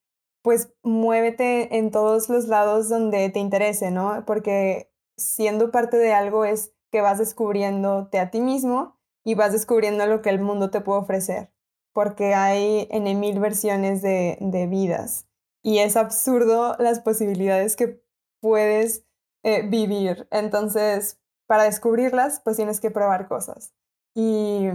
pues 0.43 0.73
muévete 0.83 1.79
en 1.79 1.93
todos 1.93 2.29
los 2.29 2.49
lados 2.49 2.89
donde 2.89 3.29
te 3.31 3.39
interese, 3.39 3.93
¿no? 3.93 4.25
Porque 4.27 4.93
siendo 5.17 5.71
parte 5.71 5.97
de 5.97 6.13
algo 6.13 6.45
es 6.45 6.75
que 6.91 7.03
vas 7.03 7.19
descubriéndote 7.19 8.19
a 8.19 8.31
ti 8.31 8.41
mismo 8.41 8.99
y 9.25 9.35
vas 9.37 9.53
descubriendo 9.53 10.05
lo 10.07 10.23
que 10.23 10.31
el 10.31 10.41
mundo 10.41 10.71
te 10.71 10.81
puede 10.81 11.01
ofrecer, 11.01 11.53
porque 11.93 12.35
hay 12.35 12.89
en 12.91 13.21
mil 13.21 13.39
versiones 13.39 14.03
de, 14.03 14.39
de 14.41 14.67
vidas 14.67 15.29
y 15.63 15.79
es 15.79 15.97
absurdo 15.97 16.75
las 16.81 16.99
posibilidades 16.99 17.77
que 17.77 18.03
puedes 18.41 19.05
eh, 19.45 19.63
vivir. 19.69 20.27
Entonces, 20.33 21.22
para 21.53 21.65
descubrirlas, 21.65 22.41
pues 22.41 22.57
tienes 22.57 22.81
que 22.81 22.91
probar 22.91 23.29
cosas. 23.29 23.75
Y, 24.15 24.71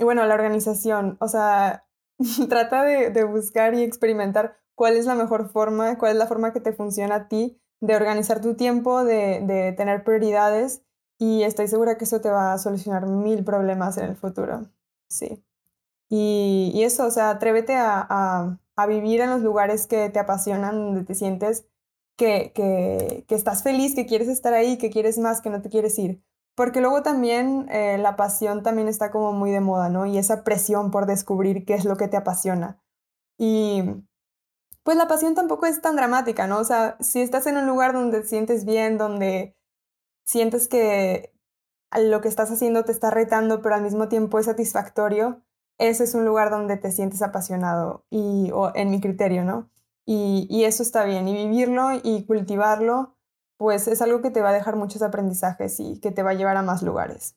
bueno, 0.00 0.24
la 0.24 0.34
organización, 0.34 1.18
o 1.20 1.28
sea, 1.28 1.86
trata 2.48 2.84
de, 2.84 3.10
de 3.10 3.24
buscar 3.24 3.74
y 3.74 3.82
experimentar 3.82 4.56
cuál 4.74 4.96
es 4.96 5.04
la 5.04 5.14
mejor 5.14 5.50
forma, 5.50 5.98
cuál 5.98 6.12
es 6.12 6.16
la 6.16 6.26
forma 6.26 6.54
que 6.54 6.60
te 6.62 6.72
funciona 6.72 7.14
a 7.16 7.28
ti 7.28 7.60
de 7.82 7.96
organizar 7.96 8.40
tu 8.40 8.54
tiempo, 8.54 9.04
de, 9.04 9.42
de, 9.42 9.72
tener 9.72 10.04
prioridades 10.04 10.80
y 11.18 11.42
estoy 11.42 11.68
segura 11.68 11.98
que 11.98 12.04
eso 12.04 12.22
te 12.22 12.30
va 12.30 12.54
a 12.54 12.58
solucionar 12.58 13.06
mil 13.06 13.44
problemas 13.44 13.98
en 13.98 14.06
el 14.06 14.16
futuro. 14.16 14.70
Sí. 15.10 15.44
Y, 16.08 16.72
y 16.74 16.84
eso, 16.84 17.04
o 17.04 17.10
sea, 17.10 17.28
atrévete 17.28 17.74
a, 17.74 18.06
a, 18.08 18.58
a, 18.74 18.86
vivir 18.86 19.20
en 19.20 19.28
los 19.28 19.42
lugares 19.42 19.86
que 19.86 20.08
te 20.08 20.18
apasionan, 20.18 20.76
donde 20.76 21.04
te 21.04 21.14
sientes 21.14 21.66
que, 22.16 22.52
que, 22.54 23.24
que, 23.28 23.34
estás 23.34 23.62
feliz, 23.62 23.94
que 23.94 24.06
quieres 24.06 24.28
estar 24.28 24.54
ahí, 24.54 24.78
que 24.78 24.90
quieres 24.90 25.18
más, 25.18 25.40
que 25.40 25.50
no 25.50 25.62
te 25.62 25.68
quieres 25.68 25.98
ir. 25.98 26.22
Porque 26.54 26.80
luego 26.80 27.02
también 27.02 27.68
eh, 27.70 27.98
la 27.98 28.16
pasión 28.16 28.62
también 28.62 28.88
está 28.88 29.10
como 29.10 29.32
muy 29.32 29.50
de 29.50 29.60
moda, 29.60 29.90
¿no? 29.90 30.06
Y 30.06 30.16
esa 30.16 30.42
presión 30.42 30.90
por 30.90 31.06
descubrir 31.06 31.66
qué 31.66 31.74
es 31.74 31.84
lo 31.84 31.96
que 31.96 32.08
te 32.08 32.16
apasiona. 32.16 32.80
Y 33.38 33.82
pues 34.82 34.96
la 34.96 35.08
pasión 35.08 35.34
tampoco 35.34 35.66
es 35.66 35.82
tan 35.82 35.96
dramática, 35.96 36.46
¿no? 36.46 36.58
O 36.58 36.64
sea, 36.64 36.96
si 37.00 37.20
estás 37.20 37.46
en 37.46 37.58
un 37.58 37.66
lugar 37.66 37.92
donde 37.92 38.20
te 38.22 38.28
sientes 38.28 38.64
bien, 38.64 38.96
donde 38.98 39.54
sientes 40.24 40.68
que 40.68 41.34
lo 41.94 42.20
que 42.20 42.28
estás 42.28 42.50
haciendo 42.50 42.84
te 42.84 42.92
está 42.92 43.10
retando, 43.10 43.60
pero 43.62 43.74
al 43.74 43.82
mismo 43.82 44.08
tiempo 44.08 44.38
es 44.38 44.46
satisfactorio, 44.46 45.42
ese 45.78 46.04
es 46.04 46.14
un 46.14 46.24
lugar 46.24 46.50
donde 46.50 46.76
te 46.76 46.90
sientes 46.92 47.20
apasionado 47.22 48.04
y 48.10 48.50
o 48.52 48.72
en 48.74 48.90
mi 48.90 49.00
criterio, 49.00 49.44
¿no? 49.44 49.70
Y, 50.06 50.46
y 50.48 50.64
eso 50.64 50.82
está 50.82 51.04
bien. 51.04 51.26
Y 51.28 51.34
vivirlo 51.34 52.00
y 52.02 52.24
cultivarlo, 52.24 53.16
pues 53.58 53.88
es 53.88 54.00
algo 54.00 54.22
que 54.22 54.30
te 54.30 54.40
va 54.40 54.50
a 54.50 54.54
dejar 54.54 54.76
muchos 54.76 55.02
aprendizajes 55.02 55.80
y 55.80 55.98
que 56.00 56.12
te 56.12 56.22
va 56.22 56.30
a 56.30 56.34
llevar 56.34 56.56
a 56.56 56.62
más 56.62 56.82
lugares. 56.82 57.36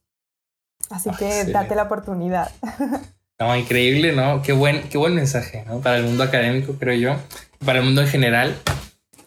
Así 0.90 1.10
que 1.12 1.26
Excelente. 1.26 1.52
date 1.54 1.76
la 1.76 1.84
oportunidad. 1.84 2.52
No, 3.40 3.56
increíble, 3.56 4.12
¿no? 4.12 4.42
Qué 4.42 4.52
buen, 4.52 4.90
qué 4.90 4.98
buen 4.98 5.16
mensaje, 5.16 5.64
¿no? 5.66 5.80
Para 5.80 5.96
el 5.96 6.04
mundo 6.04 6.26
académico, 6.26 6.74
creo 6.74 6.94
yo. 6.96 7.16
Para 7.64 7.80
el 7.80 7.86
mundo 7.86 8.02
en 8.02 8.10
general. 8.10 8.54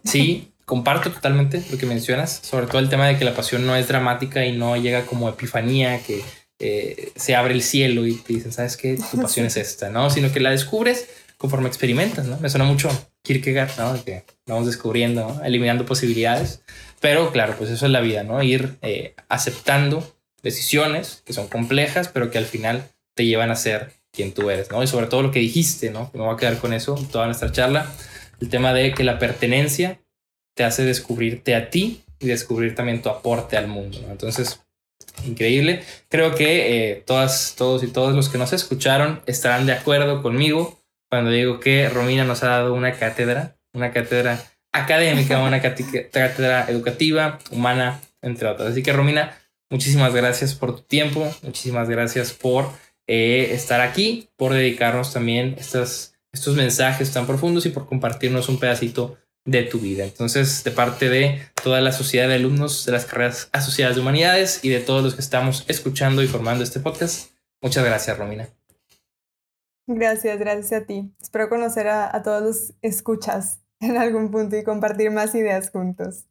Sí, 0.04 0.52
comparto 0.66 1.10
totalmente 1.10 1.64
lo 1.70 1.78
que 1.78 1.86
mencionas, 1.86 2.40
sobre 2.42 2.66
todo 2.66 2.78
el 2.78 2.90
tema 2.90 3.06
de 3.06 3.16
que 3.16 3.24
la 3.24 3.34
pasión 3.34 3.66
no 3.66 3.74
es 3.74 3.88
dramática 3.88 4.44
y 4.44 4.54
no 4.54 4.76
llega 4.76 5.06
como 5.06 5.30
epifanía, 5.30 5.98
que 6.02 6.22
eh, 6.58 7.10
se 7.16 7.34
abre 7.34 7.54
el 7.54 7.62
cielo 7.62 8.06
y 8.06 8.16
te 8.16 8.34
dicen, 8.34 8.52
¿sabes 8.52 8.76
qué? 8.76 8.98
Tu 9.10 9.16
pasión 9.22 9.46
es 9.46 9.56
esta, 9.56 9.88
¿no? 9.88 10.10
Sino 10.10 10.30
que 10.30 10.40
la 10.40 10.50
descubres 10.50 11.08
conforme 11.38 11.68
experimentas, 11.68 12.26
¿no? 12.26 12.36
Me 12.36 12.50
suena 12.50 12.66
mucho 12.66 12.90
Kierkegaard, 13.22 13.78
¿no? 13.78 14.04
que 14.04 14.24
vamos 14.46 14.66
descubriendo, 14.66 15.40
eliminando 15.44 15.86
posibilidades. 15.86 16.62
Pero 17.00 17.32
claro, 17.32 17.54
pues 17.56 17.70
eso 17.70 17.86
es 17.86 17.92
la 17.92 18.00
vida, 18.00 18.22
¿no? 18.22 18.42
Ir 18.42 18.76
eh, 18.82 19.14
aceptando 19.28 20.16
decisiones 20.42 21.22
que 21.24 21.32
son 21.32 21.48
complejas, 21.48 22.08
pero 22.08 22.30
que 22.30 22.38
al 22.38 22.46
final 22.46 22.88
te 23.14 23.26
llevan 23.26 23.50
a 23.50 23.56
ser 23.56 23.92
quien 24.12 24.32
tú 24.32 24.50
eres, 24.50 24.70
¿no? 24.70 24.82
Y 24.82 24.86
sobre 24.86 25.06
todo 25.06 25.22
lo 25.22 25.30
que 25.30 25.40
dijiste, 25.40 25.90
¿no? 25.90 26.10
Me 26.14 26.20
voy 26.20 26.34
a 26.34 26.36
quedar 26.36 26.58
con 26.58 26.72
eso 26.72 26.94
toda 27.10 27.26
nuestra 27.26 27.50
charla. 27.50 27.90
El 28.40 28.48
tema 28.48 28.72
de 28.74 28.94
que 28.94 29.04
la 29.04 29.18
pertenencia 29.18 30.00
te 30.54 30.64
hace 30.64 30.84
descubrirte 30.84 31.54
a 31.54 31.70
ti 31.70 32.02
y 32.20 32.26
descubrir 32.26 32.74
también 32.74 33.02
tu 33.02 33.08
aporte 33.08 33.56
al 33.56 33.68
mundo, 33.68 33.98
¿no? 34.02 34.12
Entonces, 34.12 34.60
increíble. 35.26 35.82
Creo 36.08 36.34
que 36.34 36.90
eh, 36.90 37.02
todas, 37.06 37.54
todos 37.56 37.82
y 37.82 37.88
todos 37.88 38.14
los 38.14 38.28
que 38.28 38.38
nos 38.38 38.52
escucharon 38.52 39.22
estarán 39.26 39.66
de 39.66 39.72
acuerdo 39.72 40.22
conmigo 40.22 40.78
cuando 41.12 41.30
digo 41.30 41.60
que 41.60 41.90
Romina 41.90 42.24
nos 42.24 42.42
ha 42.42 42.48
dado 42.48 42.72
una 42.72 42.94
cátedra, 42.94 43.58
una 43.74 43.92
cátedra 43.92 44.42
académica, 44.72 45.40
una 45.40 45.60
cátedra 45.60 46.64
educativa, 46.70 47.38
humana, 47.50 48.00
entre 48.22 48.48
otras. 48.48 48.70
Así 48.70 48.82
que 48.82 48.94
Romina, 48.94 49.38
muchísimas 49.68 50.14
gracias 50.14 50.54
por 50.54 50.74
tu 50.74 50.80
tiempo, 50.84 51.30
muchísimas 51.42 51.90
gracias 51.90 52.32
por 52.32 52.70
eh, 53.06 53.50
estar 53.52 53.82
aquí, 53.82 54.30
por 54.36 54.54
dedicarnos 54.54 55.12
también 55.12 55.54
estos, 55.58 56.14
estos 56.32 56.56
mensajes 56.56 57.12
tan 57.12 57.26
profundos 57.26 57.66
y 57.66 57.68
por 57.68 57.86
compartirnos 57.86 58.48
un 58.48 58.58
pedacito 58.58 59.18
de 59.44 59.64
tu 59.64 59.80
vida. 59.80 60.04
Entonces, 60.04 60.64
de 60.64 60.70
parte 60.70 61.10
de 61.10 61.42
toda 61.62 61.82
la 61.82 61.92
sociedad 61.92 62.26
de 62.26 62.36
alumnos 62.36 62.86
de 62.86 62.92
las 62.92 63.04
carreras 63.04 63.50
asociadas 63.52 63.96
de 63.96 64.00
humanidades 64.00 64.60
y 64.62 64.70
de 64.70 64.80
todos 64.80 65.04
los 65.04 65.14
que 65.14 65.20
estamos 65.20 65.66
escuchando 65.68 66.22
y 66.22 66.26
formando 66.26 66.64
este 66.64 66.80
podcast, 66.80 67.32
muchas 67.60 67.84
gracias, 67.84 68.16
Romina. 68.16 68.48
Gracias, 69.86 70.38
gracias 70.38 70.82
a 70.82 70.86
ti. 70.86 71.12
Espero 71.20 71.48
conocer 71.48 71.88
a, 71.88 72.22
todos 72.22 72.42
los 72.42 72.74
escuchas 72.82 73.60
en 73.80 73.96
algún 73.96 74.30
punto 74.30 74.56
y 74.56 74.64
compartir 74.64 75.10
más 75.10 75.34
ideas 75.34 75.70
juntos. 75.70 76.26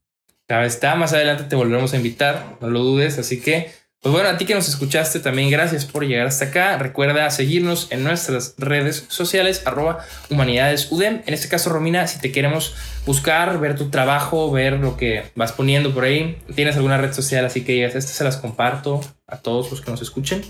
Claro 0.47 0.65
está, 0.65 0.95
más 0.95 1.13
adelante 1.13 1.45
te 1.45 1.55
volveremos 1.55 1.93
a 1.93 1.97
invitar, 1.97 2.57
no 2.59 2.69
lo 2.69 2.79
dudes, 2.79 3.17
así 3.17 3.39
que, 3.39 3.71
pues 4.01 4.11
bueno, 4.11 4.27
a 4.27 4.37
ti 4.37 4.45
que 4.45 4.53
nos 4.53 4.67
escuchaste 4.67 5.21
también, 5.21 5.49
gracias 5.49 5.85
por 5.85 6.05
llegar 6.05 6.27
hasta 6.27 6.45
acá. 6.45 6.77
Recuerda 6.77 7.29
seguirnos 7.29 7.89
en 7.89 8.03
nuestras 8.03 8.55
redes 8.57 9.05
sociales, 9.07 9.61
arroba 9.65 9.99
humanidadesudem. 10.29 11.21
En 11.25 11.33
este 11.33 11.47
caso, 11.47 11.69
Romina, 11.69 12.05
si 12.07 12.19
te 12.19 12.33
queremos 12.33 12.75
buscar, 13.05 13.59
ver 13.59 13.77
tu 13.77 13.89
trabajo, 13.89 14.51
ver 14.51 14.73
lo 14.73 14.97
que 14.97 15.23
vas 15.35 15.53
poniendo 15.53 15.93
por 15.93 16.03
ahí, 16.03 16.37
¿tienes 16.53 16.75
alguna 16.75 16.97
red 16.97 17.13
social 17.13 17.45
así 17.45 17.63
que 17.63 17.73
digas, 17.73 17.95
esta 17.95 18.11
se 18.11 18.23
las 18.25 18.37
comparto 18.37 18.99
a 19.27 19.37
todos 19.37 19.71
los 19.71 19.79
que 19.79 19.91
nos 19.91 20.01
escuchen? 20.01 20.41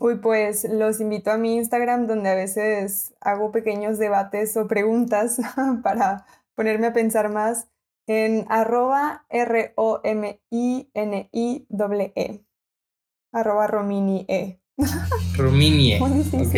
Uy, 0.00 0.16
pues 0.16 0.64
los 0.64 0.98
invito 0.98 1.30
a 1.30 1.36
mi 1.36 1.56
Instagram 1.56 2.06
donde 2.06 2.30
a 2.30 2.34
veces 2.34 3.12
hago 3.20 3.52
pequeños 3.52 3.98
debates 3.98 4.56
o 4.56 4.66
preguntas 4.66 5.38
para 5.82 6.24
ponerme 6.54 6.86
a 6.86 6.94
pensar 6.94 7.30
más 7.30 7.68
en 8.06 8.46
arroba 8.48 9.26
R-O-M-I-N-I-E. 9.28 10.44
-E, 11.70 12.44
arroba 13.30 13.66
Rominie. 13.66 14.62
Rominie. 15.36 16.00
ok. 16.00 16.54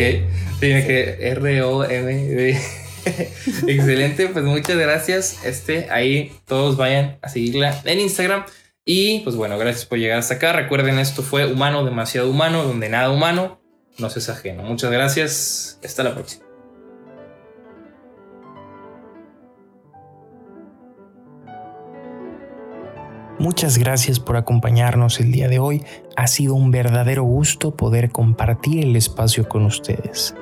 Tiene 0.61 0.87
que 0.87 1.27
R-O-M. 1.31 2.57
Excelente, 3.67 4.27
pues 4.27 4.45
muchas 4.45 4.77
gracias. 4.77 5.45
Este, 5.45 5.89
ahí 5.91 6.31
todos 6.45 6.77
vayan 6.77 7.17
a 7.21 7.27
seguirla 7.27 7.81
en 7.83 7.99
Instagram. 7.99 8.45
Y 8.85 9.21
pues 9.21 9.35
bueno, 9.35 9.57
gracias 9.57 9.85
por 9.85 9.97
llegar 9.97 10.19
hasta 10.19 10.35
acá. 10.35 10.53
Recuerden, 10.53 10.99
esto 10.99 11.23
fue 11.23 11.51
Humano, 11.51 11.85
demasiado 11.85 12.29
humano, 12.29 12.63
donde 12.63 12.89
nada 12.89 13.11
humano 13.11 13.59
nos 13.97 14.17
es 14.17 14.29
ajeno. 14.29 14.63
Muchas 14.63 14.91
gracias. 14.91 15.79
Hasta 15.83 16.03
la 16.03 16.13
próxima. 16.13 16.43
Muchas 23.39 23.77
gracias 23.77 24.19
por 24.19 24.37
acompañarnos 24.37 25.19
el 25.19 25.31
día 25.31 25.49
de 25.49 25.59
hoy. 25.59 25.83
Ha 26.15 26.27
sido 26.27 26.53
un 26.53 26.71
verdadero 26.71 27.23
gusto 27.23 27.75
poder 27.75 28.09
compartir 28.09 28.83
el 28.83 28.95
espacio 28.95 29.49
con 29.49 29.65
ustedes. 29.65 30.33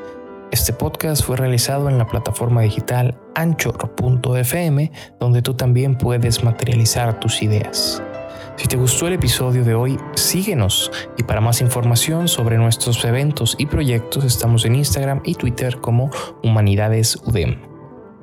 Este 0.51 0.73
podcast 0.73 1.23
fue 1.23 1.37
realizado 1.37 1.89
en 1.89 1.97
la 1.97 2.05
plataforma 2.05 2.61
digital 2.61 3.17
anchor.fm, 3.33 4.91
donde 5.19 5.41
tú 5.41 5.53
también 5.55 5.97
puedes 5.97 6.43
materializar 6.43 7.19
tus 7.19 7.41
ideas. 7.41 8.03
Si 8.61 8.67
te 8.67 8.77
gustó 8.77 9.07
el 9.07 9.13
episodio 9.13 9.63
de 9.63 9.73
hoy, 9.73 9.97
síguenos 10.13 10.91
y 11.17 11.23
para 11.23 11.41
más 11.41 11.61
información 11.61 12.27
sobre 12.27 12.59
nuestros 12.59 13.03
eventos 13.05 13.55
y 13.57 13.65
proyectos 13.65 14.23
estamos 14.23 14.65
en 14.65 14.75
Instagram 14.75 15.21
y 15.25 15.33
Twitter 15.33 15.77
como 15.81 16.11
Humanidades 16.43 17.15
UDEM. 17.25 17.59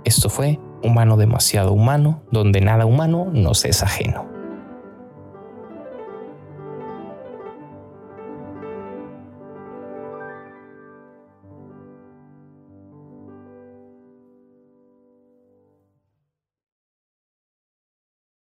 Esto 0.04 0.30
fue 0.30 0.60
Humano 0.80 1.16
demasiado 1.16 1.72
humano, 1.72 2.22
donde 2.30 2.60
nada 2.60 2.86
humano 2.86 3.26
nos 3.32 3.64
es 3.64 3.82
ajeno. 3.82 4.37